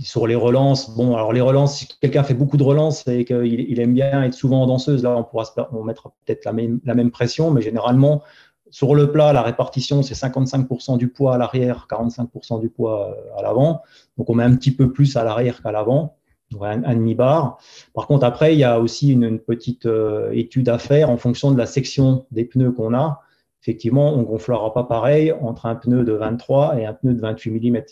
sur 0.00 0.26
les 0.26 0.34
relances, 0.34 0.96
bon, 0.96 1.14
alors 1.14 1.32
les 1.32 1.40
relances, 1.40 1.78
si 1.78 1.88
quelqu'un 2.00 2.24
fait 2.24 2.34
beaucoup 2.34 2.56
de 2.56 2.64
relances 2.64 3.06
et 3.06 3.24
qu'il 3.24 3.44
il 3.44 3.78
aime 3.78 3.94
bien 3.94 4.24
être 4.24 4.34
souvent 4.34 4.62
en 4.62 4.66
danseuse, 4.66 5.04
là, 5.04 5.16
on 5.16 5.22
pourra 5.22 5.44
mettra 5.84 6.12
peut-être 6.24 6.44
la 6.44 6.52
même, 6.52 6.80
la 6.84 6.94
même 6.94 7.12
pression, 7.12 7.52
mais 7.52 7.62
généralement, 7.62 8.22
sur 8.70 8.96
le 8.96 9.12
plat, 9.12 9.32
la 9.32 9.42
répartition, 9.42 10.02
c'est 10.02 10.14
55% 10.14 10.98
du 10.98 11.08
poids 11.08 11.36
à 11.36 11.38
l'arrière, 11.38 11.86
45% 11.88 12.60
du 12.60 12.70
poids 12.70 13.10
euh, 13.10 13.38
à 13.38 13.42
l'avant. 13.42 13.82
Donc, 14.18 14.28
on 14.30 14.34
met 14.34 14.42
un 14.42 14.56
petit 14.56 14.74
peu 14.74 14.90
plus 14.90 15.16
à 15.16 15.22
l'arrière 15.22 15.62
qu'à 15.62 15.70
l'avant, 15.70 16.16
un, 16.62 16.94
demi-bar. 16.94 17.58
Par 17.94 18.06
contre, 18.06 18.24
après, 18.24 18.54
il 18.54 18.58
y 18.58 18.64
a 18.64 18.80
aussi 18.80 19.12
une, 19.12 19.38
petite 19.38 19.86
euh, 19.86 20.30
étude 20.32 20.68
à 20.68 20.78
faire 20.78 21.10
en 21.10 21.16
fonction 21.16 21.50
de 21.50 21.58
la 21.58 21.66
section 21.66 22.26
des 22.30 22.44
pneus 22.44 22.72
qu'on 22.72 22.94
a. 22.94 23.22
Effectivement, 23.62 24.14
on 24.14 24.22
gonflera 24.22 24.72
pas 24.72 24.84
pareil 24.84 25.32
entre 25.32 25.66
un 25.66 25.74
pneu 25.74 26.04
de 26.04 26.12
23 26.12 26.78
et 26.78 26.86
un 26.86 26.92
pneu 26.92 27.14
de 27.14 27.20
28 27.20 27.70
mm. 27.70 27.82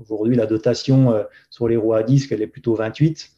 Aujourd'hui, 0.00 0.34
la 0.34 0.46
dotation 0.46 1.12
euh, 1.12 1.22
sur 1.50 1.68
les 1.68 1.76
roues 1.76 1.94
à 1.94 2.02
disque, 2.02 2.32
elle 2.32 2.42
est 2.42 2.46
plutôt 2.46 2.74
28. 2.74 3.30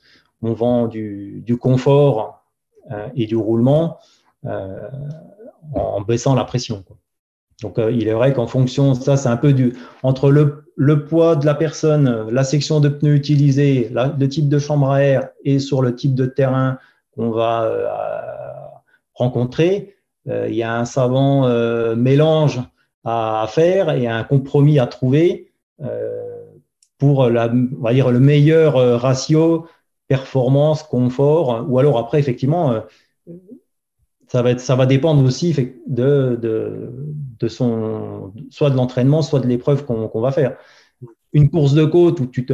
On 0.42 0.54
vend 0.54 0.88
du, 0.88 1.56
confort 1.60 2.44
et 3.14 3.26
du 3.26 3.36
roulement 3.36 3.98
en 4.42 6.00
baissant 6.00 6.34
la 6.34 6.44
pression. 6.44 6.84
Donc, 7.62 7.78
euh, 7.78 7.90
il 7.90 8.08
est 8.08 8.12
vrai 8.12 8.32
qu'en 8.32 8.46
fonction, 8.46 8.94
ça, 8.94 9.16
c'est 9.16 9.28
un 9.28 9.36
peu 9.36 9.52
du 9.52 9.74
entre 10.02 10.30
le, 10.30 10.61
le, 10.76 11.04
poids 11.04 11.36
de 11.36 11.46
la 11.46 11.54
personne, 11.54 12.28
la 12.30 12.44
section 12.44 12.80
de 12.80 12.88
pneus 12.88 13.14
utilisée, 13.14 13.90
le 13.92 14.26
type 14.28 14.48
de 14.48 14.58
chambre 14.58 14.90
à 14.90 15.02
air 15.02 15.28
et 15.44 15.58
sur 15.58 15.82
le 15.82 15.94
type 15.94 16.14
de 16.14 16.26
terrain 16.26 16.78
qu'on 17.14 17.30
va 17.30 17.64
euh, 17.64 17.86
rencontrer. 19.14 19.96
Euh, 20.28 20.46
il 20.48 20.54
y 20.54 20.62
a 20.62 20.78
un 20.78 20.84
savant 20.84 21.48
mélange 21.96 22.60
à, 23.04 23.46
faire 23.48 23.90
et 23.90 24.06
un 24.06 24.24
compromis 24.24 24.78
à 24.78 24.86
trouver 24.86 25.52
pour 26.98 27.28
la, 27.28 27.52
on 27.52 27.82
va 27.82 27.92
dire, 27.92 28.10
le 28.10 28.20
meilleur 28.20 29.00
ratio 29.00 29.66
performance, 30.06 30.82
confort, 30.84 31.66
ou 31.68 31.78
alors 31.78 31.98
après, 31.98 32.20
effectivement, 32.20 32.82
ça 34.32 34.76
va, 34.76 34.86
dépendre 34.86 35.22
aussi 35.22 35.54
de, 35.86 37.48
son, 37.48 38.32
soit 38.50 38.70
de 38.70 38.76
l'entraînement, 38.76 39.20
soit 39.20 39.40
de 39.40 39.46
l'épreuve 39.46 39.84
qu'on 39.84 40.20
va 40.20 40.32
faire. 40.32 40.56
Une 41.34 41.50
course 41.50 41.74
de 41.74 41.84
côte 41.84 42.20
où 42.20 42.26
tu 42.26 42.46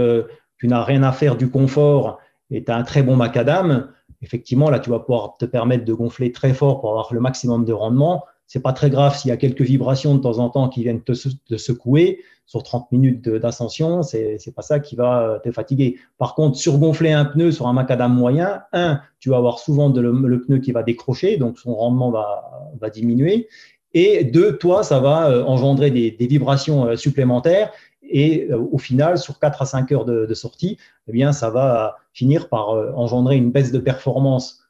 n'as 0.64 0.85
rien 0.85 1.05
à 1.05 1.12
faire 1.12 1.37
du 1.37 1.51
confort 1.51 2.18
et 2.51 2.64
tu 2.64 2.72
as 2.72 2.76
un 2.76 2.83
très 2.83 3.05
bon 3.05 3.14
macadam, 3.14 3.93
effectivement, 4.22 4.70
là, 4.70 4.81
tu 4.81 4.91
vas 4.91 4.99
pouvoir 4.99 5.37
te 5.39 5.45
permettre 5.45 5.85
de 5.85 5.93
gonfler 5.93 6.33
très 6.33 6.53
fort 6.53 6.81
pour 6.81 6.91
avoir 6.91 7.14
le 7.14 7.20
maximum 7.20 7.64
de 7.64 7.72
rendement 7.72 8.24
c'est 8.49 8.62
pas 8.62 8.72
très 8.72 8.91
grave 8.91 9.16
s'il 9.16 9.29
y 9.29 9.33
a 9.33 9.37
quelques 9.37 9.62
vibrations 9.62 10.14
de 10.14 10.20
temps 10.20 10.39
en 10.39 10.49
temps 10.49 10.68
qui 10.68 10.83
viennent 10.83 11.03
te, 11.03 11.12
secouer 11.12 12.24
sur 12.49 12.62
30 12.62 12.90
minutes 12.92 13.28
d'ascension, 13.28 14.03
c'est 14.03 14.38
n'est 14.44 14.53
pas 14.55 14.62
ça 14.62 14.80
qui 14.80 14.96
va 14.96 15.22
euh, 15.22 15.38
te 15.38 15.53
fatiguer. 15.53 15.99
Par 16.16 16.34
contre, 16.34 16.57
surgonfler 16.57 17.12
un 17.12 17.26
pneu 17.26 17.53
sur 17.53 17.68
un 17.68 17.74
macadam 17.74 18.12
moyen, 18.12 18.62
un, 18.72 19.03
tu 19.20 19.28
vas 19.28 19.36
avoir 19.36 19.59
souvent 19.59 19.90
le, 19.90 20.40
pneu 20.40 20.59
qui 20.59 20.72
va 20.72 20.82
décrocher, 20.82 21.36
donc 21.36 21.59
son 21.59 21.74
rendement 21.74 22.11
va, 22.11 22.90
diminuer. 22.90 23.49
Et 23.92 24.24
deux, 24.24 24.57
toi, 24.57 24.82
ça 24.82 24.99
va 24.99 25.30
euh, 25.30 25.44
engendrer 25.44 25.90
des, 25.90 26.26
vibrations 26.26 26.86
euh, 26.86 26.96
supplémentaires. 26.96 27.70
Et 28.11 28.49
au 28.55 28.78
final, 28.78 29.18
sur 29.18 29.38
4 29.38 29.61
à 29.61 29.66
5 29.66 29.92
heures 29.92 30.05
de, 30.07 30.32
sortie, 30.32 30.78
eh 31.09 31.12
bien, 31.12 31.32
ça 31.32 31.51
va 31.51 31.96
finir 32.14 32.49
par 32.49 32.70
engendrer 32.96 33.36
une 33.36 33.51
baisse 33.51 33.70
de 33.70 33.78
performance 33.78 34.62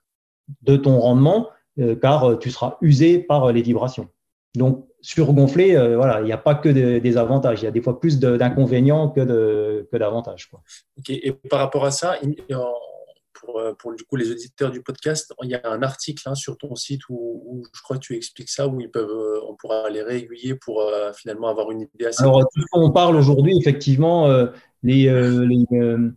de 0.63 0.77
ton 0.77 0.99
rendement 0.99 1.47
car 2.03 2.41
tu 2.41 2.51
seras 2.51 2.79
usé 2.81 3.21
par 3.21 3.53
les 3.53 3.63
vibrations. 3.63 4.09
Donc, 4.57 4.85
surgonfler, 5.09 5.95
voilà, 5.97 6.21
il 6.21 6.27
n'y 6.27 6.33
a 6.33 6.39
pas 6.39 6.55
que 6.55 6.69
des 6.69 7.17
avantages, 7.17 7.63
il 7.63 7.65
y 7.65 7.69
a 7.69 7.71
des 7.71 7.81
fois 7.81 7.99
plus 7.99 8.19
d'inconvénients 8.19 9.09
que 9.09 9.21
d'avantages. 9.97 10.51
Que 11.07 11.13
Et 11.13 11.33
par 11.33 11.61
rapport 11.61 11.87
à 11.87 11.91
ça, 11.91 12.17
pour, 13.33 13.63
pour, 13.79 13.95
du 13.95 14.05
coup, 14.05 14.17
les 14.17 14.31
auditeurs 14.31 14.71
du 14.71 14.83
podcast, 14.83 15.33
il 15.43 15.49
y 15.49 15.55
a 15.55 15.63
un 15.65 15.83
article 15.83 16.23
hein, 16.29 16.35
sur 16.35 16.59
ton 16.59 16.75
site 16.75 17.01
où, 17.09 17.63
je 17.73 17.81
crois 17.81 17.97
que 17.97 18.03
tu 18.03 18.17
expliques 18.17 18.51
ça, 18.51 18.69
où 18.69 18.83
ils 18.83 18.91
peuvent, 18.91 19.41
on 19.49 19.55
pourra 19.55 19.89
les 19.89 20.03
réaiguiller 20.03 20.57
pour 20.57 20.85
finalement 21.15 21.49
avoir 21.49 21.71
une 21.71 21.89
idée 21.95 22.05
assez. 22.05 22.23
Alors, 22.23 22.47
on 22.75 22.91
parle 22.91 23.17
aujourd'hui, 23.17 23.57
effectivement, 23.59 24.29
les, 24.83 25.05
les 25.05 25.67
euh, 25.73 26.11